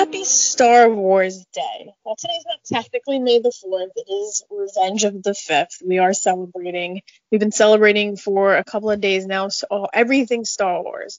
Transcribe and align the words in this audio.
Happy 0.00 0.24
Star 0.24 0.88
Wars 0.88 1.44
Day. 1.52 1.92
Well, 2.04 2.16
today's 2.16 2.46
not 2.48 2.64
technically 2.64 3.18
May 3.18 3.38
the 3.38 3.50
4th. 3.50 3.90
It 3.96 4.10
is 4.10 4.42
Revenge 4.48 5.04
of 5.04 5.22
the 5.22 5.32
5th. 5.32 5.86
We 5.86 5.98
are 5.98 6.14
celebrating. 6.14 7.02
We've 7.30 7.38
been 7.38 7.52
celebrating 7.52 8.16
for 8.16 8.56
a 8.56 8.64
couple 8.64 8.90
of 8.90 9.02
days 9.02 9.26
now, 9.26 9.48
so 9.48 9.88
everything 9.92 10.46
Star 10.46 10.82
Wars. 10.82 11.18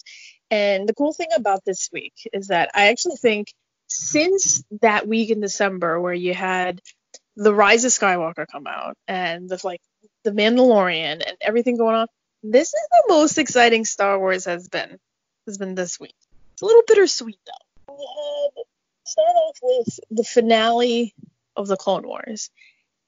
And 0.49 0.89
the 0.89 0.95
cool 0.95 1.13
thing 1.13 1.27
about 1.35 1.63
this 1.63 1.91
week 1.93 2.13
is 2.33 2.47
that 2.47 2.71
I 2.73 2.88
actually 2.88 3.17
think 3.17 3.53
since 3.85 4.63
that 4.81 5.07
week 5.07 5.29
in 5.29 5.41
December 5.41 6.02
where 6.02 6.11
you 6.11 6.34
had 6.34 6.81
The 7.35 7.53
Rise 7.53 7.85
of 7.85 7.91
Skywalker 7.91 8.48
come 8.52 8.66
out 8.66 8.98
and 9.07 9.48
the 9.48 9.61
like 9.63 9.81
The 10.23 10.31
Mandalorian 10.31 11.21
and 11.23 11.38
everything 11.39 11.77
going 11.77 11.98
on, 11.98 12.07
this 12.41 12.70
is 12.70 12.88
the 12.89 13.13
most 13.13 13.38
exciting 13.38 13.85
Star 13.85 14.17
Wars 14.17 14.45
has 14.45 14.67
been. 14.70 14.98
Has 15.45 15.59
been 15.59 15.75
this 15.75 15.99
week. 15.99 16.16
It's 16.53 16.63
a 16.63 16.66
little 16.66 16.81
bittersweet 16.88 17.38
though. 17.45 17.67
Start 19.11 19.35
off 19.35 19.57
with 19.61 19.99
the 20.09 20.23
finale 20.23 21.13
of 21.55 21.67
the 21.67 21.77
Clone 21.77 22.07
Wars. 22.07 22.49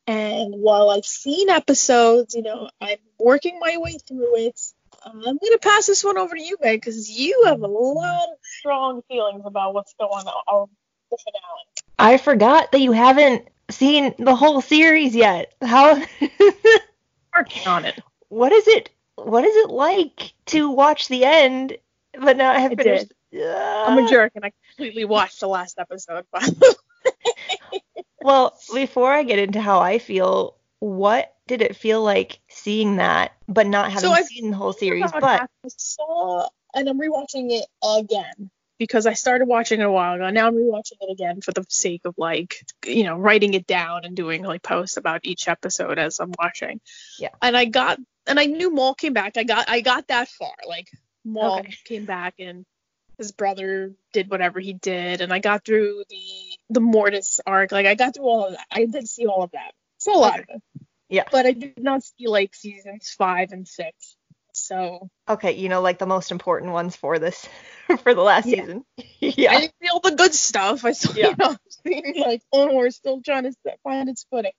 And 0.05 0.55
while 0.55 0.89
I've 0.89 1.05
seen 1.05 1.49
episodes, 1.49 2.35
you 2.35 2.41
know, 2.41 2.69
I'm 2.81 2.97
working 3.17 3.59
my 3.59 3.77
way 3.77 3.97
through 4.05 4.37
it. 4.37 4.59
Um, 5.05 5.17
I'm 5.17 5.37
going 5.37 5.53
to 5.53 5.59
pass 5.61 5.85
this 5.85 6.03
one 6.03 6.17
over 6.17 6.35
to 6.35 6.41
you, 6.41 6.57
Meg, 6.61 6.81
because 6.81 7.09
you 7.09 7.43
have 7.45 7.61
a 7.61 7.67
lot 7.67 8.29
of 8.29 8.37
strong 8.41 9.01
feelings 9.07 9.43
about 9.45 9.73
what's 9.73 9.93
going 9.99 10.11
on 10.11 10.63
in 10.63 10.75
the 11.09 11.17
finale. 11.23 11.67
I 11.97 12.17
forgot 12.17 12.71
that 12.73 12.81
you 12.81 12.91
haven't 12.91 13.47
seen 13.69 14.13
the 14.19 14.35
whole 14.35 14.61
series 14.61 15.15
yet. 15.15 15.53
How 15.61 15.95
working 17.35 17.67
on 17.67 17.85
it. 17.85 17.99
What 18.27 18.51
is 18.51 18.67
it? 18.67 18.89
What 19.15 19.45
is 19.45 19.55
it 19.55 19.69
like 19.69 20.33
to 20.47 20.69
watch 20.69 21.07
the 21.07 21.23
end 21.23 21.77
but 22.19 22.35
not 22.37 22.59
have 22.59 22.73
finished? 22.73 23.13
I'm 23.41 24.05
a 24.05 24.09
jerk 24.09 24.33
and 24.35 24.45
I 24.45 24.51
completely 24.69 25.05
watched 25.05 25.39
the 25.39 25.47
last 25.47 25.79
episode. 25.79 26.25
well, 28.21 28.57
before 28.73 29.11
I 29.11 29.23
get 29.23 29.39
into 29.39 29.61
how 29.61 29.79
I 29.79 29.99
feel, 29.99 30.55
what 30.79 31.33
did 31.47 31.61
it 31.61 31.75
feel 31.75 32.03
like 32.03 32.39
seeing 32.49 32.97
that, 32.97 33.33
but 33.47 33.67
not 33.67 33.91
having 33.91 34.09
so 34.09 34.23
seen 34.23 34.51
the 34.51 34.57
whole 34.57 34.73
series? 34.73 35.11
But 35.11 35.23
I 35.23 35.47
saw, 35.67 36.47
and 36.73 36.87
I'm 36.87 36.99
rewatching 36.99 37.51
it 37.51 37.65
again 37.83 38.49
because 38.77 39.05
I 39.05 39.13
started 39.13 39.45
watching 39.45 39.79
it 39.79 39.83
a 39.83 39.91
while 39.91 40.15
ago. 40.15 40.29
Now 40.29 40.47
I'm 40.47 40.55
rewatching 40.55 40.97
it 41.01 41.11
again 41.11 41.41
for 41.41 41.51
the 41.51 41.65
sake 41.69 42.01
of 42.05 42.15
like, 42.17 42.65
you 42.85 43.03
know, 43.03 43.17
writing 43.17 43.53
it 43.53 43.67
down 43.67 44.05
and 44.05 44.15
doing 44.15 44.43
like 44.43 44.61
posts 44.61 44.97
about 44.97 45.21
each 45.23 45.47
episode 45.47 45.99
as 45.99 46.19
I'm 46.19 46.33
watching. 46.37 46.81
Yeah. 47.19 47.29
And 47.41 47.55
I 47.55 47.65
got, 47.65 47.99
and 48.27 48.39
I 48.39 48.45
knew 48.45 48.71
Maul 48.71 48.93
came 48.93 49.13
back. 49.13 49.37
I 49.37 49.43
got, 49.43 49.69
I 49.69 49.81
got 49.81 50.07
that 50.07 50.27
far. 50.27 50.53
Like 50.67 50.89
Maul 51.23 51.59
okay. 51.59 51.73
came 51.85 52.05
back 52.05 52.35
and 52.39 52.65
his 53.23 53.31
brother 53.31 53.93
did 54.11 54.29
whatever 54.29 54.59
he 54.59 54.73
did, 54.73 55.21
and 55.21 55.33
I 55.33 55.39
got 55.39 55.65
through 55.65 56.03
the 56.09 56.25
the 56.69 56.81
Mortis 56.81 57.39
arc. 57.45 57.71
Like 57.71 57.85
I 57.85 57.95
got 57.95 58.15
through 58.15 58.25
all 58.25 58.45
of 58.47 58.51
that. 58.53 58.67
I 58.71 58.85
did 58.85 59.07
see 59.07 59.25
all 59.25 59.43
of 59.43 59.51
that. 59.51 59.71
So 59.97 60.15
a 60.15 60.19
lot 60.19 60.39
of 60.39 60.45
it. 60.49 60.61
Yeah. 61.09 61.23
But 61.31 61.45
I 61.45 61.53
did 61.53 61.81
not 61.81 62.03
see 62.03 62.27
like 62.27 62.53
seasons 62.53 63.15
five 63.17 63.51
and 63.51 63.67
six. 63.67 64.17
So. 64.53 65.09
Okay, 65.27 65.53
you 65.53 65.69
know, 65.69 65.81
like 65.81 65.99
the 65.99 66.05
most 66.05 66.31
important 66.31 66.73
ones 66.73 66.95
for 66.95 67.17
this, 67.17 67.47
for 68.03 68.13
the 68.13 68.21
last 68.21 68.45
yeah. 68.45 68.61
season. 68.61 68.85
yeah. 69.19 69.51
I 69.51 69.59
didn't 69.61 69.73
see 69.81 69.89
all 69.89 69.99
the 69.99 70.15
good 70.15 70.33
stuff. 70.33 70.85
I 70.85 70.91
saw, 70.91 71.13
yeah. 71.13 71.29
you 71.29 71.35
know, 71.37 72.25
like 72.25 72.41
Clone 72.51 72.73
Wars 72.73 72.95
still 72.95 73.21
trying 73.21 73.43
to 73.43 73.53
find 73.83 74.09
its 74.09 74.25
footing. 74.29 74.51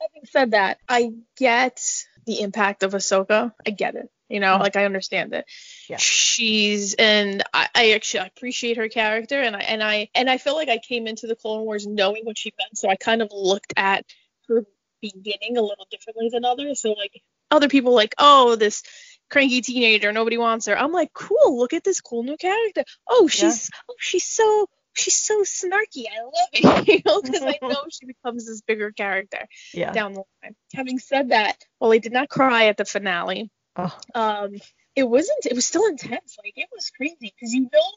Having 0.00 0.26
said 0.26 0.50
that, 0.52 0.78
I 0.88 1.12
get 1.36 1.80
the 2.26 2.40
impact 2.40 2.82
of 2.82 2.92
Ahsoka. 2.92 3.52
I 3.66 3.70
get 3.70 3.94
it. 3.94 4.10
You 4.28 4.40
know, 4.40 4.54
mm-hmm. 4.54 4.62
like 4.62 4.76
I 4.76 4.84
understand 4.84 5.34
it. 5.34 5.44
Yeah. 5.88 5.98
She's 5.98 6.94
and 6.94 7.42
I, 7.52 7.68
I 7.74 7.90
actually 7.92 8.26
appreciate 8.26 8.78
her 8.78 8.88
character 8.88 9.40
and 9.40 9.54
I 9.54 9.60
and 9.60 9.82
I 9.82 10.08
and 10.14 10.30
I 10.30 10.38
feel 10.38 10.54
like 10.54 10.68
I 10.68 10.78
came 10.78 11.06
into 11.06 11.26
the 11.26 11.36
Clone 11.36 11.64
Wars 11.64 11.86
knowing 11.86 12.24
what 12.24 12.38
she 12.38 12.52
meant, 12.58 12.78
so 12.78 12.88
I 12.88 12.96
kind 12.96 13.20
of 13.20 13.30
looked 13.32 13.74
at 13.76 14.06
her 14.48 14.64
beginning 15.02 15.58
a 15.58 15.62
little 15.62 15.86
differently 15.90 16.30
than 16.32 16.44
others. 16.44 16.80
So 16.80 16.92
like 16.92 17.22
other 17.50 17.68
people 17.68 17.94
like, 17.94 18.14
oh, 18.18 18.56
this 18.56 18.82
cranky 19.30 19.60
teenager, 19.60 20.10
nobody 20.12 20.38
wants 20.38 20.66
her. 20.66 20.76
I'm 20.76 20.92
like, 20.92 21.12
cool, 21.12 21.58
look 21.58 21.74
at 21.74 21.84
this 21.84 22.00
cool 22.00 22.22
new 22.22 22.36
character. 22.36 22.84
Oh, 23.08 23.28
she's 23.28 23.70
yeah. 23.72 23.80
oh, 23.90 23.94
she's 23.98 24.24
so 24.24 24.68
she's 24.94 25.16
so 25.16 25.42
snarky. 25.42 26.04
I 26.10 26.22
love 26.24 26.84
it, 26.84 26.88
you 26.88 27.00
know, 27.04 27.20
because 27.20 27.42
I 27.42 27.58
know 27.62 27.84
she 27.90 28.06
becomes 28.06 28.46
this 28.46 28.62
bigger 28.62 28.90
character 28.92 29.46
yeah. 29.72 29.92
down 29.92 30.14
the 30.14 30.24
line. 30.42 30.54
Having 30.74 30.98
said 31.00 31.28
that, 31.30 31.56
well, 31.80 31.92
I 31.92 31.98
did 31.98 32.12
not 32.12 32.28
cry 32.28 32.66
at 32.66 32.76
the 32.76 32.84
finale. 32.84 33.50
Oh. 33.76 33.96
Um, 34.14 34.54
it 34.94 35.04
wasn't. 35.04 35.46
It 35.46 35.54
was 35.54 35.66
still 35.66 35.86
intense. 35.86 36.36
Like 36.42 36.54
it 36.56 36.68
was 36.72 36.90
crazy 36.90 37.34
because 37.34 37.52
you 37.52 37.62
know 37.62 37.92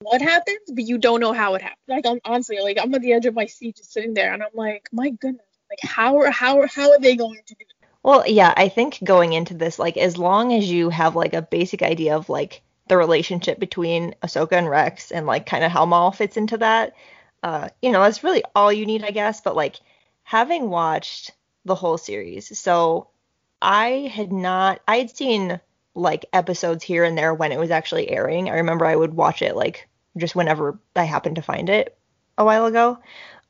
what 0.00 0.22
happens, 0.22 0.70
but 0.72 0.84
you 0.84 0.98
don't 0.98 1.20
know 1.20 1.32
how 1.32 1.54
it 1.54 1.62
happened. 1.62 1.78
Like 1.88 2.06
I'm 2.06 2.20
honestly, 2.24 2.58
like 2.60 2.78
I'm 2.80 2.94
at 2.94 3.02
the 3.02 3.12
edge 3.12 3.26
of 3.26 3.34
my 3.34 3.46
seat, 3.46 3.76
just 3.76 3.92
sitting 3.92 4.14
there, 4.14 4.32
and 4.32 4.42
I'm 4.42 4.48
like, 4.54 4.88
my 4.92 5.10
goodness, 5.10 5.46
like 5.70 5.80
how 5.82 6.18
are 6.18 6.30
how 6.30 6.66
how 6.66 6.90
are 6.90 6.98
they 6.98 7.16
going 7.16 7.40
to 7.46 7.54
do 7.54 7.60
it? 7.60 7.66
Well, 8.02 8.26
yeah, 8.26 8.52
I 8.56 8.70
think 8.70 8.98
going 9.04 9.34
into 9.34 9.54
this, 9.54 9.78
like 9.78 9.98
as 9.98 10.16
long 10.16 10.54
as 10.54 10.70
you 10.70 10.88
have 10.88 11.16
like 11.16 11.34
a 11.34 11.42
basic 11.42 11.82
idea 11.82 12.16
of 12.16 12.30
like 12.30 12.62
the 12.90 12.96
relationship 12.96 13.60
between 13.60 14.16
Ahsoka 14.22 14.52
and 14.52 14.68
Rex 14.68 15.12
and 15.12 15.24
like 15.24 15.46
kind 15.46 15.62
of 15.62 15.70
how 15.70 15.86
Maul 15.86 16.10
fits 16.10 16.36
into 16.36 16.58
that, 16.58 16.94
uh, 17.44 17.68
you 17.80 17.92
know, 17.92 18.02
that's 18.02 18.24
really 18.24 18.42
all 18.54 18.72
you 18.72 18.84
need, 18.84 19.04
I 19.04 19.12
guess. 19.12 19.40
But 19.40 19.54
like 19.54 19.76
having 20.24 20.68
watched 20.68 21.30
the 21.64 21.76
whole 21.76 21.98
series, 21.98 22.58
so 22.58 23.08
I 23.62 24.10
had 24.12 24.32
not 24.32 24.80
I 24.88 24.96
had 24.98 25.16
seen 25.16 25.60
like 25.94 26.26
episodes 26.32 26.82
here 26.82 27.04
and 27.04 27.16
there 27.16 27.32
when 27.32 27.52
it 27.52 27.60
was 27.60 27.70
actually 27.70 28.10
airing. 28.10 28.50
I 28.50 28.54
remember 28.54 28.84
I 28.86 28.96
would 28.96 29.14
watch 29.14 29.40
it 29.40 29.54
like 29.54 29.88
just 30.16 30.34
whenever 30.34 30.78
I 30.96 31.04
happened 31.04 31.36
to 31.36 31.42
find 31.42 31.70
it 31.70 31.96
a 32.36 32.44
while 32.44 32.66
ago. 32.66 32.98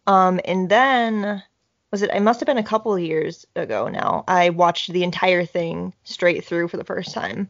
Um 0.07 0.41
and 0.45 0.69
then 0.69 1.43
was 1.91 2.03
it 2.03 2.11
I 2.13 2.19
must 2.19 2.41
have 2.41 2.47
been 2.47 2.59
a 2.59 2.63
couple 2.63 2.99
years 2.99 3.47
ago 3.57 3.89
now. 3.89 4.25
I 4.29 4.51
watched 4.51 4.93
the 4.93 5.05
entire 5.05 5.47
thing 5.47 5.95
straight 6.05 6.45
through 6.45 6.69
for 6.69 6.77
the 6.77 6.85
first 6.85 7.15
time. 7.15 7.49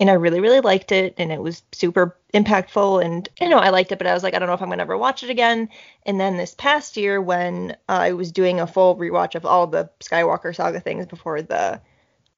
And 0.00 0.10
I 0.10 0.14
really, 0.14 0.40
really 0.40 0.60
liked 0.60 0.90
it, 0.90 1.14
and 1.18 1.30
it 1.30 1.40
was 1.40 1.62
super 1.72 2.16
impactful. 2.34 3.04
And 3.04 3.28
you 3.40 3.48
know, 3.48 3.58
I 3.58 3.70
liked 3.70 3.92
it, 3.92 3.98
but 3.98 4.06
I 4.06 4.14
was 4.14 4.22
like, 4.22 4.34
I 4.34 4.38
don't 4.38 4.48
know 4.48 4.54
if 4.54 4.62
I'm 4.62 4.68
gonna 4.68 4.82
ever 4.82 4.98
watch 4.98 5.22
it 5.22 5.30
again. 5.30 5.68
And 6.04 6.18
then 6.18 6.36
this 6.36 6.54
past 6.54 6.96
year, 6.96 7.20
when 7.20 7.72
uh, 7.88 7.92
I 7.92 8.12
was 8.12 8.32
doing 8.32 8.58
a 8.58 8.66
full 8.66 8.96
rewatch 8.96 9.34
of 9.34 9.46
all 9.46 9.66
the 9.66 9.90
Skywalker 10.00 10.54
saga 10.54 10.80
things 10.80 11.06
before 11.06 11.42
the 11.42 11.80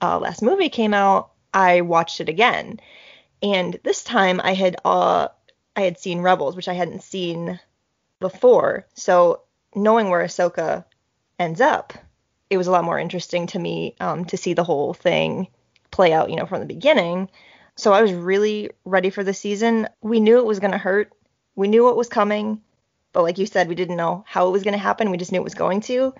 uh, 0.02 0.18
last 0.18 0.42
movie 0.42 0.68
came 0.68 0.92
out, 0.92 1.30
I 1.54 1.80
watched 1.80 2.20
it 2.20 2.28
again, 2.28 2.80
and 3.42 3.78
this 3.82 4.04
time 4.04 4.40
I 4.42 4.54
had 4.54 4.76
uh 4.84 5.28
I 5.76 5.82
had 5.82 5.98
seen 5.98 6.20
Rebels, 6.20 6.56
which 6.56 6.68
I 6.68 6.74
hadn't 6.74 7.02
seen 7.02 7.58
before. 8.20 8.86
So 8.94 9.42
knowing 9.74 10.08
where 10.10 10.24
Ahsoka 10.24 10.84
ends 11.38 11.60
up, 11.60 11.92
it 12.50 12.56
was 12.56 12.66
a 12.66 12.70
lot 12.70 12.84
more 12.84 12.98
interesting 12.98 13.46
to 13.48 13.58
me 13.58 13.96
um, 14.00 14.24
to 14.26 14.36
see 14.36 14.54
the 14.54 14.64
whole 14.64 14.94
thing 14.94 15.48
play 15.94 16.12
out, 16.12 16.28
you 16.28 16.36
know, 16.36 16.46
from 16.46 16.58
the 16.58 16.66
beginning. 16.66 17.30
So 17.76 17.92
I 17.92 18.02
was 18.02 18.12
really 18.12 18.70
ready 18.84 19.10
for 19.10 19.22
the 19.22 19.32
season. 19.32 19.88
We 20.02 20.18
knew 20.18 20.38
it 20.38 20.44
was 20.44 20.58
going 20.58 20.72
to 20.72 20.78
hurt. 20.78 21.12
We 21.54 21.68
knew 21.68 21.84
what 21.84 21.96
was 21.96 22.08
coming, 22.08 22.60
but 23.12 23.22
like 23.22 23.38
you 23.38 23.46
said, 23.46 23.68
we 23.68 23.76
didn't 23.76 23.96
know 23.96 24.24
how 24.26 24.48
it 24.48 24.50
was 24.50 24.64
going 24.64 24.72
to 24.72 24.78
happen. 24.78 25.12
We 25.12 25.18
just 25.18 25.30
knew 25.30 25.38
it 25.40 25.44
was 25.44 25.54
going 25.54 25.82
to. 25.82 26.12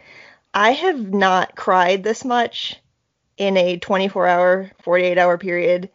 I 0.55 0.71
have 0.71 1.13
not 1.13 1.57
cried 1.57 2.05
this 2.05 2.25
much 2.25 2.81
in 3.37 3.57
a 3.57 3.79
24 3.79 4.29
hour, 4.29 4.71
48 4.84 5.19
hour 5.19 5.39
period 5.39 5.91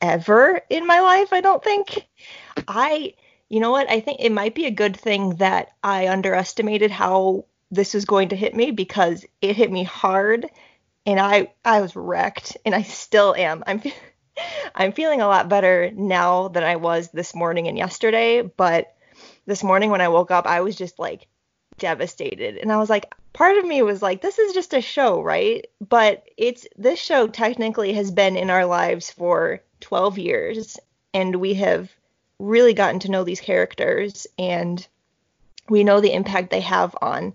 ever 0.00 0.60
in 0.68 0.84
my 0.84 0.98
life, 0.98 1.32
I 1.32 1.40
don't 1.40 1.62
think. 1.62 2.08
I, 2.66 3.14
you 3.48 3.60
know 3.60 3.70
what? 3.70 3.88
I 3.88 4.00
think 4.00 4.18
it 4.20 4.32
might 4.32 4.56
be 4.56 4.66
a 4.66 4.72
good 4.72 4.96
thing 4.96 5.36
that 5.36 5.70
I 5.84 6.08
underestimated 6.08 6.90
how 6.90 7.44
this 7.70 7.94
was 7.94 8.06
going 8.06 8.30
to 8.30 8.36
hit 8.36 8.56
me 8.56 8.72
because 8.72 9.24
it 9.40 9.54
hit 9.54 9.70
me 9.70 9.84
hard 9.84 10.46
and 11.06 11.18
I 11.18 11.52
I 11.64 11.80
was 11.80 11.96
wrecked 11.96 12.56
and 12.64 12.74
I 12.74 12.82
still 12.82 13.34
am. 13.34 13.62
I'm 13.66 13.82
I'm 14.74 14.92
feeling 14.92 15.20
a 15.20 15.26
lot 15.26 15.48
better 15.48 15.90
now 15.94 16.48
than 16.48 16.64
I 16.64 16.76
was 16.76 17.10
this 17.10 17.34
morning 17.34 17.68
and 17.68 17.76
yesterday, 17.76 18.42
but 18.42 18.94
this 19.46 19.62
morning 19.62 19.90
when 19.90 20.00
I 20.00 20.08
woke 20.08 20.30
up, 20.30 20.46
I 20.46 20.60
was 20.60 20.76
just 20.76 20.98
like 20.98 21.26
devastated. 21.78 22.56
And 22.58 22.70
I 22.70 22.76
was 22.76 22.88
like, 22.88 23.12
part 23.32 23.58
of 23.58 23.66
me 23.66 23.82
was 23.82 24.00
like, 24.02 24.20
this 24.20 24.38
is 24.38 24.54
just 24.54 24.74
a 24.74 24.80
show, 24.80 25.20
right? 25.20 25.66
But 25.80 26.24
it's 26.36 26.66
this 26.76 27.00
show 27.00 27.26
technically 27.26 27.92
has 27.94 28.10
been 28.10 28.36
in 28.36 28.50
our 28.50 28.66
lives 28.66 29.10
for 29.10 29.62
12 29.80 30.18
years, 30.18 30.78
and 31.12 31.36
we 31.36 31.54
have 31.54 31.90
really 32.38 32.74
gotten 32.74 33.00
to 33.00 33.10
know 33.10 33.24
these 33.24 33.40
characters, 33.40 34.26
and 34.38 34.86
we 35.68 35.84
know 35.84 36.00
the 36.00 36.12
impact 36.12 36.50
they 36.50 36.60
have 36.60 36.96
on 37.02 37.34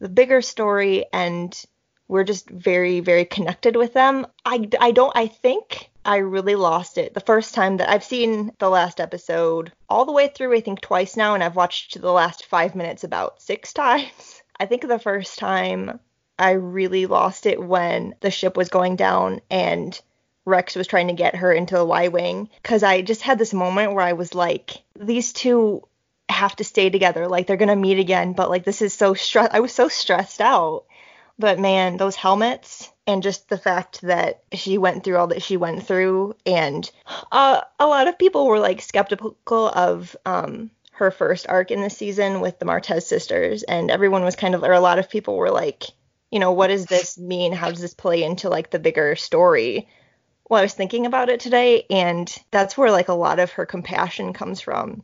the 0.00 0.08
bigger 0.08 0.42
story, 0.42 1.06
and 1.12 1.64
we're 2.08 2.24
just 2.24 2.48
very, 2.48 3.00
very 3.00 3.24
connected 3.24 3.76
with 3.76 3.92
them. 3.92 4.26
I, 4.44 4.68
I 4.80 4.90
don't, 4.90 5.12
I 5.16 5.26
think 5.26 5.90
I 6.04 6.18
really 6.18 6.54
lost 6.54 6.98
it 6.98 7.14
the 7.14 7.20
first 7.20 7.54
time 7.54 7.78
that 7.78 7.88
I've 7.88 8.04
seen 8.04 8.52
the 8.58 8.68
last 8.68 9.00
episode 9.00 9.72
all 9.88 10.04
the 10.04 10.12
way 10.12 10.28
through, 10.28 10.54
I 10.54 10.60
think 10.60 10.80
twice 10.80 11.16
now, 11.16 11.34
and 11.34 11.42
I've 11.42 11.56
watched 11.56 12.00
the 12.00 12.12
last 12.12 12.46
five 12.46 12.74
minutes 12.74 13.04
about 13.04 13.40
six 13.40 13.72
times. 13.74 14.42
I 14.58 14.66
think 14.66 14.86
the 14.86 14.98
first 14.98 15.38
time 15.38 15.98
I 16.38 16.52
really 16.52 17.06
lost 17.06 17.46
it 17.46 17.62
when 17.62 18.14
the 18.20 18.30
ship 18.30 18.56
was 18.56 18.68
going 18.68 18.96
down 18.96 19.40
and 19.50 19.98
Rex 20.44 20.76
was 20.76 20.86
trying 20.86 21.08
to 21.08 21.14
get 21.14 21.36
her 21.36 21.52
into 21.52 21.76
the 21.76 21.84
Y 21.84 22.08
Wing. 22.08 22.50
Because 22.62 22.82
I 22.82 23.02
just 23.02 23.22
had 23.22 23.38
this 23.38 23.54
moment 23.54 23.94
where 23.94 24.04
I 24.04 24.12
was 24.12 24.34
like, 24.34 24.82
these 24.98 25.32
two 25.32 25.82
have 26.28 26.56
to 26.56 26.64
stay 26.64 26.90
together. 26.90 27.28
Like 27.28 27.46
they're 27.46 27.56
gonna 27.56 27.76
meet 27.76 27.98
again, 27.98 28.32
but 28.32 28.50
like 28.50 28.64
this 28.64 28.82
is 28.82 28.92
so. 28.92 29.14
I 29.50 29.60
was 29.60 29.72
so 29.72 29.88
stressed 29.88 30.40
out. 30.40 30.84
But 31.38 31.58
man, 31.58 31.96
those 31.96 32.14
helmets 32.14 32.92
and 33.06 33.22
just 33.22 33.48
the 33.48 33.58
fact 33.58 34.00
that 34.02 34.42
she 34.52 34.78
went 34.78 35.04
through 35.04 35.16
all 35.16 35.26
that 35.28 35.42
she 35.42 35.56
went 35.56 35.86
through, 35.86 36.36
and 36.46 36.88
uh, 37.32 37.60
a 37.78 37.86
lot 37.86 38.08
of 38.08 38.18
people 38.18 38.46
were 38.46 38.60
like 38.60 38.80
skeptical 38.80 39.68
of 39.68 40.16
um, 40.24 40.70
her 40.92 41.10
first 41.10 41.48
arc 41.48 41.70
in 41.70 41.82
the 41.82 41.90
season 41.90 42.40
with 42.40 42.58
the 42.58 42.64
Martez 42.64 43.02
sisters, 43.02 43.62
and 43.64 43.90
everyone 43.90 44.22
was 44.24 44.36
kind 44.36 44.54
of, 44.54 44.62
or 44.62 44.72
a 44.72 44.80
lot 44.80 44.98
of 44.98 45.10
people 45.10 45.36
were 45.36 45.50
like, 45.50 45.84
you 46.30 46.38
know, 46.38 46.52
what 46.52 46.68
does 46.68 46.86
this 46.86 47.18
mean? 47.18 47.52
How 47.52 47.70
does 47.70 47.80
this 47.80 47.94
play 47.94 48.22
into 48.22 48.48
like 48.48 48.70
the 48.70 48.78
bigger 48.78 49.16
story? 49.16 49.88
Well, 50.48 50.60
I 50.60 50.64
was 50.64 50.74
thinking 50.74 51.04
about 51.04 51.30
it 51.30 51.40
today, 51.40 51.84
and 51.90 52.32
that's 52.52 52.78
where 52.78 52.90
like 52.90 53.08
a 53.08 53.14
lot 53.14 53.40
of 53.40 53.50
her 53.52 53.66
compassion 53.66 54.32
comes 54.32 54.60
from. 54.60 55.02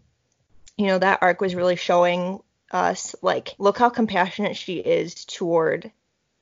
You 0.76 0.86
know, 0.86 0.98
that 0.98 1.18
arc 1.22 1.40
was 1.40 1.54
really 1.54 1.76
showing 1.76 2.40
us 2.70 3.16
like, 3.20 3.54
look 3.58 3.78
how 3.78 3.90
compassionate 3.90 4.56
she 4.56 4.78
is 4.78 5.24
toward 5.24 5.90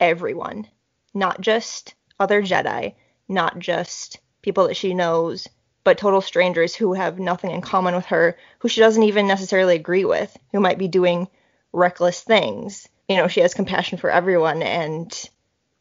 everyone, 0.00 0.66
not 1.14 1.40
just 1.40 1.94
other 2.18 2.42
Jedi, 2.42 2.94
not 3.28 3.58
just 3.58 4.20
people 4.42 4.68
that 4.68 4.76
she 4.76 4.94
knows, 4.94 5.48
but 5.84 5.98
total 5.98 6.20
strangers 6.20 6.74
who 6.74 6.92
have 6.92 7.18
nothing 7.18 7.50
in 7.50 7.60
common 7.60 7.94
with 7.94 8.06
her, 8.06 8.36
who 8.58 8.68
she 8.68 8.80
doesn't 8.80 9.04
even 9.04 9.26
necessarily 9.26 9.74
agree 9.74 10.04
with, 10.04 10.36
who 10.52 10.60
might 10.60 10.78
be 10.78 10.88
doing 10.88 11.28
reckless 11.72 12.20
things. 12.20 12.88
You 13.08 13.16
know, 13.16 13.28
she 13.28 13.40
has 13.40 13.54
compassion 13.54 13.98
for 13.98 14.10
everyone, 14.10 14.62
and, 14.62 15.10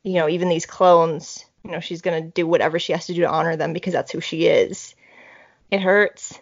you 0.03 0.13
know, 0.13 0.29
even 0.29 0.49
these 0.49 0.65
clones, 0.65 1.43
you 1.63 1.71
know, 1.71 1.81
she's 1.81 2.01
going 2.01 2.23
to 2.23 2.29
do 2.29 2.47
whatever 2.47 2.79
she 2.79 2.93
has 2.93 3.07
to 3.07 3.13
do 3.13 3.21
to 3.21 3.29
honor 3.29 3.55
them 3.55 3.73
because 3.73 3.93
that's 3.93 4.11
who 4.11 4.21
she 4.21 4.45
is. 4.45 4.95
It 5.69 5.81
hurts 5.81 6.39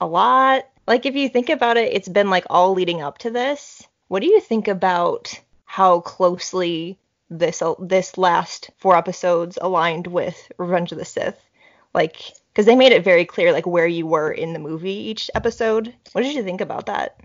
a 0.00 0.06
lot. 0.06 0.68
Like, 0.86 1.06
if 1.06 1.14
you 1.14 1.28
think 1.28 1.48
about 1.48 1.78
it, 1.78 1.94
it's 1.94 2.08
been 2.08 2.28
like 2.28 2.44
all 2.50 2.74
leading 2.74 3.00
up 3.00 3.18
to 3.18 3.30
this. 3.30 3.86
What 4.08 4.20
do 4.20 4.26
you 4.26 4.40
think 4.40 4.68
about 4.68 5.40
how 5.64 6.00
closely 6.00 6.98
this 7.30 7.62
this 7.78 8.16
last 8.18 8.70
four 8.78 8.96
episodes 8.96 9.58
aligned 9.60 10.06
with 10.06 10.50
Revenge 10.58 10.92
of 10.92 10.98
the 10.98 11.04
Sith. 11.04 11.40
Like, 11.94 12.16
because 12.52 12.66
they 12.66 12.76
made 12.76 12.92
it 12.92 13.04
very 13.04 13.24
clear 13.24 13.52
like 13.52 13.66
where 13.66 13.86
you 13.86 14.06
were 14.06 14.30
in 14.30 14.52
the 14.52 14.58
movie 14.58 14.92
each 14.92 15.30
episode. 15.34 15.94
What 16.12 16.22
did 16.22 16.34
you 16.34 16.42
think 16.42 16.60
about 16.60 16.86
that? 16.86 17.18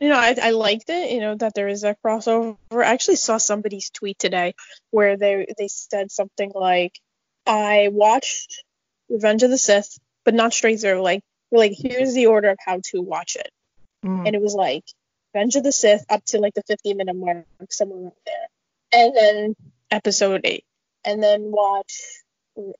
You 0.00 0.08
know, 0.08 0.16
I, 0.16 0.36
I 0.40 0.50
liked 0.50 0.90
it. 0.90 1.12
You 1.12 1.20
know 1.20 1.34
that 1.36 1.54
there 1.54 1.68
is 1.68 1.84
a 1.84 1.96
crossover. 2.04 2.56
I 2.72 2.84
actually 2.84 3.16
saw 3.16 3.38
somebody's 3.38 3.90
tweet 3.90 4.18
today 4.18 4.54
where 4.90 5.16
they 5.16 5.46
they 5.56 5.68
said 5.68 6.12
something 6.12 6.52
like, 6.54 6.98
"I 7.46 7.88
watched 7.90 8.64
Revenge 9.08 9.42
of 9.42 9.50
the 9.50 9.58
Sith, 9.58 9.98
but 10.24 10.34
not 10.34 10.52
straight 10.52 10.80
through. 10.80 11.00
Like, 11.00 11.22
like 11.50 11.72
here's 11.74 12.12
the 12.12 12.26
order 12.26 12.50
of 12.50 12.58
how 12.64 12.80
to 12.90 13.00
watch 13.00 13.36
it." 13.36 13.50
Mm. 14.04 14.26
And 14.26 14.36
it 14.36 14.42
was 14.42 14.54
like 14.54 14.84
Revenge 15.32 15.56
of 15.56 15.62
the 15.62 15.72
Sith 15.72 16.04
up 16.10 16.24
to 16.26 16.38
like 16.38 16.54
the 16.54 16.62
50 16.62 16.94
minute 16.94 17.16
mark, 17.16 17.46
somewhere 17.70 18.04
right 18.04 18.12
there 18.26 18.48
and 18.94 19.16
then 19.16 19.56
episode 19.90 20.42
eight, 20.44 20.64
and 21.04 21.22
then 21.22 21.50
watch 21.50 22.00
nine 22.56 22.72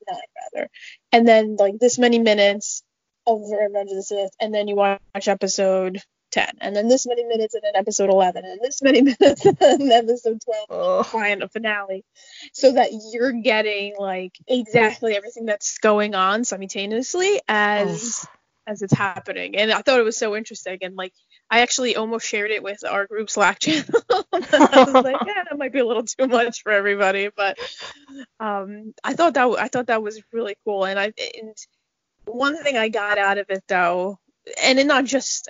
rather, 0.53 0.69
and 1.11 1.27
then 1.27 1.57
like 1.57 1.79
this 1.79 1.99
many 1.99 2.19
minutes 2.19 2.83
of 3.27 3.41
Revenge 3.41 3.89
of 3.91 3.97
the 3.97 4.03
Sith, 4.03 4.35
and 4.39 4.53
then 4.53 4.67
you 4.67 4.75
watch 4.75 5.27
episode 5.27 6.01
10 6.35 6.57
and 6.59 6.75
then 6.75 6.89
this 6.89 7.07
many 7.07 7.23
minutes 7.23 7.53
and 7.53 7.63
then 7.63 7.75
episode 7.75 8.09
11 8.09 8.43
and 8.43 8.59
this 8.61 8.81
many 8.81 9.01
minutes 9.19 9.45
and 9.45 9.57
then 9.57 9.91
episode 9.91 10.39
12 10.43 10.65
oh. 10.69 11.03
final 11.03 11.47
finale. 11.47 12.03
So 12.53 12.73
that 12.73 12.89
you're 13.13 13.31
getting 13.31 13.95
like 13.97 14.33
exactly 14.45 15.15
everything 15.15 15.45
that's 15.45 15.77
going 15.77 16.13
on 16.13 16.43
simultaneously 16.43 17.41
as 17.47 18.25
oh. 18.27 18.29
as 18.67 18.81
it's 18.81 18.93
happening. 18.93 19.55
And 19.55 19.71
i 19.71 19.81
thought 19.81 19.99
it 19.99 20.03
was 20.03 20.17
so 20.17 20.35
interesting. 20.35 20.79
And 20.81 20.95
like 20.95 21.13
I 21.49 21.61
actually 21.61 21.95
almost 21.95 22.27
shared 22.27 22.51
it 22.51 22.63
with 22.63 22.83
our 22.83 23.05
group 23.05 23.29
Slack 23.29 23.59
channel. 23.59 23.85
I 24.11 24.25
was 24.31 24.93
like, 24.93 25.15
yeah, 25.27 25.43
that 25.49 25.57
might 25.57 25.71
be 25.71 25.79
a 25.79 25.85
little 25.85 26.03
too 26.03 26.27
much 26.27 26.63
for 26.63 26.71
everybody, 26.71 27.29
but 27.35 27.57
um, 28.39 28.93
I 29.03 29.13
thought 29.13 29.35
that 29.35 29.47
I 29.59 29.67
thought 29.67 29.87
that 29.87 30.01
was 30.01 30.21
really 30.31 30.55
cool. 30.65 30.85
And 30.85 30.99
I 30.99 31.13
and 31.37 31.55
one 32.25 32.61
thing 32.63 32.77
I 32.77 32.89
got 32.89 33.17
out 33.17 33.37
of 33.37 33.49
it 33.49 33.63
though, 33.67 34.19
and 34.63 34.79
it 34.79 34.87
not 34.87 35.05
just 35.05 35.49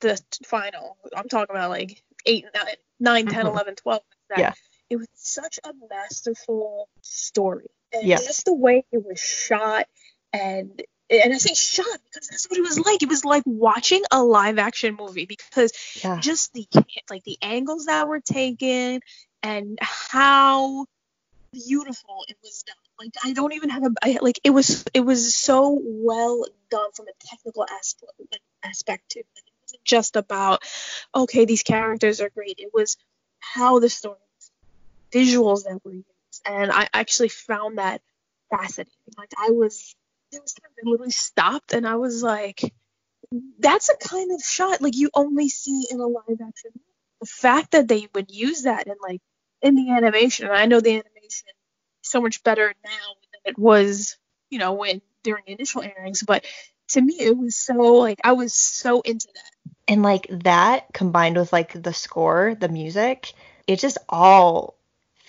the 0.00 0.20
final. 0.46 0.96
I'm 1.16 1.28
talking 1.28 1.54
about 1.54 1.70
like 1.70 2.02
8, 2.26 2.44
9, 2.54 2.64
9 3.00 3.26
10, 3.26 3.34
mm-hmm. 3.34 3.46
11, 3.48 3.76
12. 3.76 4.02
That 4.28 4.38
yeah. 4.38 4.52
It 4.90 4.96
was 4.96 5.08
such 5.14 5.58
a 5.64 5.72
masterful 5.88 6.88
story. 7.00 7.70
And 7.92 8.06
yes. 8.06 8.26
just 8.26 8.44
the 8.44 8.54
way 8.54 8.84
it 8.92 9.04
was 9.04 9.20
shot 9.20 9.86
and 10.32 10.82
and 11.20 11.34
I 11.34 11.38
say 11.38 11.54
shot 11.54 11.86
because 12.10 12.28
that's 12.28 12.48
what 12.48 12.58
it 12.58 12.62
was 12.62 12.78
like. 12.78 13.02
It 13.02 13.08
was 13.08 13.24
like 13.24 13.42
watching 13.46 14.02
a 14.10 14.22
live 14.22 14.58
action 14.58 14.96
movie 14.98 15.26
because 15.26 15.72
yeah. 16.02 16.20
just 16.20 16.52
the 16.54 16.66
like 17.10 17.24
the 17.24 17.38
angles 17.42 17.86
that 17.86 18.08
were 18.08 18.20
taken 18.20 19.00
and 19.42 19.78
how 19.80 20.86
beautiful 21.52 22.24
it 22.28 22.36
was 22.42 22.62
done. 22.62 22.76
Like 22.98 23.12
I 23.24 23.32
don't 23.32 23.52
even 23.52 23.70
have 23.70 23.84
a 23.84 23.90
I, 24.02 24.18
like 24.20 24.40
it 24.44 24.50
was 24.50 24.84
it 24.94 25.00
was 25.00 25.34
so 25.34 25.78
well 25.82 26.44
done 26.70 26.92
from 26.94 27.06
a 27.08 27.26
technical 27.26 27.64
aspect 27.64 28.12
like, 28.30 28.42
aspect 28.62 29.10
too. 29.10 29.22
Like, 29.36 29.44
it 29.46 29.52
wasn't 29.62 29.84
just 29.84 30.16
about 30.16 30.62
okay 31.14 31.44
these 31.44 31.62
characters 31.62 32.20
are 32.20 32.30
great. 32.30 32.56
It 32.58 32.70
was 32.72 32.96
how 33.40 33.80
the 33.80 33.90
story, 33.90 34.16
visuals 35.12 35.64
that 35.64 35.84
were 35.84 35.92
used, 35.92 36.06
and 36.46 36.70
I 36.70 36.88
actually 36.94 37.28
found 37.28 37.78
that 37.78 38.00
fascinating. 38.50 38.92
Like 39.18 39.32
I 39.36 39.50
was 39.50 39.94
there 40.32 40.40
was 40.40 40.54
I 40.64 40.68
literally 40.82 41.10
stopped 41.10 41.72
and 41.72 41.86
I 41.86 41.96
was 41.96 42.22
like, 42.22 42.72
that's 43.58 43.88
a 43.88 43.96
kind 43.96 44.32
of 44.32 44.42
shot 44.42 44.82
like 44.82 44.96
you 44.96 45.10
only 45.14 45.48
see 45.48 45.86
in 45.90 46.00
a 46.00 46.06
live 46.06 46.40
action. 46.46 46.72
The 47.20 47.26
fact 47.26 47.72
that 47.72 47.86
they 47.86 48.08
would 48.14 48.30
use 48.30 48.62
that 48.62 48.86
in 48.86 48.94
like 49.00 49.20
in 49.60 49.76
the 49.76 49.90
animation, 49.92 50.46
and 50.46 50.56
I 50.56 50.66
know 50.66 50.80
the 50.80 50.90
animation 50.90 51.48
so 52.02 52.20
much 52.20 52.42
better 52.42 52.74
now 52.84 52.90
than 53.32 53.52
it 53.52 53.58
was, 53.58 54.16
you 54.50 54.58
know, 54.58 54.72
when 54.72 55.02
during 55.22 55.44
initial 55.46 55.82
airings, 55.82 56.22
but 56.22 56.44
to 56.88 57.00
me 57.00 57.14
it 57.20 57.36
was 57.36 57.56
so 57.56 57.74
like 57.74 58.20
I 58.24 58.32
was 58.32 58.54
so 58.54 59.02
into 59.02 59.28
that. 59.34 59.72
And 59.86 60.02
like 60.02 60.26
that 60.30 60.92
combined 60.92 61.36
with 61.36 61.52
like 61.52 61.80
the 61.80 61.92
score, 61.92 62.56
the 62.58 62.68
music, 62.68 63.32
it 63.66 63.78
just 63.78 63.98
all 64.08 64.76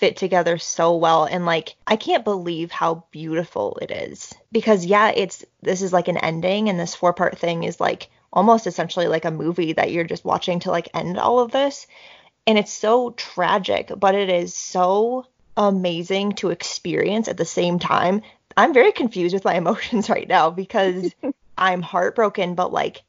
fit 0.03 0.17
together 0.17 0.57
so 0.57 0.97
well 0.97 1.23
and 1.23 1.45
like 1.45 1.77
I 1.87 1.95
can't 1.95 2.25
believe 2.25 2.71
how 2.71 3.05
beautiful 3.11 3.79
it 3.81 3.89
is. 3.89 4.35
Because 4.51 4.85
yeah 4.85 5.13
it's 5.15 5.45
this 5.61 5.81
is 5.81 5.93
like 5.93 6.09
an 6.09 6.17
ending 6.17 6.67
and 6.67 6.77
this 6.77 6.93
four 6.93 7.13
part 7.13 7.37
thing 7.37 7.63
is 7.63 7.79
like 7.79 8.09
almost 8.33 8.67
essentially 8.67 9.07
like 9.07 9.23
a 9.23 9.31
movie 9.31 9.71
that 9.71 9.93
you're 9.93 10.03
just 10.03 10.25
watching 10.25 10.59
to 10.59 10.71
like 10.71 10.89
end 10.93 11.17
all 11.17 11.39
of 11.39 11.53
this. 11.53 11.87
And 12.45 12.57
it's 12.57 12.73
so 12.73 13.11
tragic 13.11 13.93
but 13.95 14.13
it 14.13 14.27
is 14.27 14.53
so 14.53 15.25
amazing 15.55 16.33
to 16.33 16.49
experience 16.49 17.29
at 17.29 17.37
the 17.37 17.45
same 17.45 17.79
time. 17.79 18.23
I'm 18.57 18.73
very 18.73 18.91
confused 18.91 19.33
with 19.33 19.45
my 19.45 19.55
emotions 19.63 20.09
right 20.09 20.27
now 20.27 20.49
because 20.49 21.13
I'm 21.57 21.81
heartbroken 21.81 22.55
but 22.55 22.73
like 22.73 23.03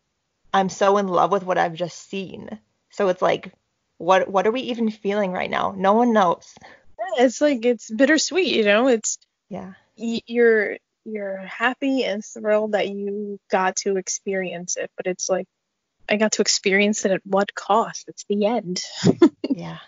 I'm 0.52 0.68
so 0.68 0.98
in 0.98 1.08
love 1.08 1.32
with 1.32 1.42
what 1.42 1.58
I've 1.58 1.74
just 1.74 2.08
seen. 2.08 2.56
So 2.90 3.08
it's 3.08 3.20
like 3.20 3.52
what 3.98 4.28
what 4.28 4.46
are 4.46 4.52
we 4.52 4.60
even 4.60 4.90
feeling 4.90 5.32
right 5.32 5.50
now? 5.50 5.74
No 5.76 5.94
one 5.94 6.12
knows 6.12 6.54
it's 7.18 7.40
like 7.40 7.64
it's 7.64 7.90
bittersweet, 7.90 8.54
you 8.54 8.64
know. 8.64 8.88
It's 8.88 9.18
yeah. 9.48 9.74
Y- 9.96 10.22
you're 10.26 10.76
you're 11.04 11.38
happy 11.38 12.04
and 12.04 12.24
thrilled 12.24 12.72
that 12.72 12.88
you 12.88 13.38
got 13.50 13.76
to 13.76 13.96
experience 13.96 14.76
it, 14.76 14.90
but 14.96 15.06
it's 15.06 15.28
like 15.28 15.46
I 16.08 16.16
got 16.16 16.32
to 16.32 16.42
experience 16.42 17.04
it 17.04 17.12
at 17.12 17.20
what 17.24 17.54
cost? 17.54 18.04
It's 18.08 18.24
the 18.28 18.46
end. 18.46 18.82
yeah. 19.48 19.78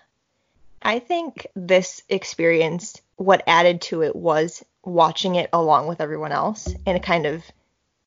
I 0.83 0.99
think 0.99 1.47
this 1.55 2.03
experience, 2.09 3.01
what 3.17 3.43
added 3.47 3.83
to 3.83 4.03
it 4.03 4.15
was 4.15 4.65
watching 4.85 5.35
it 5.35 5.51
along 5.53 5.89
with 5.89 6.01
everyone 6.01 6.33
else 6.33 6.73
and 6.87 7.03
kind 7.03 7.27
of 7.27 7.43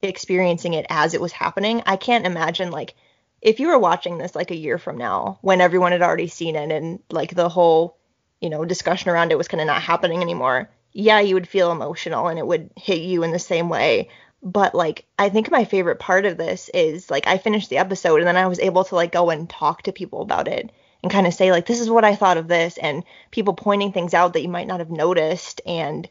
experiencing 0.02 0.74
it 0.74 0.86
as 0.90 1.14
it 1.14 1.22
was 1.22 1.34
happening. 1.34 1.84
I 1.86 1.98
can't 1.98 2.26
imagine 2.26 2.72
like 2.72 2.96
if 3.42 3.60
you 3.60 3.68
were 3.68 3.80
watching 3.80 4.18
this 4.18 4.36
like 4.36 4.52
a 4.52 4.56
year 4.56 4.78
from 4.78 4.98
now 4.98 5.40
when 5.42 5.62
everyone 5.62 5.92
had 5.92 6.02
already 6.02 6.28
seen 6.28 6.56
it 6.56 6.72
and 6.72 7.00
like 7.10 7.36
the 7.36 7.50
whole 7.50 7.98
you 8.42 8.50
know, 8.50 8.66
discussion 8.66 9.10
around 9.10 9.32
it 9.32 9.38
was 9.38 9.48
kind 9.48 9.62
of 9.62 9.68
not 9.68 9.82
happening 9.82 10.22
anymore, 10.22 10.70
yeah, 10.92 11.20
you 11.20 11.36
would 11.36 11.48
feel 11.48 11.72
emotional 11.72 12.28
and 12.28 12.40
it 12.40 12.48
would 12.48 12.72
hit 12.76 13.02
you 13.02 13.24
in 13.24 13.32
the 13.32 13.40
same 13.40 13.70
way. 13.70 14.10
But 14.42 14.74
like, 14.74 15.06
I 15.18 15.30
think 15.30 15.52
my 15.52 15.66
favorite 15.66 16.00
part 16.00 16.26
of 16.26 16.38
this 16.38 16.70
is 16.74 17.10
like, 17.10 17.28
I 17.28 17.38
finished 17.38 17.70
the 17.70 17.78
episode 17.78 18.20
and 18.20 18.28
then 18.28 18.38
I 18.38 18.48
was 18.48 18.60
able 18.60 18.84
to 18.86 18.96
like 18.96 19.12
go 19.12 19.30
and 19.30 19.50
talk 19.50 19.84
to 19.84 19.92
people 19.92 20.22
about 20.22 20.48
it 20.48 20.72
and 21.04 21.12
kind 21.12 21.28
of 21.28 21.34
say, 21.34 21.52
like, 21.52 21.66
this 21.66 21.80
is 21.80 21.90
what 21.90 22.04
I 22.04 22.16
thought 22.16 22.38
of 22.38 22.48
this, 22.48 22.78
and 22.78 23.04
people 23.32 23.54
pointing 23.54 23.92
things 23.92 24.14
out 24.14 24.34
that 24.34 24.42
you 24.42 24.50
might 24.50 24.68
not 24.68 24.80
have 24.80 24.90
noticed, 24.90 25.62
and 25.66 26.08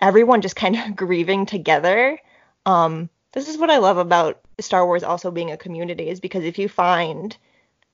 everyone 0.00 0.40
just 0.40 0.56
kind 0.56 0.76
of 0.76 0.96
grieving 0.96 1.46
together. 1.46 2.18
Um, 2.66 3.08
this 3.32 3.48
is 3.48 3.56
what 3.56 3.70
I 3.70 3.78
love 3.78 3.98
about 3.98 4.40
Star 4.60 4.84
Wars 4.84 5.02
also 5.02 5.30
being 5.30 5.50
a 5.50 5.56
community 5.56 6.08
is 6.08 6.20
because 6.20 6.44
if 6.44 6.58
you 6.58 6.68
find 6.68 7.36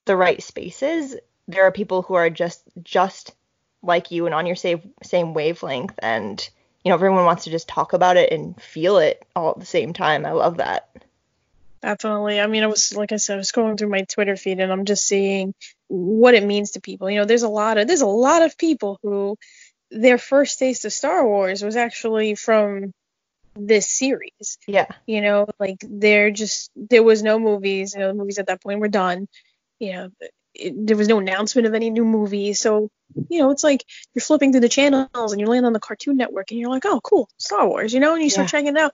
the 0.05 0.17
right 0.17 0.43
spaces, 0.43 1.17
there 1.47 1.65
are 1.65 1.73
people 1.73 2.03
who 2.03 2.15
are 2.15 2.31
just 2.31 2.63
just 2.83 3.35
like 3.83 4.11
you 4.11 4.27
and 4.27 4.35
on 4.35 4.47
your 4.47 4.57
same 4.57 4.93
same 5.03 5.35
wavelength 5.35 5.95
and 5.99 6.49
you 6.85 6.91
know 6.91 6.95
everyone 6.95 7.25
wants 7.25 7.45
to 7.45 7.51
just 7.51 7.69
talk 7.69 7.93
about 7.93 8.17
it 8.17 8.33
and 8.33 8.61
feel 8.61 8.99
it 8.99 9.25
all 9.37 9.51
at 9.51 9.61
the 9.61 9.67
same 9.67 9.93
time. 9.93 10.27
I 10.27 10.33
love 10.33 10.59
that. 10.59 10.89
Definitely. 11.81 12.41
I 12.41 12.49
mean, 12.49 12.65
I 12.65 12.67
was 12.67 12.95
like 12.97 13.13
I 13.13 13.17
said, 13.17 13.35
I 13.35 13.39
was 13.39 13.53
scrolling 13.53 13.79
through 13.79 13.91
my 13.91 14.03
Twitter 14.03 14.37
feed 14.37 14.59
and 14.59 14.73
I'm 14.73 14.85
just 14.85 15.07
seeing 15.07 15.55
what 15.87 16.35
it 16.35 16.45
means 16.45 16.73
to 16.73 16.81
people. 16.81 17.09
You 17.11 17.21
know, 17.21 17.25
there's 17.25 17.45
a 17.45 17.49
lot 17.49 17.79
of 17.79 17.87
there's 17.87 18.01
a 18.01 18.07
lot 18.07 18.43
of 18.43 18.59
people 18.59 18.99
who 19.03 19.37
their 19.91 20.19
first 20.19 20.59
taste 20.59 20.85
of 20.85 20.93
Star 20.93 21.27
Wars 21.27 21.63
was 21.63 21.77
actually 21.77 22.35
from 22.35 22.93
this 23.55 23.89
series. 23.89 24.59
Yeah. 24.67 24.87
You 25.07 25.21
know, 25.21 25.47
like 25.59 25.79
they're 25.83 26.31
just 26.31 26.71
there 26.75 27.03
was 27.03 27.23
no 27.23 27.39
movies. 27.39 27.95
You 27.95 28.01
know, 28.01 28.09
the 28.09 28.15
movies 28.15 28.39
at 28.39 28.47
that 28.47 28.63
point 28.63 28.81
were 28.81 28.89
done. 28.89 29.29
You 29.79 29.93
know, 29.93 30.09
it, 30.55 30.87
there 30.87 30.97
was 30.97 31.09
no 31.09 31.19
announcement 31.19 31.67
of 31.67 31.75
any 31.75 31.91
new 31.91 32.05
movies. 32.05 32.61
So, 32.61 32.91
you 33.29 33.41
know, 33.41 33.51
it's 33.51 33.65
like 33.65 33.85
you're 34.15 34.23
flipping 34.23 34.53
through 34.53 34.61
the 34.63 34.69
channels 34.69 35.33
and 35.33 35.41
you 35.41 35.47
land 35.47 35.67
on 35.67 35.73
the 35.73 35.81
Cartoon 35.81 36.17
Network 36.17 36.51
and 36.51 36.61
you're 36.61 36.71
like, 36.71 36.87
oh, 36.87 37.01
cool, 37.01 37.29
Star 37.39 37.67
Wars. 37.69 37.93
You 37.93 38.01
know, 38.01 38.15
and 38.15 38.23
you 38.23 38.31
start 38.31 38.47
Yeah. 38.47 38.59
checking 38.61 38.77
it 38.77 38.81
out. 38.81 38.93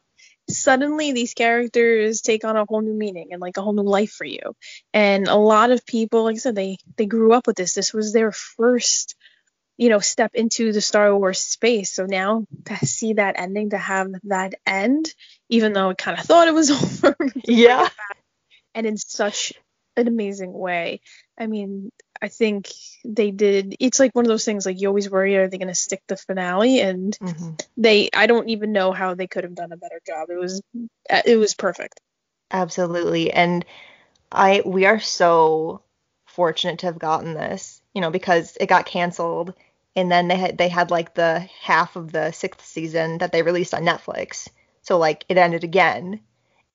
Suddenly, 0.51 1.13
these 1.13 1.33
characters 1.33 2.21
take 2.21 2.45
on 2.45 2.57
a 2.57 2.67
whole 2.69 2.83
new 2.83 2.93
meaning 2.93 3.29
and 3.33 3.41
like 3.41 3.57
a 3.57 3.63
whole 3.63 3.73
new 3.73 3.83
life 3.83 4.13
for 4.13 4.27
you. 4.27 4.55
And 4.93 5.27
a 5.27 5.37
lot 5.37 5.71
of 5.71 5.87
people, 5.87 6.25
like 6.25 6.37
I 6.37 6.39
said, 6.39 6.55
they 6.55 6.77
they 6.97 7.07
grew 7.07 7.33
up 7.33 7.47
with 7.47 7.57
this. 7.57 7.73
This 7.75 7.93
was 7.95 8.13
their 8.13 8.31
first 8.33 9.15
you 9.77 9.89
know, 9.89 9.99
step 9.99 10.31
into 10.35 10.73
the 10.73 10.81
Star 10.81 11.17
Wars 11.17 11.41
space. 11.41 11.91
So 11.91 12.07
now 12.07 12.47
to 12.67 12.87
see 12.87 13.15
that 13.15 13.35
ending, 13.39 13.71
to 13.71 13.79
have 13.79 14.07
that 14.25 14.55
end, 14.65 15.13
even 15.49 15.73
though 15.73 15.91
it 15.91 15.99
kind 15.99 16.17
of 16.17 16.25
thought 16.25 16.47
it 16.47 16.55
was 16.55 16.71
over, 17.05 17.17
Yeah. 17.45 17.89
and 18.75 18.87
in 18.87 18.97
such 18.97 19.53
an 19.97 20.07
amazing 20.07 20.53
way. 20.53 21.01
I 21.37 21.49
mean, 21.49 21.91
I 22.25 22.29
think 22.29 22.71
they 23.05 23.31
did. 23.31 23.77
It's 23.79 24.01
like 24.01 24.15
one 24.15 24.25
of 24.25 24.31
those 24.31 24.47
things 24.47 24.65
like 24.65 24.81
you 24.81 24.89
always 24.89 25.11
worry, 25.11 25.37
are 25.37 25.47
they 25.47 25.59
going 25.59 25.69
to 25.69 25.75
stick 25.75 26.03
the 26.09 26.17
finale? 26.17 26.81
And 26.81 27.15
hmm 27.21 27.51
they, 27.77 28.09
I 28.17 28.27
don't 28.27 28.49
even 28.49 28.73
know 28.73 28.93
how 28.93 29.15
they 29.15 29.27
could 29.27 29.45
have 29.45 29.55
done 29.55 29.73
a 29.73 29.77
better 29.77 30.01
job. 30.07 30.31
It 30.31 30.39
was, 30.39 30.63
uh, 31.11 31.21
it 31.27 31.37
was 31.37 31.55
perfect. 31.55 32.01
Absolutely. 32.51 33.31
And 33.31 33.67
I 34.33 34.63
we 34.65 34.87
are 34.87 35.01
so 35.01 35.83
fortunate 36.25 36.79
to 36.79 36.87
have 36.87 36.99
gotten 36.99 37.35
this, 37.35 37.83
you 37.95 38.01
know, 38.01 38.11
because 38.11 38.57
it 38.59 38.69
got 38.69 38.87
canceled 38.87 39.53
and 39.95 40.11
then 40.11 40.29
they 40.29 40.37
had 40.37 40.57
they 40.57 40.69
had 40.71 40.91
like 40.91 41.15
the 41.15 41.41
half 41.61 41.95
of 41.97 42.11
the 42.11 42.33
sixth 42.33 42.65
season 42.65 43.19
that 43.19 43.33
they 43.33 43.43
released 43.43 43.75
on 43.75 43.85
Netflix. 43.85 44.49
So 44.81 44.97
like 44.97 45.27
it 45.29 45.37
ended 45.37 45.63
again. 45.63 46.21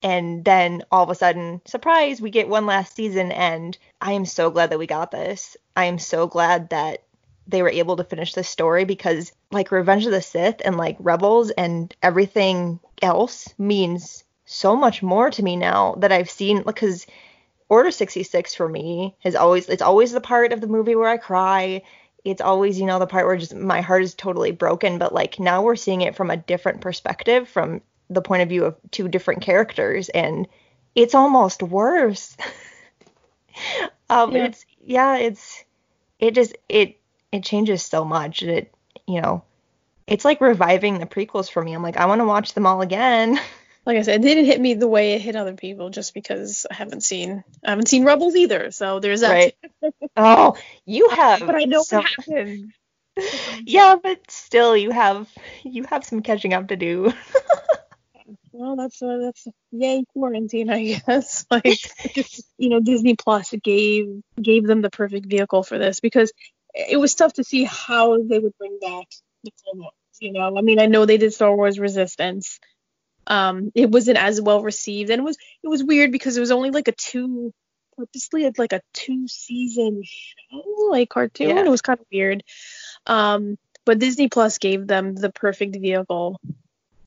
And 0.01 0.45
then 0.45 0.83
all 0.91 1.03
of 1.03 1.09
a 1.09 1.15
sudden, 1.15 1.61
surprise, 1.65 2.21
we 2.21 2.29
get 2.29 2.47
one 2.47 2.65
last 2.65 2.95
season 2.95 3.31
and 3.31 3.77
I 3.99 4.13
am 4.13 4.25
so 4.25 4.49
glad 4.49 4.69
that 4.69 4.79
we 4.79 4.87
got 4.87 5.11
this. 5.11 5.57
I 5.75 5.85
am 5.85 5.99
so 5.99 6.27
glad 6.27 6.69
that 6.69 7.03
they 7.47 7.61
were 7.61 7.69
able 7.69 7.97
to 7.97 8.03
finish 8.03 8.33
this 8.33 8.47
story 8.47 8.85
because 8.85 9.31
like 9.51 9.71
Revenge 9.71 10.05
of 10.05 10.11
the 10.11 10.21
Sith 10.21 10.61
and 10.63 10.77
like 10.77 10.97
Rebels 10.99 11.49
and 11.51 11.93
everything 12.01 12.79
else 13.01 13.53
means 13.57 14.23
so 14.45 14.75
much 14.75 15.03
more 15.03 15.29
to 15.31 15.43
me 15.43 15.55
now 15.55 15.95
that 15.95 16.11
I've 16.11 16.29
seen 16.29 16.63
because 16.63 17.05
Order 17.69 17.91
66 17.91 18.55
for 18.55 18.67
me 18.67 19.15
has 19.19 19.35
always 19.35 19.69
it's 19.69 19.81
always 19.81 20.11
the 20.11 20.21
part 20.21 20.53
of 20.53 20.61
the 20.61 20.67
movie 20.67 20.95
where 20.95 21.09
I 21.09 21.17
cry. 21.17 21.83
It's 22.25 22.41
always, 22.41 22.79
you 22.79 22.85
know, 22.85 22.99
the 22.99 23.07
part 23.07 23.25
where 23.25 23.37
just 23.37 23.55
my 23.55 23.81
heart 23.81 24.03
is 24.03 24.13
totally 24.15 24.51
broken, 24.51 24.97
but 24.97 25.13
like 25.13 25.39
now 25.39 25.61
we're 25.61 25.75
seeing 25.75 26.01
it 26.01 26.15
from 26.15 26.31
a 26.31 26.37
different 26.37 26.81
perspective 26.81 27.47
from 27.47 27.81
the 28.09 28.21
point 28.21 28.41
of 28.43 28.49
view 28.49 28.65
of 28.65 28.75
two 28.91 29.07
different 29.07 29.41
characters 29.41 30.09
and 30.09 30.47
it's 30.95 31.15
almost 31.15 31.61
worse. 31.63 32.35
um 34.09 34.35
Yeah. 34.35 34.45
it's 34.45 34.65
yeah, 34.81 35.17
it's 35.17 35.63
it 36.19 36.33
just 36.35 36.57
it 36.67 36.99
it 37.31 37.43
changes 37.43 37.83
so 37.83 38.03
much. 38.05 38.41
It 38.43 38.73
you 39.07 39.21
know, 39.21 39.43
it's 40.07 40.25
like 40.25 40.41
reviving 40.41 40.99
the 40.99 41.05
prequels 41.05 41.49
for 41.51 41.63
me. 41.63 41.73
I'm 41.73 41.83
like 41.83 41.97
I 41.97 42.05
want 42.05 42.21
to 42.21 42.25
watch 42.25 42.53
them 42.53 42.65
all 42.65 42.81
again. 42.81 43.39
Like 43.85 43.97
I 43.97 44.01
said, 44.03 44.19
it 44.19 44.23
didn't 44.23 44.45
hit 44.45 44.59
me 44.61 44.75
the 44.75 44.89
way 44.89 45.13
it 45.13 45.21
hit 45.21 45.35
other 45.37 45.53
people, 45.55 45.89
just 45.89 46.13
because 46.13 46.67
I 46.69 46.75
haven't 46.75 47.01
seen, 47.01 47.43
I 47.65 47.69
haven't 47.71 47.87
seen 47.87 48.03
Rebels 48.03 48.35
either. 48.35 48.69
So 48.69 48.99
there's 48.99 49.21
that. 49.21 49.53
Right. 49.81 49.93
Oh, 50.17 50.57
you 50.85 51.09
have 51.09 51.39
But 51.39 51.55
I 51.55 51.63
know 51.63 51.81
so- 51.81 51.97
what 51.99 52.05
happened. 52.09 52.73
Yeah, 53.63 53.95
but 54.03 54.29
still 54.29 54.77
you 54.77 54.91
have 54.91 55.27
you 55.63 55.85
have 55.85 56.03
some 56.03 56.21
catching 56.21 56.53
up 56.53 56.67
to 56.67 56.75
do. 56.75 57.13
Well, 58.59 58.75
that's 58.75 59.01
uh, 59.01 59.19
that's 59.21 59.47
yay 59.71 60.03
quarantine, 60.11 60.69
I 60.69 60.83
guess. 60.83 61.45
Like, 61.51 61.79
you 62.57 62.67
know, 62.67 62.81
Disney 62.81 63.15
Plus 63.15 63.53
gave 63.63 64.21
gave 64.41 64.67
them 64.67 64.81
the 64.81 64.89
perfect 64.89 65.27
vehicle 65.27 65.63
for 65.63 65.77
this 65.77 66.01
because 66.01 66.33
it 66.73 66.99
was 66.99 67.15
tough 67.15 67.31
to 67.33 67.45
see 67.45 67.63
how 67.63 68.21
they 68.21 68.37
would 68.37 68.57
bring 68.57 68.77
back 68.81 69.07
the 69.45 69.51
Clone 69.63 69.79
Wars. 69.83 69.93
You 70.19 70.33
know, 70.33 70.57
I 70.57 70.61
mean, 70.61 70.77
I 70.77 70.87
know 70.87 71.05
they 71.05 71.15
did 71.15 71.33
Star 71.33 71.55
Wars 71.55 71.79
Resistance. 71.79 72.59
Um, 73.27 73.71
it 73.75 73.89
wasn't 73.89 74.17
as 74.17 74.41
well 74.41 74.61
received, 74.61 75.09
and 75.09 75.21
it 75.21 75.23
was 75.23 75.37
it 75.63 75.69
was 75.69 75.81
weird 75.81 76.11
because 76.11 76.35
it 76.35 76.41
was 76.41 76.51
only 76.51 76.71
like 76.71 76.89
a 76.89 76.93
two 76.93 77.53
purposely 77.95 78.51
like 78.57 78.73
a 78.73 78.81
two 78.93 79.25
season 79.29 80.03
show, 80.03 80.89
like 80.89 81.09
cartoon. 81.09 81.55
Yeah. 81.55 81.63
It 81.63 81.69
was 81.69 81.81
kind 81.81 81.97
of 82.01 82.05
weird. 82.11 82.43
Um, 83.05 83.57
but 83.85 83.99
Disney 83.99 84.27
Plus 84.27 84.57
gave 84.57 84.85
them 84.85 85.15
the 85.15 85.31
perfect 85.31 85.77
vehicle 85.77 86.41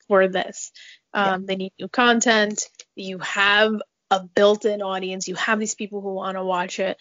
for 0.07 0.27
this. 0.27 0.71
Um, 1.13 1.45
They 1.45 1.55
need 1.55 1.73
new 1.79 1.87
content. 1.87 2.63
You 2.95 3.19
have 3.19 3.73
a 4.09 4.23
built-in 4.23 4.81
audience. 4.81 5.27
You 5.27 5.35
have 5.35 5.59
these 5.59 5.75
people 5.75 6.01
who 6.01 6.13
want 6.13 6.37
to 6.37 6.43
watch 6.43 6.79
it. 6.79 6.97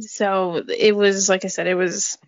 So 0.00 0.62
it 0.68 0.94
was 0.94 1.28
like 1.28 1.44
I 1.44 1.48
said, 1.48 1.66
it 1.66 1.74
was 1.74 2.18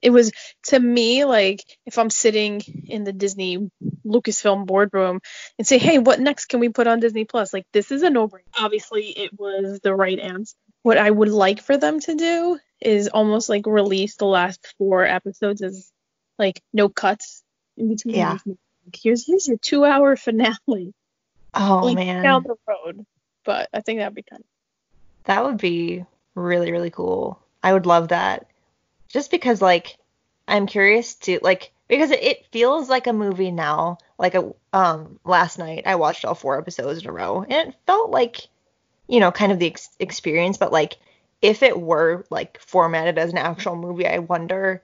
it 0.00 0.10
was 0.10 0.32
to 0.64 0.78
me 0.78 1.24
like 1.24 1.62
if 1.84 1.98
I'm 1.98 2.10
sitting 2.10 2.60
in 2.86 3.04
the 3.04 3.12
Disney 3.12 3.70
Lucasfilm 4.06 4.66
boardroom 4.66 5.20
and 5.58 5.66
say, 5.66 5.78
hey, 5.78 5.98
what 5.98 6.20
next 6.20 6.46
can 6.46 6.60
we 6.60 6.68
put 6.68 6.86
on 6.86 7.00
Disney 7.00 7.24
Plus? 7.24 7.52
Like 7.52 7.66
this 7.72 7.90
is 7.90 8.02
a 8.02 8.10
no-brainer. 8.10 8.42
Obviously, 8.58 9.06
it 9.06 9.38
was 9.38 9.80
the 9.80 9.94
right 9.94 10.18
answer. 10.18 10.56
What 10.82 10.98
I 10.98 11.10
would 11.10 11.28
like 11.28 11.60
for 11.60 11.76
them 11.76 12.00
to 12.00 12.14
do 12.14 12.58
is 12.80 13.08
almost 13.08 13.48
like 13.48 13.66
release 13.66 14.16
the 14.16 14.26
last 14.26 14.74
four 14.78 15.04
episodes 15.04 15.62
as 15.62 15.90
like 16.38 16.60
no 16.72 16.88
cuts 16.88 17.42
in 17.76 17.88
between. 17.88 18.14
Yeah. 18.16 18.38
Here's 18.94 19.26
here's 19.26 19.46
your 19.46 19.58
two-hour 19.58 20.16
finale. 20.16 20.94
Oh 21.54 21.80
like 21.84 21.96
man. 21.96 22.22
down 22.22 22.44
the 22.44 22.56
road. 22.66 23.04
But 23.44 23.68
I 23.72 23.80
think 23.80 23.98
that'd 23.98 24.14
be 24.14 24.22
kind 24.22 24.44
That 25.24 25.44
would 25.44 25.58
be 25.58 26.04
really, 26.34 26.70
really 26.72 26.90
cool. 26.90 27.40
I 27.62 27.72
would 27.72 27.86
love 27.86 28.08
that. 28.08 28.46
Just 29.08 29.30
because, 29.30 29.60
like, 29.60 29.96
I'm 30.48 30.66
curious 30.66 31.14
to, 31.16 31.38
like, 31.42 31.72
because 31.88 32.10
it, 32.10 32.22
it 32.22 32.46
feels 32.52 32.88
like 32.88 33.06
a 33.06 33.12
movie 33.12 33.50
now. 33.50 33.98
Like, 34.18 34.34
a, 34.34 34.52
um, 34.72 35.18
last 35.24 35.58
night 35.58 35.82
I 35.86 35.96
watched 35.96 36.24
all 36.24 36.34
four 36.34 36.58
episodes 36.58 37.02
in 37.02 37.08
a 37.08 37.12
row, 37.12 37.42
and 37.42 37.68
it 37.70 37.74
felt 37.86 38.10
like, 38.10 38.48
you 39.08 39.20
know, 39.20 39.30
kind 39.30 39.52
of 39.52 39.58
the 39.58 39.66
ex- 39.66 39.90
experience. 39.98 40.56
But 40.56 40.72
like, 40.72 40.96
if 41.42 41.62
it 41.62 41.78
were 41.78 42.24
like 42.30 42.60
formatted 42.60 43.18
as 43.18 43.32
an 43.32 43.38
actual 43.38 43.76
movie, 43.76 44.06
I 44.06 44.18
wonder 44.18 44.82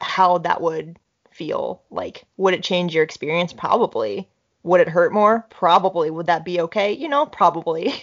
how 0.00 0.38
that 0.38 0.60
would 0.60 0.98
feel. 1.36 1.82
Like, 1.90 2.24
would 2.36 2.54
it 2.54 2.62
change 2.62 2.94
your 2.94 3.04
experience? 3.04 3.52
Probably. 3.52 4.28
Would 4.62 4.80
it 4.80 4.88
hurt 4.88 5.12
more? 5.12 5.46
Probably. 5.50 6.10
Would 6.10 6.26
that 6.26 6.44
be 6.44 6.60
okay? 6.62 6.92
You 6.92 7.08
know, 7.08 7.26
probably. 7.26 7.94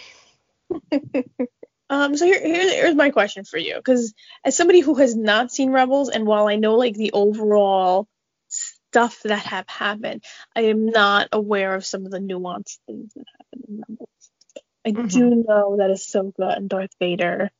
Um, 1.89 2.17
so 2.17 2.25
here, 2.25 2.41
here, 2.43 2.69
here's 2.69 2.95
my 2.95 3.11
question 3.11 3.43
for 3.43 3.57
you, 3.57 3.75
because 3.75 4.15
as 4.43 4.57
somebody 4.57 4.79
who 4.79 4.95
has 4.95 5.15
not 5.15 5.51
seen 5.51 5.69
Rebels, 5.69 6.09
and 6.09 6.25
while 6.25 6.47
I 6.47 6.55
know 6.55 6.75
like 6.75 6.95
the 6.95 7.11
overall 7.11 8.07
stuff 8.47 9.21
that 9.23 9.45
have 9.45 9.67
happened, 9.67 10.23
I 10.55 10.61
am 10.61 10.87
not 10.87 11.29
aware 11.31 11.75
of 11.75 11.85
some 11.85 12.05
of 12.05 12.11
the 12.11 12.17
nuanced 12.17 12.79
things 12.87 13.13
that 13.13 13.25
happened 13.37 13.65
in 13.67 13.83
Rebels. 13.87 14.09
I 14.85 14.91
Mhm. 14.91 15.09
do 15.09 15.29
know 15.47 15.75
that 15.77 15.91
Ahsoka 15.91 16.55
and 16.57 16.67
Darth 16.67 16.95
Vader 16.99 17.51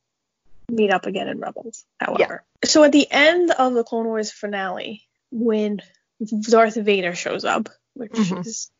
meet 0.68 0.90
up 0.90 1.06
again 1.06 1.28
in 1.28 1.38
Rebels, 1.38 1.84
however. 2.00 2.44
So 2.64 2.82
at 2.82 2.90
the 2.90 3.06
end 3.08 3.52
of 3.52 3.74
the 3.74 3.84
Clone 3.84 4.06
Wars 4.06 4.32
finale, 4.32 5.03
when 5.34 5.80
Darth 6.48 6.76
Vader 6.76 7.14
shows 7.14 7.44
up, 7.44 7.68
which 7.94 8.12
Mhm. 8.12 8.46
is 8.46 8.70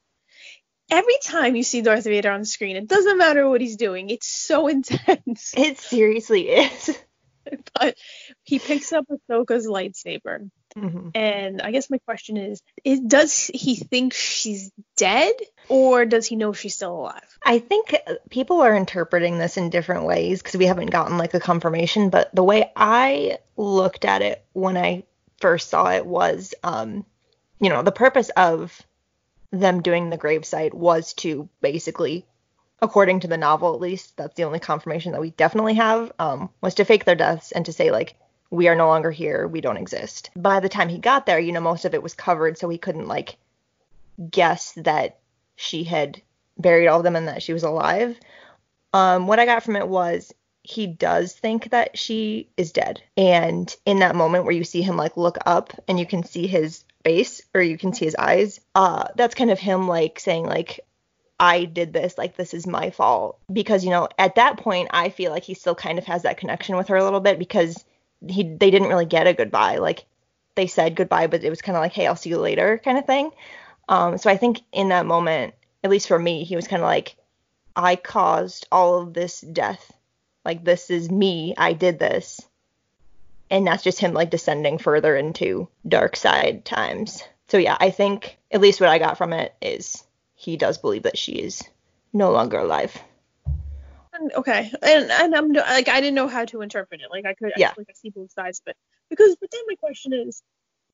every 0.90 1.18
time 1.22 1.56
you 1.56 1.62
see 1.64 1.82
Darth 1.82 2.04
Vader 2.04 2.30
on 2.30 2.44
screen, 2.44 2.76
it 2.76 2.86
doesn't 2.86 3.18
matter 3.18 3.48
what 3.48 3.60
he's 3.60 3.76
doing, 3.76 4.08
it's 4.10 4.28
so 4.28 4.66
intense. 4.76 5.52
It 5.56 5.78
seriously 5.78 6.48
is. 6.48 6.96
but 7.78 7.96
he 8.44 8.58
picks 8.58 8.92
up 8.92 9.04
Ahsoka's 9.10 9.66
lightsaber. 9.66 10.48
Mhm. 10.76 11.10
And 11.14 11.60
I 11.62 11.70
guess 11.70 11.90
my 11.90 11.98
question 11.98 12.36
is, 12.36 12.60
is 12.84 13.00
does 13.00 13.46
he 13.52 13.76
think 13.76 14.12
she's 14.12 14.70
dead 14.96 15.34
or 15.68 16.04
does 16.04 16.26
he 16.26 16.36
know 16.36 16.52
she's 16.52 16.74
still 16.74 16.96
alive? 16.96 17.38
I 17.44 17.58
think 17.58 17.94
people 18.30 18.60
are 18.60 18.74
interpreting 18.74 19.38
this 19.38 19.56
in 19.56 19.70
different 19.70 20.04
ways 20.04 20.42
because 20.42 20.56
we 20.58 20.66
haven't 20.66 20.90
gotten 20.90 21.18
like 21.18 21.34
a 21.34 21.40
confirmation, 21.40 22.10
but 22.10 22.34
the 22.34 22.42
way 22.44 22.72
I 22.76 23.38
looked 23.56 24.04
at 24.04 24.22
it 24.22 24.44
when 24.52 24.76
I 24.76 25.04
first 25.40 25.70
saw 25.70 25.90
it 25.90 26.06
was 26.06 26.54
um 26.62 27.04
you 27.60 27.70
know, 27.70 27.82
the 27.82 27.92
purpose 27.92 28.30
of 28.36 28.82
them 29.50 29.80
doing 29.80 30.10
the 30.10 30.18
gravesite 30.18 30.74
was 30.74 31.14
to 31.14 31.48
basically 31.60 32.26
according 32.82 33.20
to 33.20 33.28
the 33.28 33.38
novel 33.38 33.74
at 33.74 33.80
least, 33.80 34.16
that's 34.16 34.34
the 34.34 34.44
only 34.44 34.58
confirmation 34.58 35.12
that 35.12 35.20
we 35.20 35.30
definitely 35.30 35.74
have, 35.74 36.12
um, 36.18 36.50
was 36.60 36.74
to 36.74 36.84
fake 36.84 37.04
their 37.04 37.14
deaths 37.14 37.52
and 37.52 37.64
to 37.64 37.72
say 37.72 37.90
like 37.90 38.14
we 38.50 38.68
are 38.68 38.74
no 38.74 38.88
longer 38.88 39.10
here, 39.10 39.48
we 39.48 39.60
don't 39.60 39.78
exist. 39.78 40.30
By 40.36 40.60
the 40.60 40.68
time 40.68 40.88
he 40.88 40.98
got 40.98 41.24
there, 41.24 41.38
you 41.38 41.52
know, 41.52 41.60
most 41.60 41.84
of 41.84 41.94
it 41.94 42.02
was 42.02 42.14
covered 42.14 42.58
so 42.58 42.68
he 42.68 42.78
couldn't 42.78 43.08
like 43.08 43.36
guess 44.30 44.72
that 44.72 45.18
she 45.56 45.84
had 45.84 46.20
buried 46.58 46.88
all 46.88 46.98
of 46.98 47.04
them 47.04 47.16
and 47.16 47.28
that 47.28 47.42
she 47.42 47.52
was 47.52 47.62
alive. 47.62 48.18
Um, 48.92 49.26
what 49.26 49.40
I 49.40 49.46
got 49.46 49.64
from 49.64 49.76
it 49.76 49.88
was 49.88 50.32
he 50.64 50.86
does 50.86 51.34
think 51.34 51.70
that 51.70 51.96
she 51.96 52.48
is 52.56 52.72
dead. 52.72 53.02
And 53.18 53.74
in 53.84 53.98
that 53.98 54.16
moment 54.16 54.44
where 54.44 54.54
you 54.54 54.64
see 54.64 54.80
him 54.80 54.96
like 54.96 55.16
look 55.16 55.36
up 55.44 55.74
and 55.86 56.00
you 56.00 56.06
can 56.06 56.24
see 56.24 56.46
his 56.46 56.84
face 57.04 57.42
or 57.54 57.60
you 57.60 57.76
can 57.76 57.92
see 57.92 58.06
his 58.06 58.16
eyes, 58.16 58.60
uh, 58.74 59.08
that's 59.14 59.34
kind 59.34 59.50
of 59.50 59.58
him 59.58 59.86
like 59.86 60.18
saying 60.18 60.46
like 60.46 60.80
I 61.38 61.66
did 61.66 61.92
this, 61.92 62.16
like 62.16 62.36
this 62.36 62.54
is 62.54 62.66
my 62.66 62.90
fault. 62.90 63.38
Because, 63.52 63.84
you 63.84 63.90
know, 63.90 64.08
at 64.18 64.36
that 64.36 64.56
point 64.56 64.88
I 64.90 65.10
feel 65.10 65.30
like 65.30 65.44
he 65.44 65.52
still 65.52 65.74
kind 65.74 65.98
of 65.98 66.06
has 66.06 66.22
that 66.22 66.38
connection 66.38 66.76
with 66.76 66.88
her 66.88 66.96
a 66.96 67.04
little 67.04 67.20
bit 67.20 67.38
because 67.38 67.84
he 68.26 68.42
they 68.42 68.70
didn't 68.70 68.88
really 68.88 69.04
get 69.04 69.26
a 69.26 69.34
goodbye. 69.34 69.76
Like 69.76 70.06
they 70.54 70.66
said 70.66 70.96
goodbye, 70.96 71.26
but 71.26 71.44
it 71.44 71.50
was 71.50 71.60
kind 71.60 71.76
of 71.76 71.82
like, 71.82 71.92
hey, 71.92 72.06
I'll 72.06 72.16
see 72.16 72.30
you 72.30 72.38
later 72.38 72.80
kind 72.82 72.96
of 72.96 73.04
thing. 73.04 73.30
Um, 73.86 74.16
so 74.16 74.30
I 74.30 74.38
think 74.38 74.62
in 74.72 74.88
that 74.88 75.04
moment, 75.04 75.52
at 75.82 75.90
least 75.90 76.08
for 76.08 76.18
me, 76.18 76.44
he 76.44 76.56
was 76.56 76.68
kind 76.68 76.80
of 76.80 76.86
like, 76.86 77.16
I 77.76 77.96
caused 77.96 78.66
all 78.72 79.02
of 79.02 79.12
this 79.12 79.42
death. 79.42 79.92
Like 80.44 80.64
this 80.64 80.90
is 80.90 81.10
me. 81.10 81.54
I 81.56 81.72
did 81.72 81.98
this. 81.98 82.40
And 83.50 83.66
that's 83.66 83.84
just 83.84 84.00
him 84.00 84.14
like 84.14 84.30
descending 84.30 84.78
further 84.78 85.16
into 85.16 85.68
dark 85.86 86.16
side 86.16 86.64
times. 86.64 87.22
So 87.48 87.58
yeah, 87.58 87.76
I 87.78 87.90
think 87.90 88.38
at 88.50 88.60
least 88.60 88.80
what 88.80 88.88
I 88.88 88.98
got 88.98 89.18
from 89.18 89.32
it 89.32 89.54
is 89.60 90.02
he 90.34 90.56
does 90.56 90.78
believe 90.78 91.04
that 91.04 91.18
she 91.18 91.32
is 91.32 91.62
no 92.12 92.32
longer 92.32 92.58
alive. 92.58 92.96
Okay, 94.36 94.70
and 94.80 95.10
and 95.10 95.34
I'm 95.34 95.52
like 95.52 95.88
I 95.88 96.00
didn't 96.00 96.14
know 96.14 96.28
how 96.28 96.44
to 96.44 96.62
interpret 96.62 97.00
it. 97.00 97.08
Like 97.10 97.26
I 97.26 97.34
could, 97.34 97.52
yeah, 97.56 97.72
like 97.76 97.88
I 97.90 97.94
see 97.94 98.10
both 98.10 98.30
sides 98.30 98.60
of 98.60 98.70
it. 98.70 98.76
Because, 99.10 99.36
but 99.40 99.50
then 99.50 99.60
my 99.66 99.74
question 99.74 100.12
is, 100.12 100.40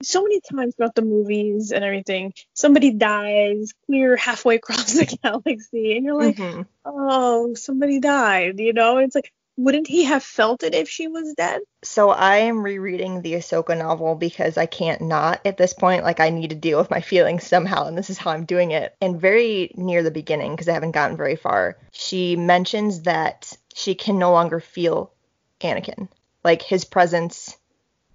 so 0.02 0.23
many 0.23 0.40
times 0.40 0.75
throughout 0.75 0.95
the 0.95 1.02
movies 1.02 1.73
and 1.73 1.85
everything, 1.85 2.33
somebody 2.54 2.92
dies 2.92 3.73
clear 3.87 4.16
halfway 4.16 4.57
across 4.57 4.92
the 4.92 5.04
galaxy, 5.23 5.97
and 5.97 6.04
you're 6.04 6.14
like, 6.14 6.37
mm-hmm. 6.37 6.62
oh, 6.85 7.54
somebody 7.54 8.00
died, 8.00 8.59
you 8.59 8.73
know? 8.73 8.97
And 8.97 9.07
it's 9.07 9.14
like, 9.14 9.33
wouldn't 9.64 9.87
he 9.87 10.05
have 10.05 10.23
felt 10.23 10.62
it 10.62 10.75
if 10.75 10.88
she 10.88 11.07
was 11.07 11.35
dead? 11.35 11.61
So 11.83 12.11
I 12.11 12.38
am 12.38 12.62
rereading 12.62 13.21
the 13.21 13.35
Ahsoka 13.35 13.76
novel 13.76 14.14
because 14.14 14.57
I 14.57 14.67
can't 14.67 15.02
not 15.02 15.40
at 15.45 15.57
this 15.57 15.75
point. 15.75 16.05
Like 16.05 16.21
I 16.21 16.31
need 16.31 16.50
to 16.50 16.57
deal 16.57 16.79
with 16.79 16.90
my 16.90 17.00
feelings 17.12 17.47
somehow, 17.47 17.87
and 17.87 17.97
this 17.97 18.11
is 18.11 18.19
how 18.19 18.31
I'm 18.31 18.45
doing 18.45 18.71
it. 18.71 18.95
And 19.00 19.21
very 19.21 19.73
near 19.76 20.02
the 20.02 20.11
beginning, 20.11 20.52
because 20.52 20.69
I 20.69 20.73
haven't 20.73 20.93
gotten 20.93 21.17
very 21.17 21.37
far, 21.37 21.76
she 21.93 22.37
mentions 22.37 23.02
that 23.02 23.52
she 23.75 23.95
can 23.95 24.19
no 24.19 24.33
longer 24.33 24.61
feel 24.61 25.12
Anakin. 25.61 26.09
Like 26.43 26.62
his 26.62 26.85
presence 26.85 27.57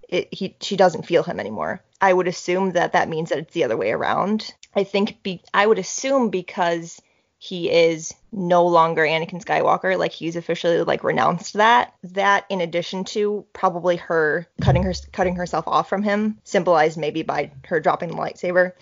it, 0.08 0.28
he 0.32 0.56
she 0.60 0.76
doesn't 0.76 1.06
feel 1.06 1.22
him 1.22 1.40
anymore. 1.40 1.82
I 2.00 2.12
would 2.12 2.28
assume 2.28 2.72
that 2.72 2.92
that 2.92 3.08
means 3.08 3.30
that 3.30 3.38
it's 3.38 3.54
the 3.54 3.64
other 3.64 3.76
way 3.76 3.92
around. 3.92 4.52
I 4.74 4.84
think 4.84 5.22
be, 5.22 5.42
I 5.54 5.66
would 5.66 5.78
assume 5.78 6.30
because 6.30 7.00
he 7.38 7.70
is 7.70 8.14
no 8.32 8.66
longer 8.66 9.02
Anakin 9.02 9.44
Skywalker, 9.44 9.98
like 9.98 10.12
he's 10.12 10.36
officially 10.36 10.82
like 10.82 11.04
renounced 11.04 11.54
that. 11.54 11.94
That 12.02 12.46
in 12.48 12.60
addition 12.60 13.04
to 13.04 13.44
probably 13.52 13.96
her 13.96 14.46
cutting 14.60 14.82
her 14.82 14.94
cutting 15.12 15.36
herself 15.36 15.68
off 15.68 15.88
from 15.88 16.02
him, 16.02 16.38
symbolized 16.44 16.98
maybe 16.98 17.22
by 17.22 17.52
her 17.66 17.80
dropping 17.80 18.10
the 18.10 18.16
lightsaber. 18.16 18.72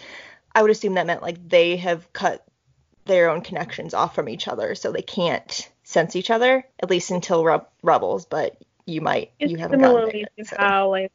I 0.55 0.63
would 0.63 0.71
assume 0.71 0.95
that 0.95 1.07
meant 1.07 1.23
like 1.23 1.49
they 1.49 1.77
have 1.77 2.13
cut 2.13 2.47
their 3.07 3.29
own 3.29 3.43
connections 3.43 3.93
off 3.93 4.15
from 4.15 4.29
each 4.29 4.47
other, 4.47 4.75
so 4.75 4.93
they 4.93 5.03
can't 5.03 5.69
sense 5.83 6.17
each 6.17 6.31
other 6.31 6.65
at 6.81 6.91
least 6.91 7.11
until 7.11 7.45
Re- 7.45 7.59
Rebels. 7.83 8.25
But 8.25 8.57
you 8.87 9.01
might 9.01 9.33
it's 9.41 9.51
you 9.51 9.59
haven't 9.59 9.81
gotten 9.81 10.11
there, 10.37 10.45
so. 10.45 10.57
how 10.59 10.91
like 10.91 11.13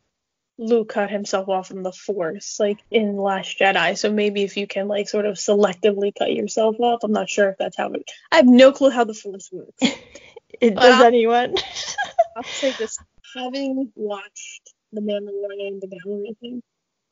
Luke 0.60 0.90
cut 0.90 1.10
himself 1.10 1.48
off 1.48 1.70
from 1.70 1.84
the 1.84 1.94
Force, 1.94 2.60
like 2.60 2.80
in 2.92 3.16
Last 3.16 3.58
Jedi. 3.58 3.98
So 3.98 4.12
maybe 4.12 4.44
if 4.44 4.58
you 4.58 4.68
can 4.68 4.90
like 4.90 5.08
sort 5.08 5.26
of 5.26 5.36
selectively 5.36 6.12
cut 6.18 6.34
yourself 6.34 6.76
off, 6.80 7.00
I'm 7.04 7.14
not 7.14 7.30
sure 7.30 7.50
if 7.50 7.58
that's 7.58 7.78
how 7.78 7.94
it. 7.94 8.04
I 8.32 8.38
have 8.38 8.46
no 8.46 8.74
clue 8.74 8.90
how 8.90 9.06
the 9.06 9.14
Force 9.14 9.50
works. 9.52 9.72
it 10.62 10.76
does 10.76 11.02
anyone? 11.02 11.56
I'll 12.36 12.44
say 12.44 12.74
this: 12.78 12.98
having 13.36 13.92
watched 13.96 14.74
The 14.92 15.00
Mandalorian, 15.00 15.80
the 15.80 15.88
gallery 15.88 16.36
thing, 16.42 16.62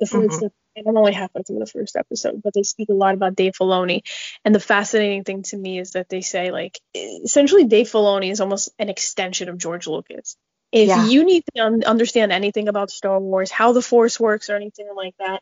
the 0.01 0.05
1st 0.05 0.27
mm-hmm. 0.27 0.47
I'm 0.85 0.97
only 0.97 1.13
halfway 1.13 1.41
through 1.41 1.59
the 1.59 1.65
first 1.65 1.95
episode, 1.95 2.43
but 2.43 2.53
they 2.53 2.61
speak 2.61 2.89
a 2.89 2.93
lot 2.93 3.15
about 3.15 3.35
Dave 3.35 3.53
Filoni. 3.53 4.01
And 4.45 4.53
the 4.53 4.59
fascinating 4.59 5.23
thing 5.23 5.41
to 5.43 5.57
me 5.57 5.79
is 5.79 5.91
that 5.91 6.07
they 6.07 6.21
say, 6.21 6.51
like, 6.51 6.79
essentially, 6.93 7.63
Dave 7.63 7.87
Filoni 7.87 8.29
is 8.29 8.41
almost 8.41 8.69
an 8.77 8.89
extension 8.89 9.49
of 9.49 9.57
George 9.57 9.87
Lucas. 9.87 10.37
If 10.71 10.89
yeah. 10.89 11.07
you 11.07 11.23
need 11.23 11.43
to 11.55 11.61
un- 11.61 11.83
understand 11.85 12.31
anything 12.31 12.67
about 12.67 12.91
Star 12.91 13.19
Wars, 13.19 13.51
how 13.51 13.71
the 13.71 13.81
Force 13.81 14.19
works, 14.19 14.49
or 14.49 14.55
anything 14.55 14.89
like 14.95 15.15
that, 15.19 15.41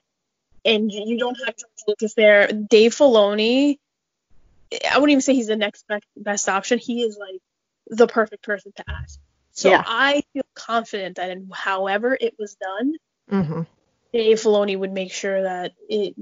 and 0.64 0.92
you 0.92 1.18
don't 1.18 1.38
have 1.46 1.56
George 1.58 1.84
Lucas 1.88 2.14
there, 2.14 2.48
Dave 2.48 2.94
Filoni, 2.96 3.78
I 4.92 4.98
wouldn't 4.98 5.12
even 5.12 5.22
say 5.22 5.34
he's 5.34 5.48
the 5.48 5.56
next 5.56 5.88
best, 5.88 6.06
best 6.18 6.50
option. 6.50 6.80
He 6.80 7.02
is 7.02 7.18
like 7.18 7.42
the 7.88 8.08
perfect 8.08 8.44
person 8.44 8.72
to 8.76 8.84
ask. 8.90 9.20
So 9.52 9.70
yeah. 9.70 9.84
I 9.86 10.24
feel 10.34 10.44
confident 10.54 11.18
that 11.18 11.30
in 11.30 11.50
however 11.54 12.18
it 12.20 12.36
was 12.38 12.56
done, 12.56 12.96
mm-hmm. 13.32 13.62
Dave 14.12 14.38
Filoni 14.38 14.78
would 14.78 14.92
make 14.92 15.14
sure 15.14 15.44
that 15.44 15.74
it, 15.88 16.16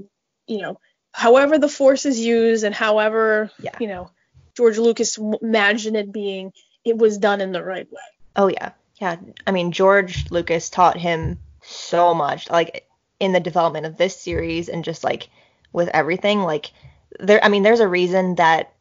you 0.46 0.62
know, 0.62 0.78
however 1.10 1.58
the 1.58 1.68
Force 1.68 2.06
is 2.06 2.20
used 2.20 2.64
and 2.64 2.74
however, 2.74 3.50
yeah. 3.58 3.76
you 3.80 3.88
know, 3.88 4.10
George 4.56 4.78
Lucas 4.78 5.18
imagined 5.18 5.96
it 5.96 6.12
being, 6.12 6.52
it 6.84 6.96
was 6.96 7.18
done 7.18 7.40
in 7.40 7.50
the 7.50 7.62
right 7.62 7.90
way. 7.90 8.00
Oh 8.36 8.48
yeah, 8.48 8.72
yeah. 8.96 9.16
I 9.46 9.52
mean, 9.52 9.72
George 9.72 10.30
Lucas 10.30 10.70
taught 10.70 10.96
him 10.96 11.38
so 11.62 12.14
much, 12.14 12.50
like 12.50 12.88
in 13.20 13.32
the 13.32 13.40
development 13.40 13.86
of 13.86 13.96
this 13.96 14.16
series 14.16 14.68
and 14.68 14.84
just 14.84 15.04
like 15.04 15.28
with 15.72 15.88
everything. 15.88 16.40
Like 16.40 16.72
there, 17.18 17.42
I 17.42 17.48
mean, 17.48 17.62
there's 17.62 17.80
a 17.80 17.88
reason 17.88 18.36
that 18.36 18.72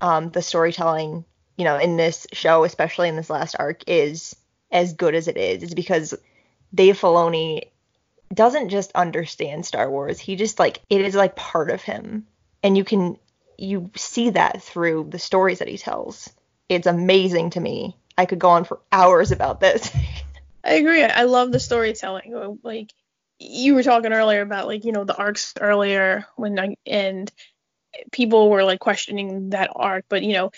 um, 0.00 0.30
the 0.30 0.42
storytelling, 0.42 1.24
you 1.56 1.64
know, 1.64 1.76
in 1.76 1.96
this 1.96 2.26
show, 2.32 2.64
especially 2.64 3.08
in 3.08 3.16
this 3.16 3.30
last 3.30 3.56
arc, 3.58 3.82
is 3.86 4.36
as 4.70 4.92
good 4.92 5.14
as 5.14 5.28
it 5.28 5.36
is. 5.36 5.62
Is 5.62 5.74
because 5.74 6.14
Dave 6.74 6.98
Filoni 6.98 7.62
doesn't 8.32 8.68
just 8.68 8.92
understand 8.94 9.66
Star 9.66 9.90
Wars. 9.90 10.18
He 10.18 10.36
just 10.36 10.58
like 10.58 10.80
it 10.90 11.00
is 11.00 11.14
like 11.14 11.36
part 11.36 11.70
of 11.70 11.82
him. 11.82 12.26
And 12.62 12.76
you 12.76 12.84
can 12.84 13.16
you 13.56 13.90
see 13.96 14.30
that 14.30 14.62
through 14.62 15.08
the 15.10 15.18
stories 15.18 15.58
that 15.58 15.68
he 15.68 15.78
tells. 15.78 16.30
It's 16.68 16.86
amazing 16.86 17.50
to 17.50 17.60
me. 17.60 17.96
I 18.18 18.26
could 18.26 18.40
go 18.40 18.50
on 18.50 18.64
for 18.64 18.80
hours 18.90 19.30
about 19.30 19.60
this. 19.60 19.94
I 20.64 20.72
agree. 20.74 21.04
I 21.04 21.22
love 21.22 21.52
the 21.52 21.60
storytelling. 21.60 22.58
Like 22.64 22.92
you 23.38 23.76
were 23.76 23.84
talking 23.84 24.12
earlier 24.12 24.42
about 24.42 24.66
like, 24.66 24.84
you 24.84 24.92
know, 24.92 25.04
the 25.04 25.16
arcs 25.16 25.54
earlier 25.58 26.26
when 26.36 26.58
I 26.58 26.76
and 26.84 27.30
people 28.10 28.50
were 28.50 28.64
like 28.64 28.80
questioning 28.80 29.50
that 29.50 29.70
arc, 29.74 30.04
but 30.08 30.24
you 30.24 30.32
know, 30.32 30.50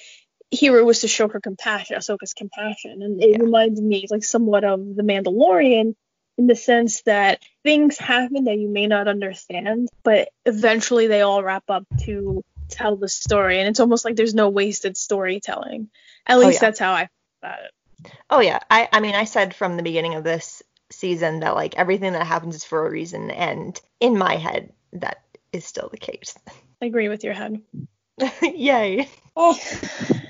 here 0.50 0.78
it 0.78 0.84
was 0.84 1.02
to 1.02 1.08
show 1.08 1.28
her 1.28 1.38
compassion, 1.38 1.96
Ahsoka's 1.96 2.32
compassion. 2.32 3.02
And 3.02 3.22
it 3.22 3.32
yeah. 3.32 3.38
reminds 3.38 3.80
me 3.80 4.06
like 4.10 4.24
somewhat 4.24 4.64
of 4.64 4.96
the 4.96 5.02
Mandalorian 5.02 5.94
in 6.38 6.46
the 6.46 6.56
sense 6.56 7.02
that 7.02 7.42
things 7.62 7.98
happen 7.98 8.44
that 8.44 8.58
you 8.58 8.68
may 8.68 8.86
not 8.86 9.06
understand, 9.06 9.90
but 10.02 10.30
eventually 10.46 11.06
they 11.06 11.20
all 11.20 11.42
wrap 11.42 11.64
up 11.68 11.84
to 12.04 12.42
tell 12.70 12.96
the 12.96 13.08
story. 13.08 13.60
And 13.60 13.68
it's 13.68 13.80
almost 13.80 14.06
like 14.06 14.16
there's 14.16 14.34
no 14.34 14.48
wasted 14.48 14.96
storytelling. 14.96 15.90
At 16.26 16.38
oh, 16.38 16.40
least 16.40 16.50
oh, 16.50 16.52
yeah. 16.54 16.70
that's 16.70 16.78
how 16.78 16.92
I 16.94 17.08
about 17.42 17.60
it. 17.60 18.12
Oh 18.28 18.40
yeah. 18.40 18.60
I 18.70 18.88
I 18.92 19.00
mean 19.00 19.14
I 19.14 19.24
said 19.24 19.54
from 19.54 19.76
the 19.76 19.82
beginning 19.82 20.14
of 20.14 20.24
this 20.24 20.62
season 20.90 21.40
that 21.40 21.54
like 21.54 21.76
everything 21.76 22.12
that 22.12 22.26
happens 22.26 22.56
is 22.56 22.64
for 22.64 22.86
a 22.86 22.90
reason 22.90 23.30
and 23.30 23.80
in 24.00 24.18
my 24.18 24.36
head 24.36 24.72
that 24.94 25.22
is 25.52 25.64
still 25.64 25.88
the 25.90 25.98
case. 25.98 26.36
I 26.82 26.86
agree 26.86 27.08
with 27.08 27.24
your 27.24 27.34
head. 27.34 27.60
Yay. 28.42 29.08
Oh, 29.36 29.58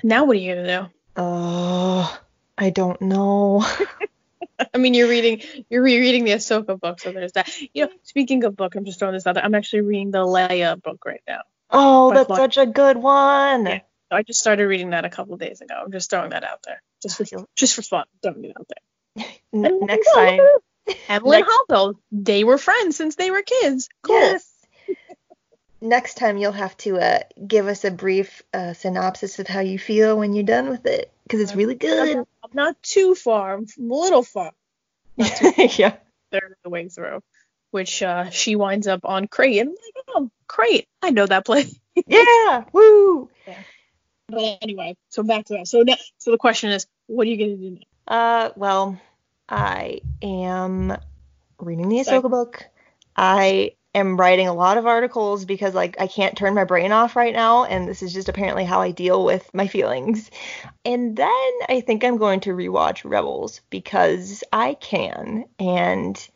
now 0.03 0.25
what 0.25 0.37
are 0.37 0.39
you 0.39 0.55
gonna 0.55 0.81
do? 0.83 0.89
Oh, 1.15 2.19
I 2.57 2.69
don't 2.69 3.01
know. 3.01 3.65
I 4.73 4.77
mean, 4.77 4.93
you're 4.93 5.09
reading 5.09 5.41
you're 5.69 5.83
rereading 5.83 6.23
the 6.23 6.31
Ahsoka 6.31 6.79
book, 6.79 6.99
so 6.99 7.11
there's 7.11 7.33
that. 7.33 7.49
You 7.73 7.85
know, 7.85 7.91
speaking 8.03 8.43
of 8.43 8.55
book, 8.55 8.75
I'm 8.75 8.85
just 8.85 8.99
throwing 8.99 9.13
this 9.13 9.25
out 9.25 9.35
there. 9.35 9.43
I'm 9.43 9.55
actually 9.55 9.81
reading 9.81 10.11
the 10.11 10.19
Leia 10.19 10.81
book 10.81 11.03
right 11.05 11.21
now. 11.27 11.41
Oh, 11.69 12.13
that's 12.13 12.27
such 12.27 12.57
a 12.57 12.65
good 12.65 12.97
one. 12.97 13.65
Yeah. 13.65 13.79
I 14.11 14.23
just 14.23 14.39
started 14.39 14.65
reading 14.65 14.91
that 14.91 15.05
a 15.05 15.09
couple 15.09 15.37
days 15.37 15.61
ago. 15.61 15.75
I'm 15.83 15.91
just 15.91 16.09
throwing 16.09 16.31
that 16.31 16.43
out 16.43 16.63
there, 16.63 16.81
just 17.01 17.17
for 17.17 17.45
just 17.55 17.75
for 17.75 17.81
fun. 17.81 18.05
Throwing 18.21 18.45
it 18.45 18.55
out 18.57 18.67
there. 18.67 19.25
next 19.53 20.11
time, 20.13 20.39
Amilyn 21.09 21.43
Holdo, 21.69 21.95
they 22.11 22.43
were 22.43 22.57
friends 22.57 22.97
since 22.97 23.15
they 23.15 23.31
were 23.31 23.41
kids. 23.41 23.89
Cool. 24.03 24.15
Yes. 24.15 24.51
next 25.81 26.15
time 26.15 26.37
you'll 26.37 26.51
have 26.51 26.75
to 26.77 26.97
uh, 26.97 27.19
give 27.45 27.67
us 27.67 27.85
a 27.85 27.91
brief 27.91 28.43
uh, 28.53 28.73
synopsis 28.73 29.39
of 29.39 29.47
how 29.47 29.61
you 29.61 29.79
feel 29.79 30.17
when 30.17 30.33
you're 30.33 30.43
done 30.43 30.69
with 30.69 30.85
it 30.85 31.11
because 31.23 31.41
it's 31.41 31.55
really 31.55 31.75
good. 31.75 32.17
I'm 32.17 32.49
not 32.53 32.81
too 32.83 33.15
far. 33.15 33.55
I'm 33.55 33.65
a 33.79 33.83
little 33.93 34.23
far. 34.23 34.51
yeah. 35.15 35.95
Third 36.31 36.51
of 36.51 36.57
the 36.63 36.69
way 36.69 36.87
through, 36.87 37.21
which 37.71 38.01
uh, 38.01 38.29
she 38.29 38.55
winds 38.55 38.87
up 38.87 39.01
on 39.03 39.27
Crait. 39.27 39.59
And 39.59 39.69
I'm 39.69 39.75
like, 39.95 40.05
oh, 40.09 40.31
Crait. 40.47 40.87
I 41.01 41.11
know 41.11 41.25
that 41.25 41.45
place. 41.45 41.77
yeah. 42.07 42.63
Woo. 42.71 43.29
Yeah. 43.47 43.57
But 44.31 44.57
anyway, 44.61 44.95
so 45.09 45.23
back 45.23 45.45
to 45.45 45.53
that. 45.55 45.67
So 45.67 45.81
now, 45.81 45.95
so 46.17 46.31
the 46.31 46.37
question 46.37 46.71
is, 46.71 46.87
what 47.07 47.27
are 47.27 47.29
you 47.29 47.37
gonna 47.37 47.57
do 47.57 47.71
now? 47.71 47.81
Uh, 48.07 48.51
well, 48.55 48.99
I 49.49 50.01
am 50.21 50.97
reading 51.59 51.89
the 51.89 51.97
Ahsoka 51.97 52.29
book. 52.29 52.65
I 53.15 53.75
am 53.93 54.17
writing 54.17 54.47
a 54.47 54.53
lot 54.53 54.77
of 54.77 54.85
articles 54.85 55.45
because 55.45 55.73
like 55.73 55.99
I 55.99 56.07
can't 56.07 56.37
turn 56.37 56.53
my 56.53 56.63
brain 56.63 56.91
off 56.91 57.15
right 57.15 57.33
now 57.33 57.65
and 57.65 57.87
this 57.87 58.01
is 58.01 58.13
just 58.13 58.29
apparently 58.29 58.63
how 58.63 58.81
I 58.81 58.91
deal 58.91 59.25
with 59.25 59.53
my 59.53 59.67
feelings. 59.67 60.31
And 60.85 61.15
then 61.15 61.51
I 61.69 61.83
think 61.85 62.03
I'm 62.03 62.17
going 62.17 62.39
to 62.41 62.51
rewatch 62.51 63.09
Rebels 63.09 63.61
because 63.69 64.43
I 64.53 64.75
can 64.75 65.45
and 65.59 66.29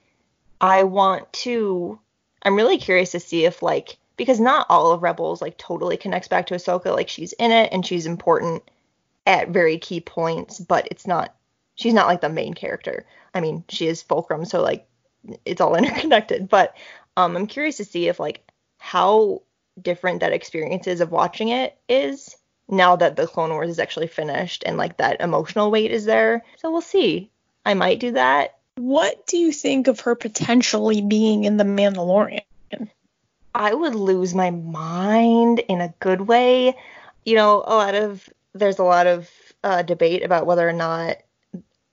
I 0.60 0.84
want 0.84 1.32
to 1.34 2.00
I'm 2.44 2.56
really 2.56 2.78
curious 2.78 3.12
to 3.12 3.20
see 3.20 3.46
if 3.46 3.64
like 3.64 3.98
because 4.18 4.40
not 4.40 4.66
all 4.70 4.92
of 4.92 5.04
Rebels 5.04 5.42
like 5.42 5.58
totally 5.58 5.98
connects 5.98 6.28
back 6.28 6.48
to 6.48 6.56
Ahsoka 6.56 6.96
like 6.96 7.10
she's 7.10 7.34
in 7.34 7.52
it 7.52 7.70
and 7.72 7.86
she's 7.86 8.06
important 8.06 8.64
at 9.26 9.50
very 9.50 9.78
key 9.78 10.00
points 10.00 10.60
but 10.60 10.88
it's 10.92 11.08
not 11.08 11.36
she's 11.76 11.94
not 11.94 12.08
like 12.08 12.22
the 12.22 12.30
main 12.30 12.54
character. 12.54 13.06
I 13.34 13.42
mean, 13.42 13.64
she 13.70 13.88
is 13.88 14.02
Fulcrum 14.02 14.46
so 14.46 14.62
like 14.62 14.88
it's 15.46 15.62
all 15.62 15.76
interconnected, 15.76 16.50
but 16.50 16.76
um, 17.18 17.36
I'm 17.36 17.48
curious 17.48 17.78
to 17.78 17.86
see 17.86 18.08
if 18.08 18.20
like 18.20 18.50
how 18.78 19.42
different 19.82 20.22
that 20.22 20.34
experience 20.34 20.88
is 20.88 21.02
of 21.02 21.12
watching 21.12 21.50
it 21.50 21.78
is 21.90 22.36
now 22.68 22.96
that 22.96 23.16
the 23.16 23.28
Clone 23.28 23.52
Wars 23.52 23.70
is 23.70 23.80
actually 23.80 24.08
finished 24.08 24.64
and 24.66 24.78
like 24.78 24.98
that 24.98 25.22
emotional 25.22 25.72
weight 25.72 25.92
is 25.92 26.06
there. 26.06 26.44
So 26.58 26.72
we'll 26.72 26.82
see. 26.82 27.30
I 27.66 27.74
might 27.74 28.00
do 28.00 28.12
that. 28.12 28.58
What 28.76 29.26
do 29.28 29.38
you 29.38 29.52
think 29.52 29.88
of 29.88 30.02
her 30.02 30.16
potentially 30.16 31.02
being 31.02 31.46
in 31.46 31.58
The 31.58 31.64
Mandalorian? 31.64 32.42
I 33.56 33.74
would 33.74 33.96
lose 33.96 34.36
my 34.36 34.52
mind 34.52 35.60
in 35.60 35.80
a 35.80 35.94
good 36.02 36.20
way. 36.20 36.76
You 37.24 37.36
know, 37.36 37.64
a 37.66 37.74
lot 37.74 37.96
of 37.96 38.30
there's 38.54 38.80
a 38.80 38.84
lot 38.84 39.08
of 39.08 39.30
uh, 39.64 39.82
debate 39.82 40.24
about 40.24 40.46
whether 40.46 40.68
or 40.68 40.74
not 40.74 41.18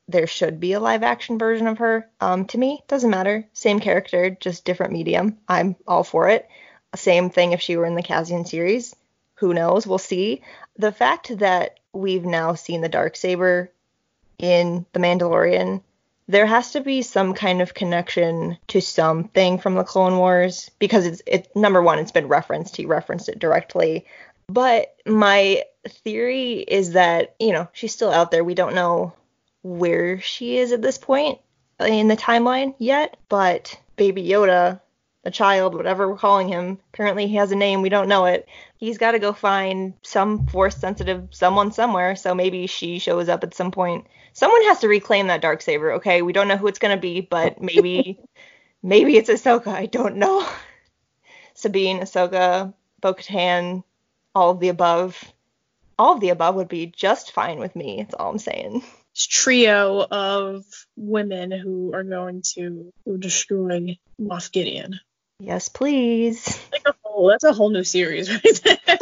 there 0.09 0.27
should 0.27 0.59
be 0.59 0.72
a 0.72 0.81
live 0.81 1.05
action 1.05 1.38
version 1.38 1.68
of 1.68 1.79
her. 1.79 2.11
Um, 2.20 2.46
to 2.46 2.59
me, 2.59 2.83
doesn't 2.88 3.09
matter. 3.09 3.46
Same 3.53 3.79
character, 3.79 4.31
just 4.31 4.64
different 4.64 4.92
medium. 4.92 5.38
I'm 5.48 5.77
all 5.87 6.03
for 6.03 6.29
it. 6.29 6.48
Same 6.96 7.31
thing 7.31 7.53
if 7.53 7.61
she 7.61 7.77
were 7.77 7.87
in 7.87 7.94
the 7.94 8.03
Cassian 8.03 8.44
series. 8.44 8.94
Who 9.37 9.55
knows? 9.55 9.87
We'll 9.87 9.98
see. 9.98 10.42
The 10.77 10.92
fact 10.92 11.38
that 11.38 11.79
we've 11.92 12.25
now 12.25 12.55
seen 12.55 12.81
the 12.81 12.88
dark 12.88 13.14
saber 13.14 13.70
in 14.37 14.85
The 14.92 15.01
Mandalorian, 15.01 15.81
there 16.29 16.47
has 16.47 16.73
to 16.73 16.81
be 16.81 17.03
some 17.03 17.35
kind 17.35 17.61
of 17.61 17.75
connection 17.75 18.59
to 18.69 18.81
something 18.81 19.59
from 19.59 19.75
the 19.75 19.85
Clone 19.85 20.17
Wars 20.19 20.71
because 20.79 21.07
it's 21.07 21.23
it 21.27 21.55
number 21.57 21.83
one, 21.83 21.99
it's 21.99 22.13
been 22.13 22.29
referenced. 22.29 22.77
He 22.77 22.87
referenced 22.87 23.29
it 23.29 23.39
directly. 23.39 24.07
But 24.47 24.95
my 25.07 25.65
theory 25.89 26.55
is 26.59 26.93
that, 26.93 27.35
you 27.39 27.53
know, 27.53 27.69
she's 27.73 27.93
still 27.93 28.11
out 28.11 28.31
there. 28.31 28.45
We 28.45 28.55
don't 28.55 28.75
know 28.75 29.15
where 29.63 30.21
she 30.21 30.59
is 30.59 30.73
at 30.73 30.83
this 30.83 30.99
point 30.99 31.39
in 31.81 32.09
the 32.09 32.17
timeline 32.17 32.75
yet, 32.79 33.17
but 33.29 33.79
Baby 33.97 34.25
Yoda, 34.25 34.81
the 35.23 35.31
child, 35.31 35.75
whatever 35.75 36.09
we're 36.09 36.17
calling 36.17 36.49
him, 36.49 36.79
apparently 36.93 37.27
he 37.27 37.37
has 37.37 37.53
a 37.53 37.57
name, 37.57 37.83
we 37.83 37.89
don't 37.89 38.09
know 38.09 38.27
it. 38.27 38.49
He's 38.77 38.99
got 38.99 39.13
to 39.13 39.19
go 39.19 39.33
find 39.33 39.95
some 40.03 40.47
force 40.49 40.77
sensitive 40.77 41.29
someone 41.31 41.71
somewhere, 41.73 42.17
so 42.17 42.35
maybe 42.35 42.67
she 42.67 42.99
shows 42.99 43.29
up 43.29 43.45
at 43.45 43.55
some 43.55 43.71
point. 43.71 44.07
Someone 44.33 44.63
has 44.65 44.81
to 44.81 44.89
reclaim 44.89 45.29
that 45.29 45.43
dark 45.43 45.63
saber, 45.63 45.93
okay? 45.95 46.23
We 46.23 46.33
don't 46.33 46.49
know 46.49 46.57
who 46.57 46.67
it's 46.67 46.79
going 46.79 46.97
to 46.97 47.01
be, 47.01 47.21
but 47.21 47.63
maybe 47.63 48.19
maybe 48.83 49.17
it's 49.17 49.31
Ahsoka, 49.31 49.69
I 49.69 49.87
don't 49.87 50.17
know. 50.17 50.47
Sabine, 51.55 52.01
Ahsoka, 52.01 52.75
Bo-Katan, 53.01 53.85
all 54.35 54.51
of 54.51 54.61
the 54.61 54.69
above. 54.69 55.23
All 55.99 56.15
of 56.15 56.21
the 56.21 56.31
above 56.31 56.57
would 56.57 56.69
be 56.69 56.87
just 56.87 57.33
fine 57.33 57.59
with 57.59 57.77
me. 57.77 57.99
That's 57.99 58.15
all 58.15 58.31
I'm 58.31 58.39
saying 58.39 58.83
trio 59.15 60.07
of 60.11 60.65
women 60.97 61.51
who 61.51 61.93
are 61.95 62.05
going 62.05 62.43
to 62.55 62.93
destroy 63.19 63.99
Moff 64.21 64.51
Gideon. 64.53 65.01
Yes, 65.42 65.68
please. 65.68 66.61
Like 66.70 66.83
a 66.87 66.94
whole, 67.02 67.28
that's 67.28 67.44
a 67.44 67.52
whole 67.52 67.70
new 67.70 67.85
series 67.85 68.31
right 68.31 68.61
there. 68.64 68.78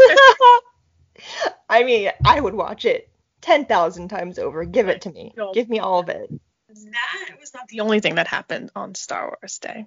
I 1.68 1.85
mean, 1.85 2.11
I 2.24 2.40
would 2.40 2.55
watch 2.55 2.85
it 2.85 3.09
10,000 3.42 4.09
times 4.09 4.38
over. 4.38 4.64
Give 4.64 4.88
it 4.88 5.03
to 5.03 5.11
me. 5.11 5.35
Give 5.53 5.68
me 5.68 5.79
all 5.79 6.00
of 6.00 6.09
it. 6.09 6.31
That 6.68 7.37
was 7.38 7.53
not 7.53 7.68
the 7.68 7.81
only 7.81 8.00
thing 8.00 8.14
that 8.14 8.26
happened 8.26 8.70
on 8.74 8.94
Star 8.94 9.37
Wars 9.40 9.59
Day. 9.59 9.87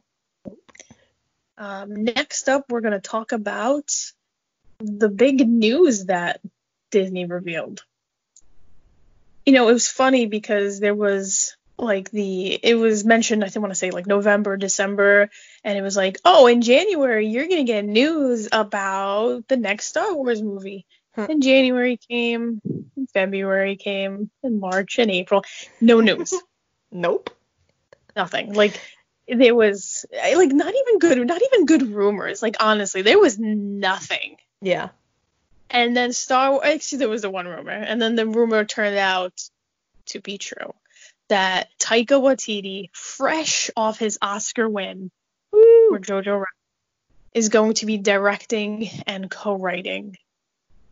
Um, 1.57 2.03
next 2.03 2.49
up, 2.49 2.65
we're 2.69 2.81
going 2.81 2.93
to 2.93 2.99
talk 2.99 3.31
about 3.31 3.91
the 4.79 5.09
big 5.09 5.47
news 5.47 6.05
that 6.05 6.39
Disney 6.91 7.25
revealed 7.25 7.83
you 9.45 9.53
know, 9.53 9.67
it 9.67 9.73
was 9.73 9.87
funny 9.87 10.25
because 10.25 10.79
there 10.79 10.95
was 10.95 11.55
like 11.77 12.11
the 12.11 12.53
it 12.53 12.75
was 12.75 13.03
mentioned 13.03 13.43
I 13.43 13.49
think 13.49 13.61
want 13.61 13.73
to 13.73 13.79
say 13.79 13.91
like 13.91 14.07
November, 14.07 14.57
December, 14.57 15.29
and 15.63 15.77
it 15.77 15.81
was 15.81 15.97
like, 15.97 16.17
oh, 16.25 16.47
in 16.47 16.61
January 16.61 17.27
you're 17.27 17.47
gonna 17.47 17.63
get 17.63 17.85
news 17.85 18.47
about 18.51 19.47
the 19.47 19.57
next 19.57 19.87
Star 19.87 20.13
Wars 20.13 20.41
movie. 20.41 20.85
Huh. 21.15 21.27
And 21.29 21.43
January 21.43 21.97
came, 21.97 22.59
and 22.95 23.09
February 23.11 23.75
came, 23.75 24.31
and 24.41 24.59
March 24.59 24.97
and 24.97 25.11
April, 25.11 25.43
no 25.79 25.99
news. 25.99 26.33
nope. 26.91 27.29
Nothing. 28.15 28.53
Like 28.53 28.79
there 29.27 29.55
was 29.55 30.05
like 30.11 30.51
not 30.51 30.73
even 30.73 30.99
good, 30.99 31.27
not 31.27 31.41
even 31.41 31.65
good 31.65 31.93
rumors. 31.93 32.41
Like 32.41 32.55
honestly, 32.59 33.03
there 33.03 33.19
was 33.19 33.37
nothing. 33.39 34.37
Yeah. 34.61 34.89
And 35.69 35.97
then 35.97 36.13
Star 36.13 36.51
Wars, 36.51 36.63
actually, 36.65 36.99
there 36.99 37.09
was 37.09 37.23
the 37.23 37.31
one 37.31 37.47
rumor, 37.47 37.71
and 37.71 37.99
then 37.99 38.15
the 38.15 38.27
rumor 38.27 38.63
turned 38.63 38.97
out 38.97 39.33
to 40.07 40.19
be 40.19 40.37
true 40.37 40.73
that 41.29 41.69
Taika 41.79 42.21
Waititi, 42.21 42.89
fresh 42.93 43.69
off 43.75 43.99
his 43.99 44.17
Oscar 44.21 44.67
win 44.67 45.11
Woo. 45.51 45.89
for 45.89 45.99
Jojo 45.99 46.33
Rabbit, 46.33 46.47
is 47.33 47.49
going 47.49 47.73
to 47.75 47.85
be 47.85 47.97
directing 47.97 48.89
and 49.07 49.29
co-writing 49.29 50.17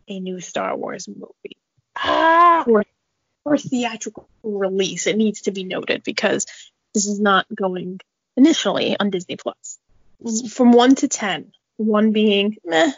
a 0.08 0.18
new 0.18 0.40
Star 0.40 0.76
Wars 0.76 1.08
movie. 1.08 1.56
Ah. 1.96 2.62
For, 2.64 2.84
for 3.44 3.56
theatrical 3.56 4.28
release, 4.42 5.06
it 5.06 5.16
needs 5.16 5.42
to 5.42 5.52
be 5.52 5.64
noted 5.64 6.02
because 6.02 6.46
this 6.94 7.06
is 7.06 7.20
not 7.20 7.46
going 7.54 8.00
initially 8.36 8.98
on 8.98 9.10
Disney 9.10 9.36
Plus. 9.36 9.78
From 10.50 10.72
one 10.72 10.94
to 10.96 11.08
ten, 11.08 11.52
one 11.76 12.12
being 12.12 12.56
meh, 12.64 12.92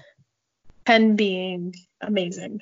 10 0.87 1.16
being 1.16 1.75
amazing. 2.01 2.61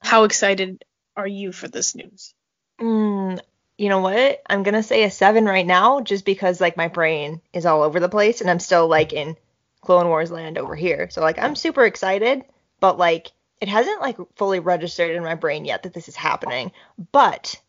How 0.00 0.24
excited 0.24 0.84
are 1.16 1.26
you 1.26 1.52
for 1.52 1.68
this 1.68 1.94
news? 1.94 2.34
Mm, 2.80 3.40
you 3.78 3.88
know 3.88 4.00
what? 4.00 4.42
I'm 4.48 4.62
going 4.62 4.74
to 4.74 4.82
say 4.82 5.04
a 5.04 5.10
7 5.10 5.44
right 5.44 5.66
now 5.66 6.00
just 6.00 6.24
because 6.24 6.60
like 6.60 6.76
my 6.76 6.88
brain 6.88 7.40
is 7.52 7.66
all 7.66 7.82
over 7.82 8.00
the 8.00 8.08
place 8.08 8.40
and 8.40 8.50
I'm 8.50 8.60
still 8.60 8.88
like 8.88 9.12
in 9.12 9.36
Clone 9.80 10.08
Wars 10.08 10.30
land 10.30 10.58
over 10.58 10.76
here. 10.76 11.08
So 11.10 11.20
like 11.20 11.38
I'm 11.38 11.56
super 11.56 11.84
excited, 11.84 12.44
but 12.80 12.98
like 12.98 13.32
it 13.60 13.68
hasn't 13.68 14.00
like 14.00 14.16
fully 14.36 14.60
registered 14.60 15.14
in 15.16 15.22
my 15.22 15.34
brain 15.34 15.64
yet 15.64 15.82
that 15.84 15.94
this 15.94 16.08
is 16.08 16.16
happening. 16.16 16.72
But 17.12 17.60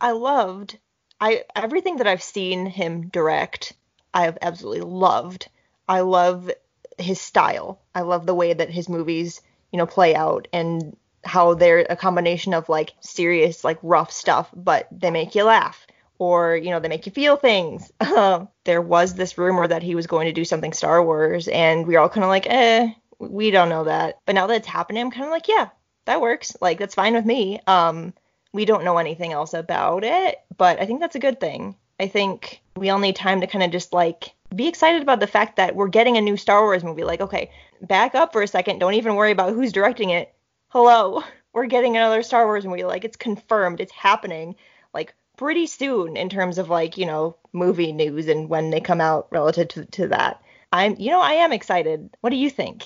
I 0.00 0.12
loved 0.12 0.78
I 1.20 1.44
everything 1.54 1.96
that 1.96 2.06
I've 2.06 2.22
seen 2.22 2.66
him 2.66 3.08
direct, 3.08 3.74
I 4.14 4.22
have 4.22 4.38
absolutely 4.40 4.80
loved. 4.80 5.48
I 5.86 6.00
love 6.00 6.50
his 6.98 7.20
style. 7.20 7.80
I 7.94 8.02
love 8.02 8.26
the 8.26 8.34
way 8.34 8.52
that 8.52 8.70
his 8.70 8.88
movies, 8.88 9.42
you 9.70 9.76
know, 9.76 9.86
play 9.86 10.14
out 10.14 10.48
and 10.52 10.96
how 11.24 11.54
they're 11.54 11.86
a 11.88 11.96
combination 11.96 12.54
of 12.54 12.68
like 12.68 12.92
serious, 13.00 13.64
like 13.64 13.78
rough 13.82 14.10
stuff, 14.10 14.50
but 14.54 14.88
they 14.90 15.10
make 15.10 15.34
you 15.34 15.44
laugh 15.44 15.86
or, 16.18 16.56
you 16.56 16.70
know, 16.70 16.80
they 16.80 16.88
make 16.88 17.06
you 17.06 17.12
feel 17.12 17.36
things. 17.36 17.90
there 18.64 18.82
was 18.82 19.14
this 19.14 19.38
rumor 19.38 19.66
that 19.66 19.82
he 19.82 19.94
was 19.94 20.06
going 20.06 20.26
to 20.26 20.32
do 20.32 20.44
something 20.44 20.72
Star 20.72 21.02
Wars 21.02 21.48
and 21.48 21.86
we 21.86 21.96
are 21.96 22.00
all 22.00 22.08
kind 22.08 22.24
of 22.24 22.30
like, 22.30 22.46
eh, 22.48 22.90
we 23.18 23.50
don't 23.50 23.68
know 23.68 23.84
that. 23.84 24.18
But 24.26 24.34
now 24.34 24.46
that 24.46 24.56
it's 24.56 24.66
happening, 24.66 25.02
I'm 25.02 25.10
kind 25.10 25.24
of 25.24 25.30
like, 25.30 25.48
yeah, 25.48 25.68
that 26.06 26.20
works. 26.20 26.56
Like 26.60 26.78
that's 26.78 26.94
fine 26.94 27.14
with 27.14 27.24
me. 27.26 27.60
Um, 27.66 28.14
we 28.52 28.64
don't 28.64 28.84
know 28.84 28.98
anything 28.98 29.32
else 29.32 29.54
about 29.54 30.04
it, 30.04 30.38
but 30.56 30.80
I 30.80 30.86
think 30.86 31.00
that's 31.00 31.16
a 31.16 31.20
good 31.20 31.40
thing. 31.40 31.76
I 32.00 32.08
think 32.08 32.62
we 32.76 32.90
all 32.90 32.98
need 32.98 33.16
time 33.16 33.42
to 33.42 33.46
kind 33.46 33.62
of 33.62 33.70
just 33.70 33.92
like 33.92 34.32
be 34.54 34.66
excited 34.66 35.02
about 35.02 35.20
the 35.20 35.26
fact 35.26 35.56
that 35.56 35.76
we're 35.76 35.88
getting 35.88 36.16
a 36.16 36.20
new 36.20 36.36
Star 36.36 36.62
Wars 36.62 36.82
movie. 36.82 37.04
Like, 37.04 37.20
okay, 37.20 37.50
back 37.82 38.14
up 38.14 38.32
for 38.32 38.42
a 38.42 38.48
second. 38.48 38.78
Don't 38.78 38.94
even 38.94 39.14
worry 39.14 39.30
about 39.30 39.52
who's 39.52 39.72
directing 39.72 40.10
it. 40.10 40.34
Hello, 40.70 41.24
we're 41.52 41.66
getting 41.66 41.96
another 41.96 42.22
Star 42.22 42.46
Wars 42.46 42.64
movie. 42.64 42.84
Like, 42.84 43.04
it's 43.04 43.16
confirmed. 43.16 43.80
It's 43.80 43.92
happening. 43.92 44.54
Like, 44.94 45.14
pretty 45.36 45.66
soon 45.66 46.16
in 46.16 46.28
terms 46.28 46.58
of 46.58 46.68
like, 46.68 46.96
you 46.96 47.06
know, 47.06 47.36
movie 47.52 47.92
news 47.92 48.28
and 48.28 48.48
when 48.48 48.70
they 48.70 48.80
come 48.80 49.00
out 49.00 49.26
relative 49.30 49.68
to, 49.68 49.84
to 49.86 50.08
that. 50.08 50.42
I'm, 50.72 50.96
you 50.98 51.10
know, 51.10 51.20
I 51.20 51.32
am 51.32 51.52
excited. 51.52 52.10
What 52.20 52.30
do 52.30 52.36
you 52.36 52.50
think? 52.50 52.84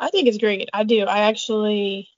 I 0.00 0.08
think 0.08 0.28
it's 0.28 0.38
great. 0.38 0.70
I 0.72 0.84
do. 0.84 1.04
I 1.04 1.28
actually, 1.28 2.08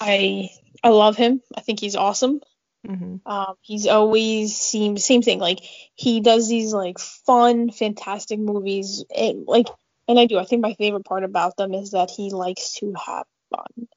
I, 0.00 0.48
I 0.82 0.88
love 0.88 1.16
him. 1.16 1.40
I 1.56 1.60
think 1.60 1.78
he's 1.78 1.94
awesome. 1.94 2.40
Mm-hmm. 2.88 3.30
Um, 3.30 3.54
he's 3.60 3.86
always 3.86 4.56
seems 4.56 5.04
same 5.04 5.22
thing. 5.22 5.38
Like 5.38 5.60
he 5.94 6.20
does 6.20 6.48
these 6.48 6.72
like 6.72 6.98
fun, 6.98 7.70
fantastic 7.70 8.40
movies. 8.40 9.04
And 9.14 9.44
like, 9.46 9.66
and 10.08 10.18
I 10.18 10.26
do. 10.26 10.38
I 10.38 10.44
think 10.44 10.62
my 10.62 10.74
favorite 10.74 11.04
part 11.04 11.22
about 11.22 11.56
them 11.56 11.74
is 11.74 11.92
that 11.92 12.10
he 12.10 12.30
likes 12.30 12.74
to 12.76 12.94
have 13.06 13.26
fun. 13.50 13.88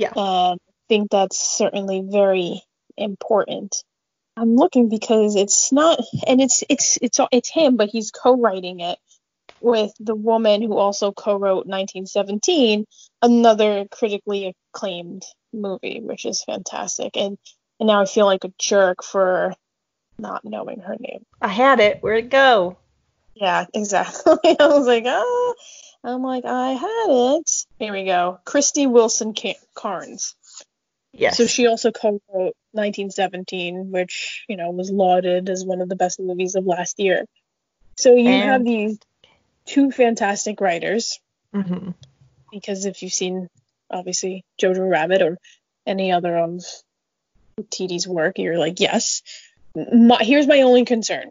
Yeah. 0.00 0.12
And 0.16 0.60
I 0.60 0.72
think 0.88 1.10
that's 1.12 1.38
certainly 1.38 2.02
very 2.06 2.62
important. 2.96 3.76
I'm 4.36 4.56
looking 4.56 4.88
because 4.88 5.36
it's 5.36 5.72
not, 5.72 6.00
and 6.26 6.40
it's 6.40 6.64
it's 6.70 6.98
it's 7.02 7.20
it's 7.32 7.50
him, 7.50 7.76
but 7.76 7.90
he's 7.90 8.10
co-writing 8.12 8.80
it. 8.80 8.98
with 9.60 9.92
the 10.00 10.14
woman 10.16 10.62
who 10.62 10.76
also 10.76 11.12
co-wrote 11.12 11.66
1917, 11.66 12.86
another 13.22 13.86
critically 13.90 14.54
acclaimed 14.74 15.24
movie, 15.52 16.00
which 16.02 16.26
is 16.26 16.44
fantastic. 16.44 17.16
And 17.16 17.38
and 17.80 17.88
now 17.88 18.02
I 18.02 18.06
feel 18.06 18.26
like 18.26 18.44
a 18.44 18.52
jerk 18.58 19.04
for 19.04 19.54
not 20.18 20.44
knowing 20.44 20.80
her 20.80 20.96
name. 21.00 21.24
I 21.40 21.48
had 21.48 21.80
it. 21.80 21.98
Where'd 22.02 22.26
it 22.26 22.30
go? 22.30 22.78
Yeah, 23.34 23.66
exactly. 23.74 24.34
I 24.60 24.66
was 24.66 24.86
like, 24.86 25.04
oh, 25.06 25.54
I'm 26.02 26.22
like, 26.22 26.44
I 26.44 26.72
had 26.72 27.06
it. 27.08 27.50
Here 27.78 27.92
we 27.92 28.04
go. 28.04 28.40
Krysty 28.44 28.90
Wilson 28.90 29.34
Cairns. 29.34 30.34
Yes. 31.12 31.36
So 31.36 31.46
she 31.46 31.66
also 31.66 31.90
co-wrote 31.90 32.54
1917, 32.72 33.90
which 33.90 34.44
you 34.48 34.56
know 34.56 34.70
was 34.70 34.90
lauded 34.90 35.50
as 35.50 35.64
one 35.64 35.80
of 35.80 35.88
the 35.88 35.96
best 35.96 36.20
movies 36.20 36.54
of 36.54 36.66
last 36.66 36.98
year. 36.98 37.24
So 37.96 38.14
you 38.14 38.28
and... 38.28 38.50
have 38.50 38.64
these 38.64 38.98
two 39.66 39.90
fantastic 39.90 40.60
writers. 40.60 41.20
Mm-hmm. 41.54 41.90
Because 42.52 42.84
if 42.84 43.02
you've 43.02 43.12
seen, 43.12 43.48
obviously, 43.90 44.44
Jojo 44.60 44.88
Rabbit 44.88 45.22
or 45.22 45.38
any 45.86 46.12
other 46.12 46.36
of 46.36 46.64
TD's 47.60 48.06
work, 48.06 48.38
you're 48.38 48.58
like, 48.58 48.80
yes. 48.80 49.22
My, 49.74 50.18
here's 50.20 50.48
my 50.48 50.62
only 50.62 50.84
concern, 50.84 51.30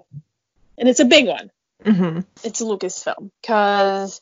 and 0.78 0.88
it's 0.88 1.02
a 1.02 1.06
big 1.06 1.28
one. 1.28 1.52
Mm-hmm. 1.84 2.22
It's 2.44 2.62
a 2.62 2.64
Lucasfilm 2.64 3.32
because 3.42 4.22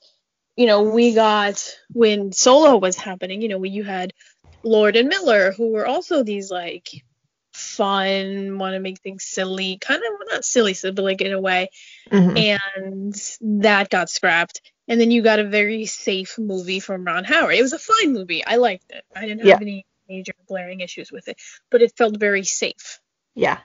you 0.57 0.65
know 0.65 0.83
we 0.83 1.13
got 1.13 1.73
when 1.93 2.33
Solo 2.33 2.77
was 2.77 2.97
happening. 2.97 3.41
You 3.41 3.49
know, 3.49 3.63
you 3.63 3.83
had 3.83 4.13
Lord 4.63 4.95
and 4.95 5.07
Miller, 5.07 5.53
who 5.53 5.71
were 5.71 5.87
also 5.87 6.23
these 6.23 6.51
like 6.51 6.89
fun, 7.53 8.57
want 8.57 8.73
to 8.73 8.79
make 8.79 8.99
things 8.99 9.23
silly, 9.23 9.77
kind 9.77 10.01
of 10.01 10.27
not 10.29 10.45
silly, 10.45 10.75
but 10.83 10.97
like 10.97 11.21
in 11.21 11.33
a 11.33 11.41
way. 11.41 11.69
Mm-hmm. 12.11 12.37
And 12.37 13.61
that 13.63 13.89
got 13.89 14.09
scrapped. 14.09 14.61
And 14.87 15.01
then 15.01 15.11
you 15.11 15.21
got 15.21 15.39
a 15.39 15.43
very 15.43 15.85
safe 15.85 16.37
movie 16.37 16.79
from 16.79 17.03
Ron 17.03 17.23
Howard. 17.23 17.55
It 17.55 17.61
was 17.61 17.73
a 17.73 17.79
fine 17.79 18.13
movie. 18.13 18.45
I 18.45 18.55
liked 18.55 18.89
it. 18.89 19.03
I 19.15 19.21
didn't 19.21 19.39
have 19.39 19.47
yeah. 19.47 19.57
any 19.61 19.85
major 20.07 20.33
glaring 20.47 20.79
issues 20.79 21.11
with 21.11 21.27
it, 21.27 21.37
but 21.69 21.81
it 21.81 21.97
felt 21.97 22.17
very 22.17 22.43
safe. 22.43 22.99
Yeah. 23.35 23.59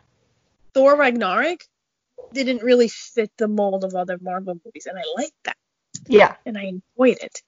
Thor 0.74 0.96
Ragnarok 0.96 1.64
didn't 2.33 2.62
really 2.62 2.88
fit 2.88 3.31
the 3.37 3.46
mold 3.46 3.85
of 3.85 3.94
other 3.94 4.18
Marvel 4.20 4.59
movies, 4.64 4.87
and 4.87 4.98
I 4.98 5.02
liked 5.16 5.37
that. 5.44 5.57
Yeah. 6.06 6.36
And 6.46 6.58
I 6.58 6.64
enjoyed 6.64 7.18
it. 7.22 7.42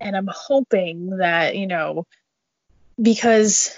And 0.00 0.16
I'm 0.16 0.28
hoping 0.30 1.18
that, 1.18 1.56
you 1.56 1.66
know, 1.66 2.06
because 3.00 3.76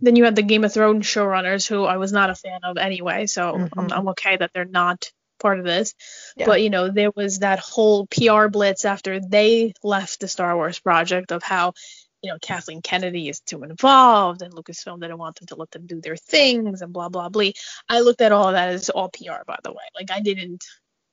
then 0.00 0.16
you 0.16 0.24
had 0.24 0.36
the 0.36 0.42
Game 0.42 0.64
of 0.64 0.72
Thrones 0.72 1.06
showrunners 1.06 1.66
who 1.66 1.84
I 1.84 1.96
was 1.96 2.12
not 2.12 2.30
a 2.30 2.34
fan 2.34 2.60
of 2.62 2.76
anyway, 2.76 3.26
so 3.26 3.52
mm-hmm. 3.52 3.78
I'm, 3.78 3.92
I'm, 3.92 4.08
okay 4.08 4.36
that 4.36 4.50
they're 4.52 4.64
not 4.64 5.10
part 5.38 5.58
of 5.58 5.64
this. 5.64 5.94
Yeah. 6.36 6.46
But 6.46 6.62
you 6.62 6.70
know, 6.70 6.90
there 6.90 7.10
was 7.14 7.40
that 7.40 7.60
whole 7.60 8.06
PR 8.06 8.48
blitz 8.48 8.84
after 8.84 9.20
they 9.20 9.74
left 9.82 10.20
the 10.20 10.28
Star 10.28 10.56
Wars 10.56 10.78
project 10.78 11.32
of 11.32 11.42
how 11.42 11.74
you 12.22 12.30
know 12.30 12.38
Kathleen 12.40 12.82
Kennedy 12.82 13.28
is 13.28 13.40
too 13.40 13.62
involved 13.62 14.42
and 14.42 14.52
Lucasfilm 14.52 15.00
didn't 15.00 15.18
want 15.18 15.36
them 15.36 15.46
to 15.48 15.56
let 15.56 15.70
them 15.70 15.86
do 15.86 16.00
their 16.00 16.16
things 16.16 16.82
and 16.82 16.92
blah 16.92 17.08
blah 17.08 17.28
blah. 17.28 17.50
I 17.88 18.00
looked 18.00 18.22
at 18.22 18.32
all 18.32 18.52
that 18.52 18.70
as 18.70 18.90
all 18.90 19.10
PR, 19.10 19.44
by 19.46 19.58
the 19.62 19.72
way. 19.72 19.84
Like 19.94 20.10
I 20.10 20.20
didn't 20.20 20.64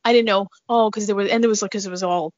I 0.03 0.13
didn't 0.13 0.27
know 0.27 0.47
oh 0.67 0.89
because 0.89 1.07
there 1.07 1.15
was 1.15 1.29
and 1.29 1.43
there 1.43 1.49
was 1.49 1.61
like 1.61 1.71
because 1.71 1.85
it 1.85 1.91
was 1.91 2.03
all 2.03 2.33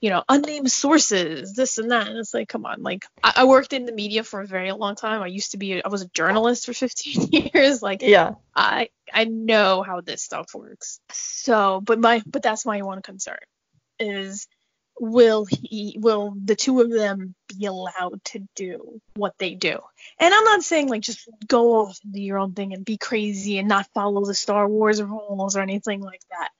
you 0.00 0.10
know, 0.10 0.22
unnamed 0.28 0.70
sources, 0.70 1.54
this 1.54 1.78
and 1.78 1.90
that. 1.90 2.08
And 2.08 2.18
it's 2.18 2.34
like, 2.34 2.48
come 2.48 2.66
on, 2.66 2.82
like 2.82 3.04
I, 3.22 3.32
I, 3.36 3.44
worked 3.44 3.72
in 3.72 3.84
the 3.84 3.92
media 3.92 4.22
for 4.22 4.40
a 4.40 4.46
very 4.46 4.70
long 4.72 4.94
time. 4.94 5.22
I 5.22 5.26
used 5.26 5.52
to 5.52 5.58
be, 5.58 5.82
I 5.84 5.88
was 5.88 6.02
a 6.02 6.08
journalist 6.08 6.66
for 6.66 6.72
15 6.72 7.28
years. 7.54 7.82
Like, 7.82 8.02
yeah, 8.02 8.32
I 8.54 8.90
I 9.12 9.24
know 9.24 9.82
how 9.82 10.00
this 10.00 10.22
stuff 10.22 10.54
works. 10.54 11.00
So, 11.10 11.80
but 11.80 11.98
my, 11.98 12.22
but 12.26 12.42
that's 12.42 12.66
my 12.66 12.82
one 12.82 13.02
concern 13.02 13.38
is 13.98 14.46
will 15.00 15.46
he 15.46 15.96
will 15.98 16.34
the 16.44 16.54
two 16.54 16.80
of 16.80 16.90
them 16.90 17.34
be 17.48 17.66
allowed 17.66 18.22
to 18.24 18.46
do 18.54 19.00
what 19.14 19.32
they 19.38 19.54
do 19.54 19.78
and 20.18 20.34
i'm 20.34 20.44
not 20.44 20.62
saying 20.62 20.86
like 20.86 21.00
just 21.00 21.28
go 21.46 21.80
off 21.80 21.98
and 22.04 22.12
do 22.12 22.20
your 22.20 22.38
own 22.38 22.52
thing 22.52 22.74
and 22.74 22.84
be 22.84 22.98
crazy 22.98 23.58
and 23.58 23.68
not 23.68 23.86
follow 23.94 24.24
the 24.24 24.34
star 24.34 24.68
wars 24.68 25.02
rules 25.02 25.56
or 25.56 25.60
anything 25.60 26.00
like 26.02 26.20
that 26.30 26.50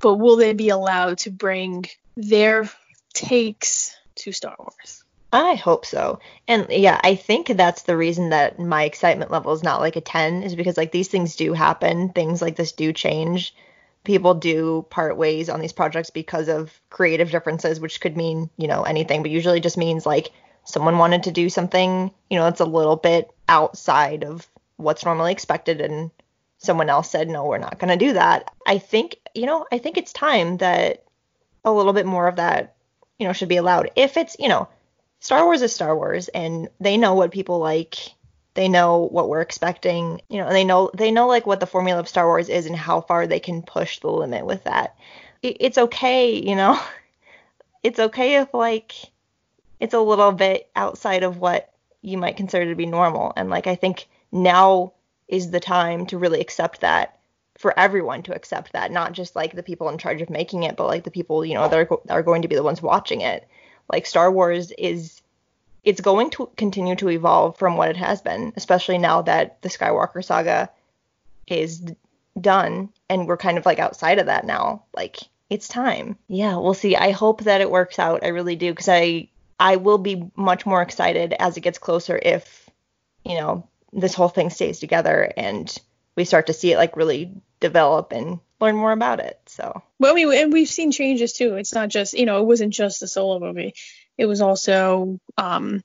but 0.00 0.16
will 0.16 0.36
they 0.36 0.52
be 0.52 0.68
allowed 0.68 1.18
to 1.18 1.30
bring 1.30 1.84
their 2.16 2.68
takes 3.12 3.96
to 4.16 4.32
Star 4.32 4.54
Wars. 4.58 5.04
I 5.32 5.54
hope 5.54 5.86
so. 5.86 6.18
And 6.48 6.66
yeah, 6.70 7.00
I 7.02 7.14
think 7.14 7.48
that's 7.48 7.82
the 7.82 7.96
reason 7.96 8.30
that 8.30 8.58
my 8.58 8.84
excitement 8.84 9.30
level 9.30 9.52
is 9.52 9.62
not 9.62 9.80
like 9.80 9.96
a 9.96 10.00
10 10.00 10.42
is 10.42 10.56
because 10.56 10.76
like 10.76 10.90
these 10.90 11.08
things 11.08 11.36
do 11.36 11.52
happen. 11.52 12.08
Things 12.08 12.42
like 12.42 12.56
this 12.56 12.72
do 12.72 12.92
change. 12.92 13.54
People 14.02 14.34
do 14.34 14.86
part 14.90 15.16
ways 15.16 15.48
on 15.48 15.60
these 15.60 15.72
projects 15.72 16.10
because 16.10 16.48
of 16.48 16.72
creative 16.90 17.30
differences, 17.30 17.78
which 17.78 18.00
could 18.00 18.16
mean, 18.16 18.50
you 18.56 18.66
know, 18.66 18.82
anything, 18.82 19.22
but 19.22 19.30
usually 19.30 19.60
just 19.60 19.76
means 19.76 20.04
like 20.04 20.30
someone 20.64 20.98
wanted 20.98 21.24
to 21.24 21.30
do 21.30 21.48
something, 21.48 22.10
you 22.28 22.38
know, 22.38 22.44
that's 22.44 22.60
a 22.60 22.64
little 22.64 22.96
bit 22.96 23.30
outside 23.48 24.24
of 24.24 24.48
what's 24.76 25.04
normally 25.04 25.32
expected 25.32 25.80
and 25.80 26.10
someone 26.60 26.90
else 26.90 27.10
said, 27.10 27.28
no, 27.28 27.46
we're 27.46 27.58
not 27.58 27.78
going 27.78 27.90
to 27.90 28.04
do 28.04 28.12
that. 28.12 28.52
I 28.66 28.78
think, 28.78 29.16
you 29.34 29.46
know, 29.46 29.66
I 29.72 29.78
think 29.78 29.96
it's 29.96 30.12
time 30.12 30.58
that 30.58 31.04
a 31.64 31.72
little 31.72 31.94
bit 31.94 32.06
more 32.06 32.28
of 32.28 32.36
that, 32.36 32.76
you 33.18 33.26
know, 33.26 33.32
should 33.32 33.48
be 33.48 33.56
allowed. 33.56 33.90
If 33.96 34.16
it's, 34.16 34.36
you 34.38 34.48
know, 34.48 34.68
Star 35.20 35.44
Wars 35.44 35.62
is 35.62 35.74
Star 35.74 35.96
Wars 35.96 36.28
and 36.28 36.68
they 36.78 36.96
know 36.96 37.14
what 37.14 37.30
people 37.30 37.58
like. 37.58 37.96
They 38.54 38.68
know 38.68 39.08
what 39.10 39.28
we're 39.28 39.42
expecting, 39.42 40.20
you 40.28 40.38
know, 40.38 40.46
and 40.46 40.56
they 40.56 40.64
know 40.64 40.90
they 40.92 41.10
know 41.10 41.28
like 41.28 41.46
what 41.46 41.60
the 41.60 41.66
formula 41.66 42.00
of 42.00 42.08
Star 42.08 42.26
Wars 42.26 42.48
is 42.48 42.66
and 42.66 42.74
how 42.74 43.00
far 43.00 43.26
they 43.26 43.38
can 43.38 43.62
push 43.62 44.00
the 44.00 44.10
limit 44.10 44.44
with 44.44 44.64
that. 44.64 44.96
It's 45.42 45.78
okay, 45.78 46.34
you 46.34 46.56
know. 46.56 46.80
It's 47.82 47.98
okay 47.98 48.36
if 48.36 48.52
like 48.52 48.92
it's 49.78 49.94
a 49.94 50.00
little 50.00 50.32
bit 50.32 50.68
outside 50.76 51.22
of 51.22 51.38
what 51.38 51.72
you 52.02 52.18
might 52.18 52.36
consider 52.36 52.68
to 52.68 52.74
be 52.74 52.84
normal 52.84 53.32
and 53.34 53.48
like 53.48 53.66
I 53.66 53.74
think 53.74 54.06
now 54.30 54.92
is 55.30 55.50
the 55.50 55.60
time 55.60 56.06
to 56.06 56.18
really 56.18 56.40
accept 56.40 56.80
that 56.80 57.18
for 57.56 57.78
everyone 57.78 58.22
to 58.24 58.34
accept 58.34 58.72
that, 58.72 58.90
not 58.90 59.12
just 59.12 59.36
like 59.36 59.54
the 59.54 59.62
people 59.62 59.88
in 59.88 59.98
charge 59.98 60.20
of 60.20 60.30
making 60.30 60.64
it, 60.64 60.76
but 60.76 60.86
like 60.86 61.04
the 61.04 61.10
people, 61.10 61.44
you 61.44 61.54
know, 61.54 61.68
that 61.68 61.78
are, 61.78 61.98
that 62.06 62.14
are 62.14 62.22
going 62.22 62.42
to 62.42 62.48
be 62.48 62.56
the 62.56 62.62
ones 62.62 62.82
watching 62.82 63.20
it. 63.20 63.46
Like 63.90 64.06
Star 64.06 64.30
Wars 64.30 64.72
is 64.72 65.20
it's 65.84 66.00
going 66.00 66.30
to 66.30 66.50
continue 66.56 66.96
to 66.96 67.08
evolve 67.10 67.56
from 67.58 67.76
what 67.76 67.88
it 67.88 67.96
has 67.96 68.20
been, 68.20 68.52
especially 68.56 68.98
now 68.98 69.22
that 69.22 69.62
the 69.62 69.68
Skywalker 69.68 70.24
saga 70.24 70.70
is 71.46 71.82
done 72.40 72.88
and 73.08 73.26
we're 73.26 73.36
kind 73.36 73.58
of 73.58 73.66
like 73.66 73.78
outside 73.78 74.18
of 74.18 74.26
that 74.26 74.44
now. 74.44 74.84
Like 74.94 75.18
it's 75.48 75.68
time. 75.68 76.16
Yeah, 76.28 76.56
we'll 76.56 76.74
see. 76.74 76.96
I 76.96 77.10
hope 77.10 77.42
that 77.44 77.60
it 77.60 77.70
works 77.70 77.98
out. 77.98 78.24
I 78.24 78.28
really 78.28 78.56
do 78.56 78.72
because 78.72 78.88
I 78.88 79.28
I 79.58 79.76
will 79.76 79.98
be 79.98 80.30
much 80.36 80.64
more 80.64 80.80
excited 80.80 81.34
as 81.38 81.56
it 81.56 81.60
gets 81.60 81.78
closer 81.78 82.18
if 82.22 82.70
you 83.24 83.34
know 83.34 83.68
this 83.92 84.14
whole 84.14 84.28
thing 84.28 84.50
stays 84.50 84.78
together 84.78 85.32
and 85.36 85.76
we 86.16 86.24
start 86.24 86.46
to 86.46 86.52
see 86.52 86.72
it 86.72 86.76
like 86.76 86.96
really 86.96 87.32
develop 87.60 88.12
and 88.12 88.40
learn 88.60 88.76
more 88.76 88.92
about 88.92 89.20
it. 89.20 89.40
So 89.46 89.82
well, 89.98 90.14
we 90.14 90.40
and 90.40 90.52
we've 90.52 90.68
seen 90.68 90.92
changes 90.92 91.32
too. 91.32 91.56
It's 91.56 91.74
not 91.74 91.88
just 91.88 92.14
you 92.14 92.26
know 92.26 92.40
it 92.40 92.46
wasn't 92.46 92.72
just 92.72 93.00
the 93.00 93.08
solo 93.08 93.38
movie. 93.38 93.74
It 94.18 94.26
was 94.26 94.40
also 94.40 95.18
um, 95.38 95.82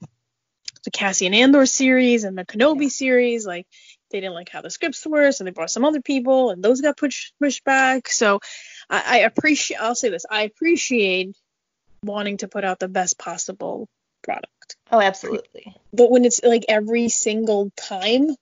the 0.83 0.91
Cassian 0.91 1.33
Andor 1.33 1.65
series 1.65 2.23
and 2.23 2.37
the 2.37 2.45
Kenobi 2.45 2.83
yeah. 2.83 2.89
series. 2.89 3.45
Like 3.45 3.67
they 4.11 4.19
didn't 4.19 4.33
like 4.33 4.49
how 4.49 4.61
the 4.61 4.69
scripts 4.69 5.05
were, 5.05 5.31
so 5.31 5.43
they 5.43 5.51
brought 5.51 5.71
some 5.71 5.85
other 5.85 6.01
people, 6.01 6.49
and 6.51 6.63
those 6.63 6.81
got 6.81 6.97
pushed 6.97 7.33
pushed 7.39 7.63
back. 7.63 8.09
So 8.09 8.39
I, 8.89 9.03
I 9.05 9.17
appreciate. 9.19 9.77
I'll 9.77 9.95
say 9.95 10.09
this: 10.09 10.25
I 10.29 10.43
appreciate 10.43 11.35
wanting 12.03 12.37
to 12.37 12.47
put 12.47 12.63
out 12.63 12.79
the 12.79 12.87
best 12.87 13.17
possible 13.17 13.87
product. 14.25 14.75
Oh, 14.91 14.99
absolutely. 14.99 15.75
But 15.93 16.11
when 16.11 16.25
it's 16.25 16.41
like 16.43 16.65
every 16.67 17.09
single 17.09 17.71
time 17.77 18.35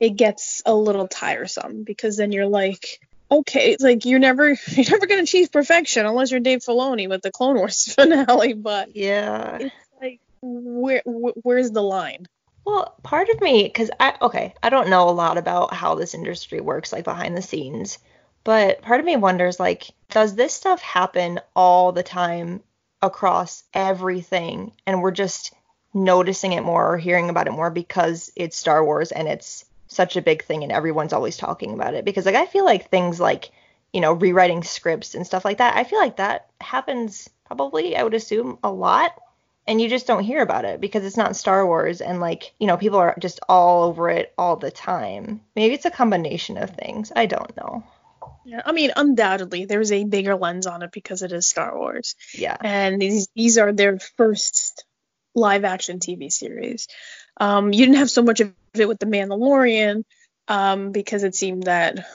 it 0.00 0.16
gets 0.16 0.62
a 0.64 0.74
little 0.74 1.06
tiresome 1.06 1.84
because 1.84 2.16
then 2.16 2.32
you're 2.32 2.46
like, 2.46 3.00
okay, 3.30 3.72
it's 3.72 3.84
like 3.84 4.04
you're 4.04 4.18
never 4.18 4.48
you're 4.68 4.90
never 4.90 5.06
gonna 5.06 5.22
achieve 5.22 5.52
perfection 5.52 6.06
unless 6.06 6.30
you're 6.30 6.40
Dave 6.40 6.60
Filoni 6.60 7.08
with 7.08 7.22
the 7.22 7.30
Clone 7.30 7.56
Wars 7.56 7.94
finale. 7.94 8.54
But 8.54 8.96
yeah, 8.96 9.58
it's 9.60 9.74
like 10.00 10.20
where 10.42 11.02
where's 11.04 11.70
the 11.70 11.82
line? 11.82 12.26
Well, 12.64 12.94
part 13.02 13.28
of 13.30 13.40
me, 13.40 13.64
because 13.64 13.90
I 14.00 14.14
okay, 14.20 14.54
I 14.62 14.70
don't 14.70 14.90
know 14.90 15.08
a 15.08 15.12
lot 15.12 15.38
about 15.38 15.74
how 15.74 15.94
this 15.94 16.14
industry 16.14 16.60
works, 16.60 16.92
like 16.92 17.04
behind 17.04 17.36
the 17.36 17.42
scenes, 17.42 17.98
but 18.44 18.82
part 18.82 19.00
of 19.00 19.06
me 19.06 19.16
wonders, 19.16 19.60
like, 19.60 19.90
does 20.10 20.34
this 20.34 20.54
stuff 20.54 20.80
happen 20.80 21.40
all 21.54 21.92
the 21.92 22.02
time 22.02 22.62
across 23.02 23.64
everything, 23.72 24.72
and 24.86 25.02
we're 25.02 25.10
just 25.10 25.54
noticing 25.92 26.52
it 26.52 26.62
more 26.62 26.94
or 26.94 26.98
hearing 26.98 27.30
about 27.30 27.46
it 27.46 27.52
more 27.52 27.70
because 27.70 28.30
it's 28.36 28.56
Star 28.56 28.84
Wars 28.84 29.12
and 29.12 29.26
it's 29.26 29.64
such 29.88 30.16
a 30.16 30.22
big 30.22 30.44
thing 30.44 30.62
and 30.62 30.70
everyone's 30.70 31.12
always 31.12 31.36
talking 31.36 31.74
about 31.74 31.94
it. 31.94 32.04
Because 32.04 32.26
like 32.26 32.36
I 32.36 32.46
feel 32.46 32.64
like 32.64 32.88
things 32.88 33.18
like 33.18 33.50
you 33.92 34.00
know 34.00 34.12
rewriting 34.12 34.62
scripts 34.62 35.14
and 35.14 35.26
stuff 35.26 35.44
like 35.44 35.58
that 35.58 35.76
I 35.76 35.82
feel 35.82 35.98
like 35.98 36.16
that 36.16 36.48
happens 36.60 37.28
probably 37.44 37.96
I 37.96 38.04
would 38.04 38.14
assume 38.14 38.58
a 38.62 38.70
lot 38.70 39.20
and 39.66 39.80
you 39.80 39.88
just 39.88 40.06
don't 40.06 40.22
hear 40.22 40.42
about 40.42 40.64
it 40.64 40.80
because 40.80 41.04
it's 41.04 41.16
not 41.16 41.34
Star 41.34 41.66
Wars 41.66 42.00
and 42.00 42.20
like 42.20 42.52
you 42.60 42.68
know 42.68 42.76
people 42.76 42.98
are 42.98 43.16
just 43.18 43.40
all 43.48 43.84
over 43.84 44.08
it 44.08 44.32
all 44.38 44.56
the 44.56 44.70
time. 44.70 45.40
Maybe 45.56 45.74
it's 45.74 45.86
a 45.86 45.90
combination 45.90 46.56
of 46.56 46.70
things. 46.70 47.10
I 47.16 47.26
don't 47.26 47.56
know 47.56 47.82
Yeah, 48.44 48.62
I 48.64 48.72
mean, 48.72 48.92
undoubtedly, 48.96 49.64
there's 49.64 49.92
a 49.92 50.04
bigger 50.04 50.36
lens 50.36 50.66
on 50.66 50.82
it 50.82 50.92
because 50.92 51.22
it 51.22 51.32
is 51.32 51.46
Star 51.46 51.76
Wars. 51.76 52.16
Yeah. 52.34 52.56
And 52.60 53.00
these 53.00 53.28
these 53.34 53.58
are 53.58 53.72
their 53.72 53.98
first 54.16 54.84
live 55.34 55.64
action 55.64 55.98
TV 55.98 56.32
series. 56.32 56.88
Um, 57.38 57.72
you 57.72 57.86
didn't 57.86 57.98
have 57.98 58.10
so 58.10 58.22
much 58.22 58.40
of 58.40 58.52
it 58.74 58.88
with 58.88 58.98
The 58.98 59.06
Mandalorian 59.06 60.04
um, 60.48 60.92
because 60.92 61.22
it 61.22 61.34
seemed 61.34 61.64
that 61.64 62.06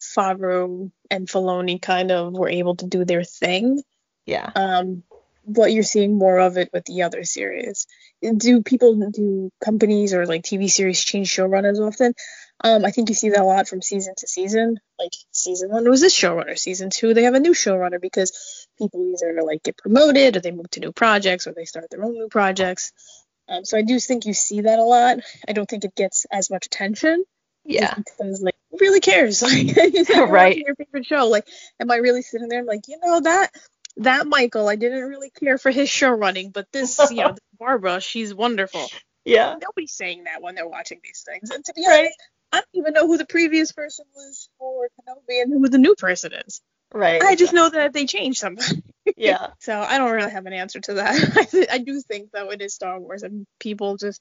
Favreau 0.00 0.90
and 1.10 1.28
Filoni 1.28 1.80
kind 1.80 2.10
of 2.10 2.32
were 2.32 2.48
able 2.48 2.76
to 2.76 2.86
do 2.86 3.04
their 3.04 3.24
thing. 3.24 3.82
Yeah. 4.26 4.50
Um, 4.54 5.02
but 5.46 5.72
you're 5.72 5.82
seeing 5.82 6.16
more 6.16 6.38
of 6.38 6.56
it 6.56 6.70
with 6.72 6.84
the 6.84 7.02
other 7.02 7.24
series. 7.24 7.86
Do 8.22 8.62
people, 8.62 9.10
do 9.10 9.50
companies 9.62 10.14
or 10.14 10.26
like 10.26 10.42
TV 10.42 10.70
series 10.70 11.02
change 11.02 11.34
showrunners 11.34 11.80
often? 11.80 12.14
Um, 12.62 12.84
I 12.84 12.90
think 12.90 13.08
you 13.08 13.14
see 13.14 13.30
that 13.30 13.40
a 13.40 13.44
lot 13.44 13.68
from 13.68 13.80
season 13.80 14.14
to 14.18 14.28
season. 14.28 14.78
Like 14.98 15.12
season 15.32 15.70
one 15.70 15.88
was 15.88 16.00
this 16.00 16.14
showrunner, 16.14 16.58
season 16.58 16.90
two 16.90 17.14
they 17.14 17.22
have 17.22 17.34
a 17.34 17.40
new 17.40 17.52
showrunner 17.52 18.00
because 18.00 18.66
people 18.78 19.14
either 19.14 19.42
like 19.42 19.62
get 19.62 19.78
promoted 19.78 20.36
or 20.36 20.40
they 20.40 20.50
move 20.50 20.70
to 20.70 20.80
new 20.80 20.92
projects 20.92 21.46
or 21.46 21.52
they 21.52 21.64
start 21.64 21.86
their 21.90 22.04
own 22.04 22.12
new 22.12 22.28
projects. 22.28 22.92
Um, 23.48 23.64
so 23.64 23.78
I 23.78 23.82
do 23.82 23.98
think 23.98 24.26
you 24.26 24.34
see 24.34 24.60
that 24.62 24.78
a 24.78 24.84
lot. 24.84 25.18
I 25.48 25.52
don't 25.52 25.68
think 25.68 25.84
it 25.84 25.94
gets 25.96 26.26
as 26.30 26.50
much 26.50 26.66
attention. 26.66 27.24
Yeah. 27.64 27.94
Because 27.94 28.42
like 28.42 28.56
who 28.70 28.78
really 28.80 29.00
cares? 29.00 29.42
Like 29.42 30.08
Right. 30.30 30.56
Your 30.56 30.74
favorite 30.74 31.06
show. 31.06 31.28
Like, 31.28 31.46
am 31.80 31.90
I 31.90 31.96
really 31.96 32.22
sitting 32.22 32.48
there? 32.48 32.60
I'm 32.60 32.66
like, 32.66 32.88
you 32.88 32.98
know 33.02 33.20
that 33.20 33.50
that 33.96 34.26
Michael, 34.26 34.68
I 34.68 34.76
didn't 34.76 35.08
really 35.08 35.30
care 35.30 35.58
for 35.58 35.70
his 35.70 35.88
show 35.88 36.10
running, 36.10 36.50
but 36.50 36.66
this, 36.72 36.98
you 37.10 37.16
know, 37.16 37.28
this 37.32 37.40
Barbara, 37.58 38.00
she's 38.00 38.34
wonderful. 38.34 38.86
Yeah. 39.24 39.56
Nobody's 39.60 39.92
saying 39.92 40.24
that 40.24 40.42
when 40.42 40.54
they're 40.54 40.68
watching 40.68 41.00
these 41.02 41.24
things. 41.26 41.50
And 41.50 41.64
to 41.64 41.72
be 41.74 41.86
Right. 41.86 42.10
I 42.52 42.58
don't 42.58 42.68
even 42.74 42.92
know 42.94 43.06
who 43.06 43.16
the 43.16 43.26
previous 43.26 43.72
person 43.72 44.04
was 44.14 44.48
for 44.58 44.88
Kenobi 45.00 45.42
and 45.42 45.52
who 45.52 45.68
the 45.68 45.78
new 45.78 45.94
person 45.94 46.32
is. 46.32 46.60
Right. 46.92 47.22
I 47.22 47.36
just 47.36 47.52
know 47.52 47.68
that 47.68 47.92
they 47.92 48.06
changed 48.06 48.38
something. 48.38 48.82
Yeah. 49.16 49.48
So 49.60 49.78
I 49.78 49.98
don't 49.98 50.12
really 50.12 50.30
have 50.30 50.46
an 50.46 50.52
answer 50.52 50.80
to 50.80 50.94
that. 50.94 51.14
I, 51.36 51.44
th- 51.44 51.68
I 51.70 51.78
do 51.78 52.00
think 52.00 52.30
though 52.32 52.50
it 52.50 52.62
is 52.62 52.74
Star 52.74 52.98
Wars 53.00 53.22
and 53.22 53.44
people 53.58 53.96
just, 53.96 54.20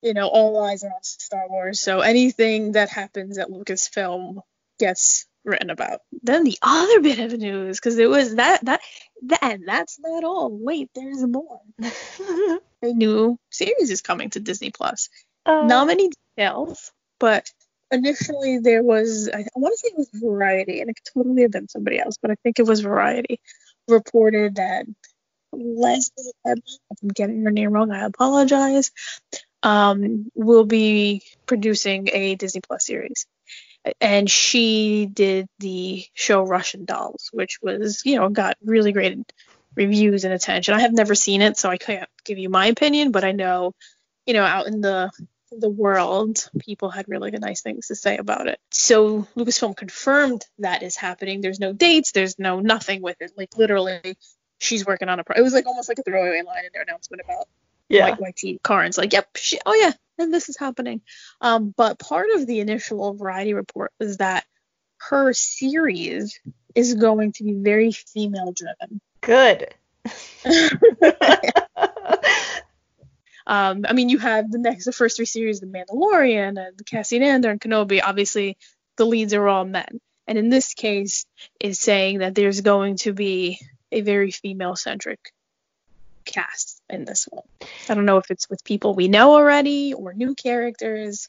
you 0.00 0.14
know, 0.14 0.26
all 0.26 0.62
eyes 0.64 0.82
are 0.84 0.88
on 0.88 1.02
Star 1.02 1.48
Wars. 1.48 1.80
So 1.80 2.00
anything 2.00 2.72
that 2.72 2.88
happens 2.88 3.36
at 3.38 3.50
Lucasfilm 3.50 4.40
gets 4.78 5.26
written 5.44 5.70
about. 5.70 6.00
Then 6.22 6.44
the 6.44 6.56
other 6.62 7.00
bit 7.00 7.18
of 7.18 7.38
news, 7.38 7.78
because 7.78 7.98
it 7.98 8.08
was 8.08 8.36
that 8.36 8.64
that 8.64 8.80
that 9.24 9.42
and 9.42 9.64
that's 9.66 9.98
not 10.00 10.24
all. 10.24 10.50
Wait, 10.50 10.90
there's 10.94 11.22
more. 11.26 11.60
A 12.82 12.86
new 12.92 13.38
series 13.50 13.90
is 13.90 14.02
coming 14.02 14.30
to 14.30 14.40
Disney 14.40 14.70
Plus. 14.70 15.08
Uh, 15.44 15.66
Not 15.66 15.86
many 15.86 16.10
details, 16.36 16.90
but 17.20 17.50
initially 17.92 18.58
there 18.58 18.82
was 18.82 19.28
I, 19.32 19.44
want 19.54 19.74
to 19.74 19.78
say 19.78 19.88
it 19.88 19.98
was 19.98 20.08
Variety, 20.14 20.80
and 20.80 20.90
it 20.90 20.94
could 20.94 21.12
totally 21.14 21.42
have 21.42 21.52
been 21.52 21.68
somebody 21.68 21.98
else, 21.98 22.16
but 22.20 22.30
I 22.30 22.34
think 22.42 22.58
it 22.58 22.66
was 22.66 22.80
Variety 22.80 23.40
reported 23.88 24.56
that 24.56 24.86
Leslye 25.54 26.10
if 26.44 26.98
I'm 27.02 27.08
getting 27.08 27.44
her 27.44 27.50
name 27.50 27.72
wrong, 27.72 27.92
I 27.92 28.04
apologize, 28.04 28.90
um, 29.62 30.30
will 30.34 30.64
be 30.64 31.22
producing 31.46 32.08
a 32.12 32.34
Disney 32.34 32.62
Plus 32.66 32.86
series. 32.86 33.26
And 34.00 34.30
she 34.30 35.06
did 35.06 35.48
the 35.58 36.04
show 36.14 36.42
Russian 36.42 36.84
Dolls, 36.84 37.30
which 37.32 37.58
was, 37.60 38.02
you 38.04 38.16
know, 38.16 38.28
got 38.28 38.56
really 38.64 38.92
great 38.92 39.18
reviews 39.74 40.24
and 40.24 40.32
attention. 40.32 40.74
I 40.74 40.80
have 40.80 40.92
never 40.92 41.14
seen 41.14 41.42
it, 41.42 41.56
so 41.56 41.68
I 41.68 41.78
can't 41.78 42.08
give 42.24 42.38
you 42.38 42.48
my 42.48 42.66
opinion, 42.66 43.10
but 43.10 43.24
I 43.24 43.32
know, 43.32 43.72
you 44.24 44.34
know, 44.34 44.44
out 44.44 44.68
in 44.68 44.80
the 44.80 45.10
the 45.58 45.68
world, 45.68 46.48
people 46.58 46.90
had 46.90 47.06
really 47.08 47.30
good, 47.30 47.40
nice 47.40 47.62
things 47.62 47.88
to 47.88 47.94
say 47.94 48.16
about 48.16 48.48
it. 48.48 48.58
So 48.70 49.26
Lucasfilm 49.36 49.76
confirmed 49.76 50.44
that 50.58 50.82
is 50.82 50.96
happening. 50.96 51.40
There's 51.40 51.60
no 51.60 51.72
dates, 51.72 52.12
there's 52.12 52.38
no 52.38 52.60
nothing 52.60 53.02
with 53.02 53.16
it. 53.20 53.32
Like 53.36 53.56
literally, 53.56 54.16
she's 54.58 54.86
working 54.86 55.08
on 55.08 55.20
a. 55.20 55.24
Pro- 55.24 55.36
it 55.36 55.42
was 55.42 55.52
like 55.52 55.66
almost 55.66 55.88
like 55.88 55.98
a 55.98 56.02
throwaway 56.02 56.42
line 56.42 56.64
in 56.64 56.70
their 56.72 56.82
announcement 56.82 57.22
about 57.24 57.48
yeah. 57.88 58.08
like 58.08 58.18
Waititi 58.18 58.62
Cairns. 58.62 58.98
Like, 58.98 59.12
yep, 59.12 59.28
she, 59.36 59.58
oh 59.64 59.74
yeah, 59.74 59.92
and 60.18 60.32
this 60.32 60.48
is 60.48 60.56
happening. 60.56 61.02
Um, 61.40 61.74
but 61.76 61.98
part 61.98 62.30
of 62.34 62.46
the 62.46 62.60
initial 62.60 63.14
Variety 63.14 63.54
report 63.54 63.92
was 63.98 64.18
that 64.18 64.44
her 64.98 65.32
series 65.32 66.38
is 66.74 66.94
going 66.94 67.32
to 67.32 67.44
be 67.44 67.52
very 67.54 67.92
female 67.92 68.52
driven. 68.52 69.00
Good. 69.20 69.74
Um, 73.46 73.84
I 73.88 73.92
mean, 73.92 74.08
you 74.08 74.18
have 74.18 74.50
the 74.50 74.58
next, 74.58 74.84
the 74.84 74.92
first 74.92 75.16
three 75.16 75.26
series, 75.26 75.60
The 75.60 75.66
Mandalorian 75.66 76.64
and 76.64 76.86
Cassian 76.86 77.22
Andor 77.22 77.50
and 77.50 77.60
Kenobi. 77.60 78.00
Obviously, 78.02 78.56
the 78.96 79.04
leads 79.04 79.34
are 79.34 79.48
all 79.48 79.64
men, 79.64 80.00
and 80.26 80.38
in 80.38 80.48
this 80.48 80.74
case, 80.74 81.26
is 81.58 81.78
saying 81.78 82.18
that 82.18 82.34
there's 82.34 82.60
going 82.60 82.96
to 82.98 83.12
be 83.12 83.58
a 83.90 84.00
very 84.00 84.30
female-centric 84.30 85.32
cast 86.24 86.80
in 86.88 87.04
this 87.04 87.26
one. 87.28 87.44
I 87.88 87.94
don't 87.94 88.04
know 88.04 88.18
if 88.18 88.30
it's 88.30 88.48
with 88.48 88.64
people 88.64 88.94
we 88.94 89.08
know 89.08 89.34
already 89.34 89.92
or 89.92 90.12
new 90.12 90.34
characters. 90.34 91.28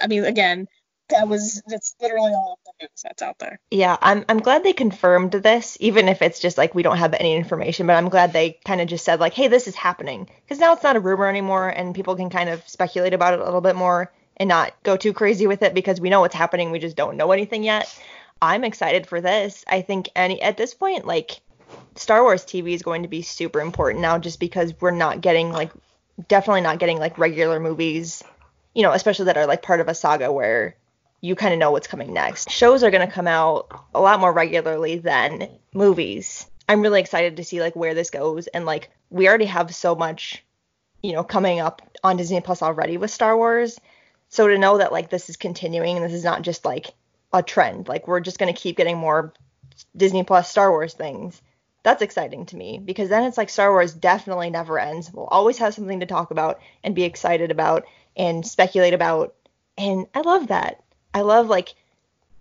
I 0.00 0.08
mean, 0.08 0.24
again, 0.24 0.66
that 1.10 1.28
was 1.28 1.62
that's 1.66 1.94
literally 2.00 2.32
all 2.32 2.58
of 2.58 2.64
the 2.64 2.84
news 2.84 3.02
that's 3.02 3.22
out 3.22 3.38
there. 3.38 3.60
Yeah, 3.70 3.96
I'm 4.00 4.24
I'm 4.28 4.40
glad 4.40 4.62
they 4.62 4.72
confirmed 4.72 5.32
this, 5.32 5.76
even 5.80 6.08
if 6.08 6.22
it's 6.22 6.40
just 6.40 6.58
like 6.58 6.74
we 6.74 6.82
don't 6.82 6.96
have 6.96 7.14
any 7.14 7.34
information. 7.34 7.86
But 7.86 7.96
I'm 7.96 8.08
glad 8.08 8.32
they 8.32 8.58
kind 8.64 8.80
of 8.80 8.88
just 8.88 9.04
said 9.04 9.20
like, 9.20 9.34
hey, 9.34 9.48
this 9.48 9.68
is 9.68 9.74
happening, 9.74 10.28
because 10.42 10.58
now 10.58 10.72
it's 10.72 10.82
not 10.82 10.96
a 10.96 11.00
rumor 11.00 11.28
anymore, 11.28 11.68
and 11.68 11.94
people 11.94 12.16
can 12.16 12.30
kind 12.30 12.48
of 12.48 12.66
speculate 12.68 13.14
about 13.14 13.34
it 13.34 13.40
a 13.40 13.44
little 13.44 13.60
bit 13.60 13.76
more 13.76 14.12
and 14.36 14.48
not 14.48 14.72
go 14.82 14.96
too 14.96 15.12
crazy 15.12 15.46
with 15.46 15.62
it 15.62 15.74
because 15.74 16.00
we 16.00 16.10
know 16.10 16.20
what's 16.20 16.34
happening. 16.34 16.70
We 16.70 16.78
just 16.78 16.96
don't 16.96 17.16
know 17.16 17.32
anything 17.32 17.62
yet. 17.62 17.86
I'm 18.42 18.64
excited 18.64 19.06
for 19.06 19.20
this. 19.20 19.64
I 19.68 19.82
think 19.82 20.08
any 20.16 20.42
at 20.42 20.56
this 20.56 20.74
point, 20.74 21.06
like 21.06 21.40
Star 21.96 22.22
Wars 22.22 22.44
TV 22.44 22.74
is 22.74 22.82
going 22.82 23.02
to 23.02 23.08
be 23.08 23.22
super 23.22 23.60
important 23.60 24.02
now, 24.02 24.18
just 24.18 24.40
because 24.40 24.74
we're 24.80 24.90
not 24.90 25.20
getting 25.20 25.52
like 25.52 25.70
definitely 26.28 26.60
not 26.62 26.78
getting 26.78 26.98
like 26.98 27.18
regular 27.18 27.60
movies, 27.60 28.22
you 28.74 28.82
know, 28.82 28.92
especially 28.92 29.26
that 29.26 29.36
are 29.36 29.46
like 29.46 29.62
part 29.62 29.80
of 29.80 29.88
a 29.88 29.94
saga 29.94 30.32
where 30.32 30.76
you 31.24 31.34
kind 31.34 31.54
of 31.54 31.58
know 31.58 31.70
what's 31.70 31.86
coming 31.86 32.12
next. 32.12 32.50
Shows 32.50 32.82
are 32.82 32.90
going 32.90 33.06
to 33.06 33.12
come 33.12 33.26
out 33.26 33.86
a 33.94 34.00
lot 34.00 34.20
more 34.20 34.30
regularly 34.30 34.98
than 34.98 35.48
movies. 35.72 36.46
I'm 36.68 36.82
really 36.82 37.00
excited 37.00 37.38
to 37.38 37.44
see 37.44 37.62
like 37.62 37.74
where 37.74 37.94
this 37.94 38.10
goes 38.10 38.46
and 38.46 38.66
like 38.66 38.90
we 39.08 39.26
already 39.26 39.46
have 39.46 39.74
so 39.74 39.94
much, 39.94 40.44
you 41.02 41.14
know, 41.14 41.24
coming 41.24 41.60
up 41.60 41.80
on 42.02 42.18
Disney 42.18 42.42
Plus 42.42 42.60
already 42.60 42.98
with 42.98 43.10
Star 43.10 43.34
Wars. 43.38 43.80
So 44.28 44.48
to 44.48 44.58
know 44.58 44.76
that 44.76 44.92
like 44.92 45.08
this 45.08 45.30
is 45.30 45.38
continuing 45.38 45.96
and 45.96 46.04
this 46.04 46.12
is 46.12 46.24
not 46.24 46.42
just 46.42 46.66
like 46.66 46.92
a 47.32 47.42
trend, 47.42 47.88
like 47.88 48.06
we're 48.06 48.20
just 48.20 48.38
going 48.38 48.52
to 48.52 48.60
keep 48.60 48.76
getting 48.76 48.98
more 48.98 49.32
Disney 49.96 50.24
Plus 50.24 50.50
Star 50.50 50.70
Wars 50.70 50.92
things. 50.92 51.40
That's 51.84 52.02
exciting 52.02 52.44
to 52.46 52.56
me 52.56 52.76
because 52.76 53.08
then 53.08 53.24
it's 53.24 53.38
like 53.38 53.48
Star 53.48 53.70
Wars 53.70 53.94
definitely 53.94 54.50
never 54.50 54.78
ends. 54.78 55.10
We'll 55.10 55.24
always 55.24 55.56
have 55.56 55.72
something 55.72 56.00
to 56.00 56.06
talk 56.06 56.32
about 56.32 56.60
and 56.82 56.94
be 56.94 57.04
excited 57.04 57.50
about 57.50 57.86
and 58.14 58.46
speculate 58.46 58.92
about. 58.92 59.34
And 59.78 60.06
I 60.14 60.20
love 60.20 60.48
that. 60.48 60.82
I 61.14 61.22
love 61.22 61.46
like 61.46 61.74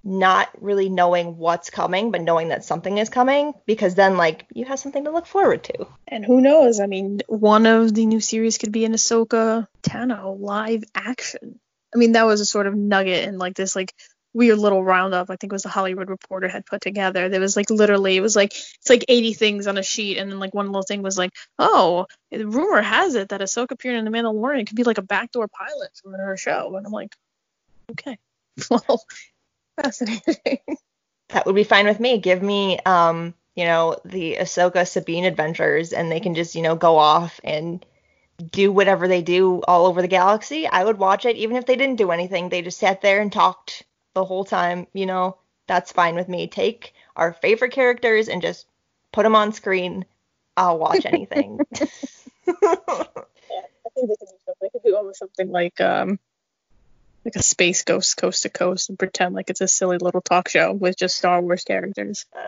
not 0.04 0.50
really 0.60 0.90
knowing 0.90 1.38
what's 1.38 1.70
coming, 1.70 2.12
but 2.12 2.22
knowing 2.22 2.50
that 2.50 2.66
something 2.66 2.98
is 2.98 3.08
coming 3.10 3.54
because 3.66 3.96
then 3.96 4.18
like 4.18 4.46
you 4.54 4.66
have 4.66 4.80
something 4.80 5.06
to 5.06 5.12
look 5.12 5.26
forward 5.26 5.64
to. 5.66 5.88
And 6.08 6.26
who 6.26 6.42
knows? 6.42 6.82
I 6.82 6.88
mean, 6.88 7.22
one 7.28 7.66
of 7.66 7.94
the 7.94 8.06
new 8.06 8.20
series 8.20 8.58
could 8.58 8.72
be 8.74 8.84
an 8.84 8.94
Ahsoka 8.94 9.68
Tano 9.82 10.38
live 10.38 10.84
action. 10.94 11.60
I 11.96 11.98
mean, 11.98 12.14
that 12.14 12.26
was 12.26 12.42
a 12.42 12.46
sort 12.46 12.68
of 12.68 12.76
nugget 12.76 13.28
in 13.28 13.38
like 13.38 13.56
this 13.56 13.76
like 13.76 13.94
weird 14.34 14.58
little 14.58 14.84
roundup. 14.84 15.30
I 15.30 15.36
think 15.36 15.54
it 15.54 15.56
was 15.56 15.64
the 15.64 15.70
Hollywood 15.70 16.10
Reporter 16.10 16.48
had 16.48 16.66
put 16.66 16.82
together. 16.82 17.30
There 17.30 17.40
was 17.40 17.56
like 17.56 17.70
literally 17.70 18.18
it 18.18 18.22
was 18.22 18.36
like 18.36 18.52
it's 18.52 18.90
like 18.90 19.06
80 19.08 19.34
things 19.34 19.68
on 19.68 19.78
a 19.78 19.84
sheet, 19.84 20.18
and 20.18 20.30
then 20.30 20.40
like 20.40 20.54
one 20.54 20.68
little 20.68 20.84
thing 20.84 21.02
was 21.02 21.18
like, 21.18 21.32
oh, 21.60 22.08
rumor 22.32 22.82
has 22.82 23.16
it 23.16 23.30
that 23.30 23.42
Ahsoka 23.42 23.72
appearing 23.72 24.00
in 24.00 24.06
the 24.06 24.12
Mandalorian 24.12 24.68
could 24.68 24.76
be 24.76 24.84
like 24.84 24.98
a 24.98 25.04
backdoor 25.04 25.48
pilot 25.48 25.92
for 26.02 26.18
her 26.18 26.36
show, 26.36 26.76
and 26.76 26.86
I'm 26.86 26.92
like, 26.92 27.16
okay, 27.92 28.18
well, 28.70 29.04
fascinating. 29.82 30.60
That 31.30 31.46
would 31.46 31.56
be 31.56 31.64
fine 31.64 31.86
with 31.86 32.00
me. 32.00 32.20
Give 32.20 32.42
me 32.42 32.80
um, 32.86 33.34
you 33.56 33.66
know, 33.66 33.98
the 34.06 34.38
Ahsoka 34.40 34.88
Sabine 34.88 35.26
adventures 35.26 35.94
and 35.94 36.12
they 36.12 36.20
can 36.20 36.36
just, 36.36 36.56
you 36.56 36.62
know, 36.62 36.76
go 36.76 36.98
off 36.98 37.40
and 37.44 37.86
do 38.52 38.72
whatever 38.72 39.08
they 39.08 39.22
do 39.22 39.62
all 39.68 39.86
over 39.86 40.02
the 40.02 40.08
galaxy. 40.08 40.68
I 40.68 40.84
would 40.84 40.98
watch 40.98 41.26
it 41.26 41.36
even 41.38 41.58
if 41.58 41.66
they 41.66 41.76
didn't 41.76 41.98
do 41.98 42.12
anything. 42.12 42.50
They 42.50 42.62
just 42.62 42.80
sat 42.80 43.02
there 43.02 43.22
and 43.22 43.32
talked 43.32 43.84
the 44.14 44.26
whole 44.26 44.46
time, 44.46 44.88
you 44.94 45.06
know. 45.06 45.38
That's 45.68 45.92
fine 45.94 46.16
with 46.16 46.28
me. 46.28 46.48
Take 46.48 46.94
our 47.16 47.34
favorite 47.34 47.72
characters 47.72 48.28
and 48.28 48.42
just 48.42 48.66
put 49.12 49.24
them 49.24 49.36
on 49.36 49.54
screen. 49.54 50.06
I'll 50.58 50.80
watch 50.80 51.06
anything. 51.06 51.60
yeah, 52.48 52.56
I 53.86 53.90
think 53.96 54.10
they 54.10 54.16
could 54.16 54.28
do 54.28 54.38
something. 54.46 54.56
They 54.62 54.70
could 54.70 54.84
do 54.84 54.96
almost 54.96 55.20
something 55.20 55.50
like 55.52 55.80
um 55.80 56.20
like 57.26 57.36
a 57.36 57.44
space 57.44 57.84
ghost 57.84 58.18
coast 58.18 58.44
to 58.44 58.50
coast 58.50 58.90
and 58.90 59.00
pretend 59.00 59.34
like 59.34 59.50
it's 59.50 59.62
a 59.62 59.68
silly 59.68 59.98
little 59.98 60.22
talk 60.22 60.50
show 60.50 60.74
with 60.74 60.98
just 60.98 61.18
Star 61.18 61.42
Wars 61.42 61.64
characters. 61.64 62.26
Uh, 62.36 62.40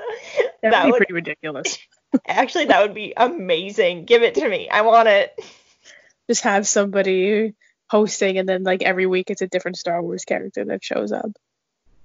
that 0.64 0.86
be 0.86 0.92
would 0.92 0.98
pretty 0.98 1.14
ridiculous. 1.14 1.78
actually 2.28 2.66
that 2.66 2.82
would 2.82 2.94
be 2.94 3.14
amazing. 3.16 4.06
Give 4.06 4.24
it 4.24 4.36
to 4.36 4.48
me. 4.48 4.70
I 4.70 4.82
want 4.82 5.08
it. 5.08 5.40
Just 6.30 6.44
have 6.44 6.68
somebody 6.68 7.54
hosting 7.90 8.38
and 8.38 8.50
then 8.50 8.64
like 8.64 8.82
every 8.82 9.06
week 9.06 9.30
it's 9.30 9.42
a 9.42 9.48
different 9.48 9.78
Star 9.78 10.02
Wars 10.02 10.26
character 10.26 10.66
that 10.66 10.84
shows 10.84 11.12
up. 11.12 11.32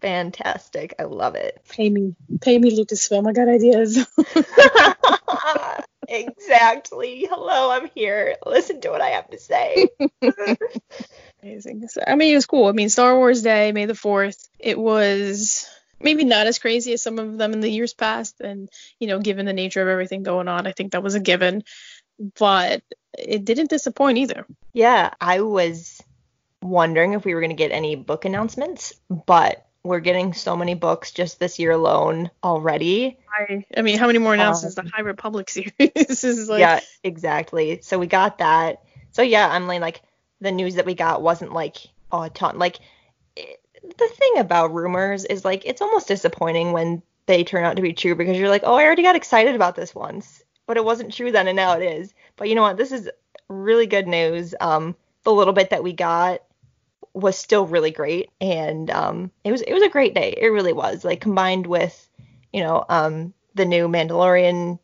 fantastic. 0.01 0.95
I 0.99 1.05
love 1.05 1.35
it. 1.35 1.61
Pay 1.68 1.91
me, 1.91 2.14
pay 2.41 2.59
me, 2.59 2.77
Lucasfilm. 2.77 3.29
I 3.29 3.33
got 3.33 3.49
ideas. 3.49 4.07
exactly. 6.09 7.27
Hello, 7.29 7.71
I'm 7.71 7.89
here. 7.95 8.37
Listen 8.47 8.81
to 8.83 8.91
what 8.91 9.01
I 9.01 9.11
have 9.11 9.31
to 9.31 9.39
say. 9.39 9.89
Amazing. 11.43 11.88
So, 11.88 12.03
I 12.07 12.16
mean, 12.16 12.32
it 12.32 12.36
was 12.36 12.47
cool. 12.47 12.66
I 12.66 12.72
mean, 12.72 12.88
Star 12.88 13.16
Wars 13.16 13.43
Day, 13.43 13.72
May 13.72 13.86
the 13.86 13.95
4th, 13.95 14.49
it 14.59 14.78
was 14.78 15.68
maybe 16.01 16.24
not 16.24 16.47
as 16.47 16.59
crazy 16.59 16.93
as 16.93 17.03
some 17.03 17.18
of 17.18 17.38
them 17.38 17.53
in 17.53 17.61
the 17.61 17.70
years 17.70 17.95
past. 17.95 18.41
And, 18.41 18.68
you 18.99 19.09
know, 19.09 19.20
given 19.20 19.47
the 19.47 19.53
nature 19.53 19.82
of 19.82 19.88
everything 19.88 20.22
going 20.22 20.49
on, 20.49 20.66
I 20.66 20.72
think 20.72 20.93
that 20.93 21.03
was 21.03 21.14
a 21.14 21.20
given. 21.20 21.64
But 22.38 22.82
it 23.18 23.45
didn't 23.45 23.70
disappoint 23.70 24.18
either. 24.18 24.47
Yeah, 24.72 25.11
I 25.20 25.41
was 25.41 26.03
wondering 26.62 27.14
if 27.14 27.24
we 27.24 27.34
were 27.34 27.41
going 27.41 27.51
to 27.51 27.57
get 27.57 27.72
any 27.72 27.97
book 27.97 28.24
announcements, 28.24 28.93
but 29.09 29.66
we're 29.82 30.01
getting 30.01 30.34
so 30.34 30.57
many 30.57 30.74
books 30.74 31.11
just 31.12 31.41
this 31.41 31.59
year 31.59 31.70
alone 31.70 32.30
already. 32.45 33.18
I, 33.32 33.64
I 33.74 33.82
mean, 33.82 33.99
how 33.99 34.07
many 34.07 34.18
more 34.18 34.34
announcements? 34.34 34.76
Um, 34.76 34.84
the 34.84 34.91
High 34.91 35.03
Republic 35.03 35.49
series 35.51 36.24
is 36.24 36.49
like. 36.49 36.61
Yeah, 36.61 36.80
exactly. 37.03 37.80
So 37.82 37.99
we 37.99 38.07
got 38.07 38.38
that. 38.38 38.82
So 39.12 39.22
yeah, 39.22 39.49
I'm 39.49 39.66
like, 39.66 39.80
like 39.80 40.03
the 40.41 40.53
news 40.53 40.74
that 40.74 40.86
we 40.86 40.95
got 40.95 41.22
wasn't 41.22 41.53
like 41.53 41.76
a 42.12 42.30
ton. 42.30 42.59
Like 42.59 42.78
it, 43.36 43.61
the 43.82 44.09
thing 44.09 44.38
about 44.38 44.74
rumors 44.74 45.24
is 45.24 45.45
like 45.45 45.64
it's 45.64 45.82
almost 45.82 46.09
disappointing 46.09 46.72
when 46.72 47.03
they 47.26 47.45
turn 47.45 47.64
out 47.64 47.76
to 47.76 47.82
be 47.82 47.93
true 47.93 48.14
because 48.14 48.36
you're 48.36 48.49
like, 48.49 48.62
oh, 48.64 48.74
I 48.74 48.84
already 48.84 49.03
got 49.03 49.16
excited 49.16 49.55
about 49.55 49.76
this 49.76 49.95
once, 49.95 50.43
but 50.66 50.76
it 50.76 50.84
wasn't 50.84 51.14
true 51.14 51.32
then, 51.32 51.49
and 51.49 51.57
now 51.57 51.76
it 51.78 51.82
is. 51.82 52.14
But 52.36 52.49
you 52.49 52.55
know 52.55 52.62
what? 52.62 52.76
This 52.76 52.93
is 52.93 53.09
really 53.49 53.86
good 53.86 54.07
news. 54.07 54.55
Um, 54.61 54.97
the 55.24 55.32
little 55.32 55.53
bit 55.53 55.70
that 55.70 55.82
we 55.82 55.93
got 55.93 56.43
was 57.12 57.36
still 57.36 57.66
really 57.66 57.91
great, 57.91 58.30
and 58.41 58.91
um, 58.91 59.30
it 59.45 59.53
was 59.53 59.62
it 59.62 59.72
was 59.72 59.82
a 59.82 59.88
great 59.88 60.14
day. 60.14 60.34
It 60.36 60.49
really 60.49 60.72
was. 60.72 61.05
Like 61.05 61.20
combined 61.20 61.66
with, 61.66 62.09
you 62.53 62.62
know, 62.62 62.84
um, 62.88 63.34
the 63.55 63.64
new 63.64 63.88
Mandalorian 63.88 64.78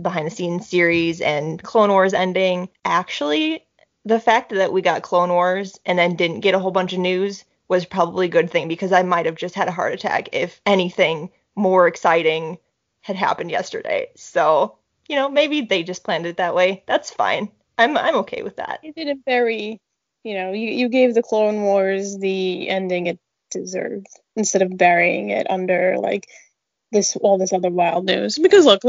behind 0.00 0.26
the 0.26 0.30
scenes 0.30 0.68
series 0.68 1.20
and 1.20 1.62
Clone 1.62 1.90
Wars 1.90 2.14
ending. 2.14 2.68
Actually, 2.84 3.65
the 4.06 4.20
fact 4.20 4.50
that 4.50 4.72
we 4.72 4.82
got 4.82 5.02
Clone 5.02 5.30
Wars 5.30 5.80
and 5.84 5.98
then 5.98 6.14
didn't 6.14 6.40
get 6.40 6.54
a 6.54 6.60
whole 6.60 6.70
bunch 6.70 6.92
of 6.92 7.00
news 7.00 7.44
was 7.68 7.84
probably 7.84 8.26
a 8.26 8.30
good 8.30 8.48
thing 8.48 8.68
because 8.68 8.92
I 8.92 9.02
might 9.02 9.26
have 9.26 9.34
just 9.34 9.56
had 9.56 9.66
a 9.66 9.72
heart 9.72 9.92
attack 9.92 10.28
if 10.32 10.60
anything 10.64 11.30
more 11.56 11.88
exciting 11.88 12.58
had 13.00 13.16
happened 13.16 13.50
yesterday. 13.50 14.10
So, 14.14 14.78
you 15.08 15.16
know, 15.16 15.28
maybe 15.28 15.62
they 15.62 15.82
just 15.82 16.04
planned 16.04 16.24
it 16.24 16.36
that 16.36 16.54
way. 16.54 16.84
That's 16.86 17.10
fine. 17.10 17.50
I'm 17.76 17.96
I'm 17.98 18.14
okay 18.18 18.42
with 18.44 18.56
that. 18.56 18.78
You 18.84 18.92
did 18.92 19.08
it 19.08 19.18
very, 19.26 19.80
you 20.22 20.34
know, 20.34 20.52
you, 20.52 20.70
you 20.70 20.88
gave 20.88 21.12
the 21.12 21.22
Clone 21.22 21.62
Wars 21.62 22.16
the 22.16 22.68
ending 22.68 23.08
it 23.08 23.18
deserved 23.50 24.06
instead 24.36 24.62
of 24.62 24.76
burying 24.76 25.30
it 25.30 25.50
under 25.50 25.96
like 25.98 26.28
this 26.92 27.16
all 27.16 27.38
this 27.38 27.52
other 27.52 27.70
wild 27.70 28.06
news. 28.06 28.38
Because 28.38 28.64
look, 28.64 28.82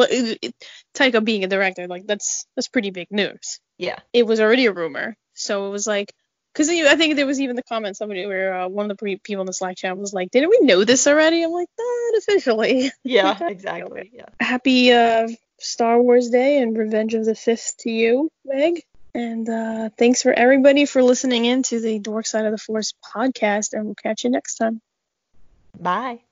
Taika 0.94 1.26
being 1.26 1.44
a 1.44 1.48
director, 1.48 1.88
like 1.88 2.06
that's 2.06 2.46
that's 2.56 2.68
pretty 2.68 2.92
big 2.92 3.08
news. 3.10 3.60
Yeah. 3.78 4.00
It 4.14 4.26
was 4.26 4.40
already 4.40 4.66
a 4.66 4.74
rumor, 4.74 5.16
so 5.34 5.68
it 5.68 5.72
was 5.72 5.88
like, 5.88 6.14
because 6.54 6.70
I 6.70 6.96
think 6.96 7.16
there 7.16 7.28
was 7.28 7.40
even 7.40 7.56
the 7.56 7.64
comment 7.64 7.96
somebody 7.96 8.26
where 8.26 8.62
uh, 8.62 8.68
one 8.68 8.90
of 8.90 8.98
the 8.98 9.18
people 9.18 9.42
in 9.42 9.46
the 9.46 9.54
Slack 9.54 9.78
channel 9.78 9.98
was 9.98 10.14
like, 10.14 10.32
"Didn't 10.32 10.50
we 10.50 10.60
know 10.62 10.84
this 10.84 11.06
already?" 11.06 11.44
I'm 11.44 11.52
like, 11.52 11.70
"Not 11.78 12.18
officially." 12.18 12.92
Yeah, 13.04 13.38
exactly. 13.48 14.10
Yeah. 14.12 14.26
Happy 14.40 14.92
uh, 14.92 15.28
Star 15.60 16.02
Wars 16.02 16.30
Day 16.30 16.62
and 16.62 16.76
Revenge 16.76 17.14
of 17.14 17.26
the 17.26 17.36
Fifth 17.36 17.76
to 17.80 17.92
you, 17.92 18.32
Meg. 18.44 18.82
And 19.14 19.48
uh, 19.50 19.90
thanks 19.98 20.22
for 20.22 20.32
everybody 20.34 20.86
for 20.86 21.02
listening 21.02 21.46
in 21.46 21.64
to 21.64 21.80
the 21.80 22.00
Dork 22.00 22.26
Side 22.26 22.46
of 22.46 22.52
the 22.52 22.58
Force 22.58 22.94
podcast, 23.16 23.74
and 23.74 23.86
we'll 23.86 23.96
catch 23.96 24.24
you 24.24 24.30
next 24.30 24.56
time. 24.56 24.82
Bye. 25.80 26.27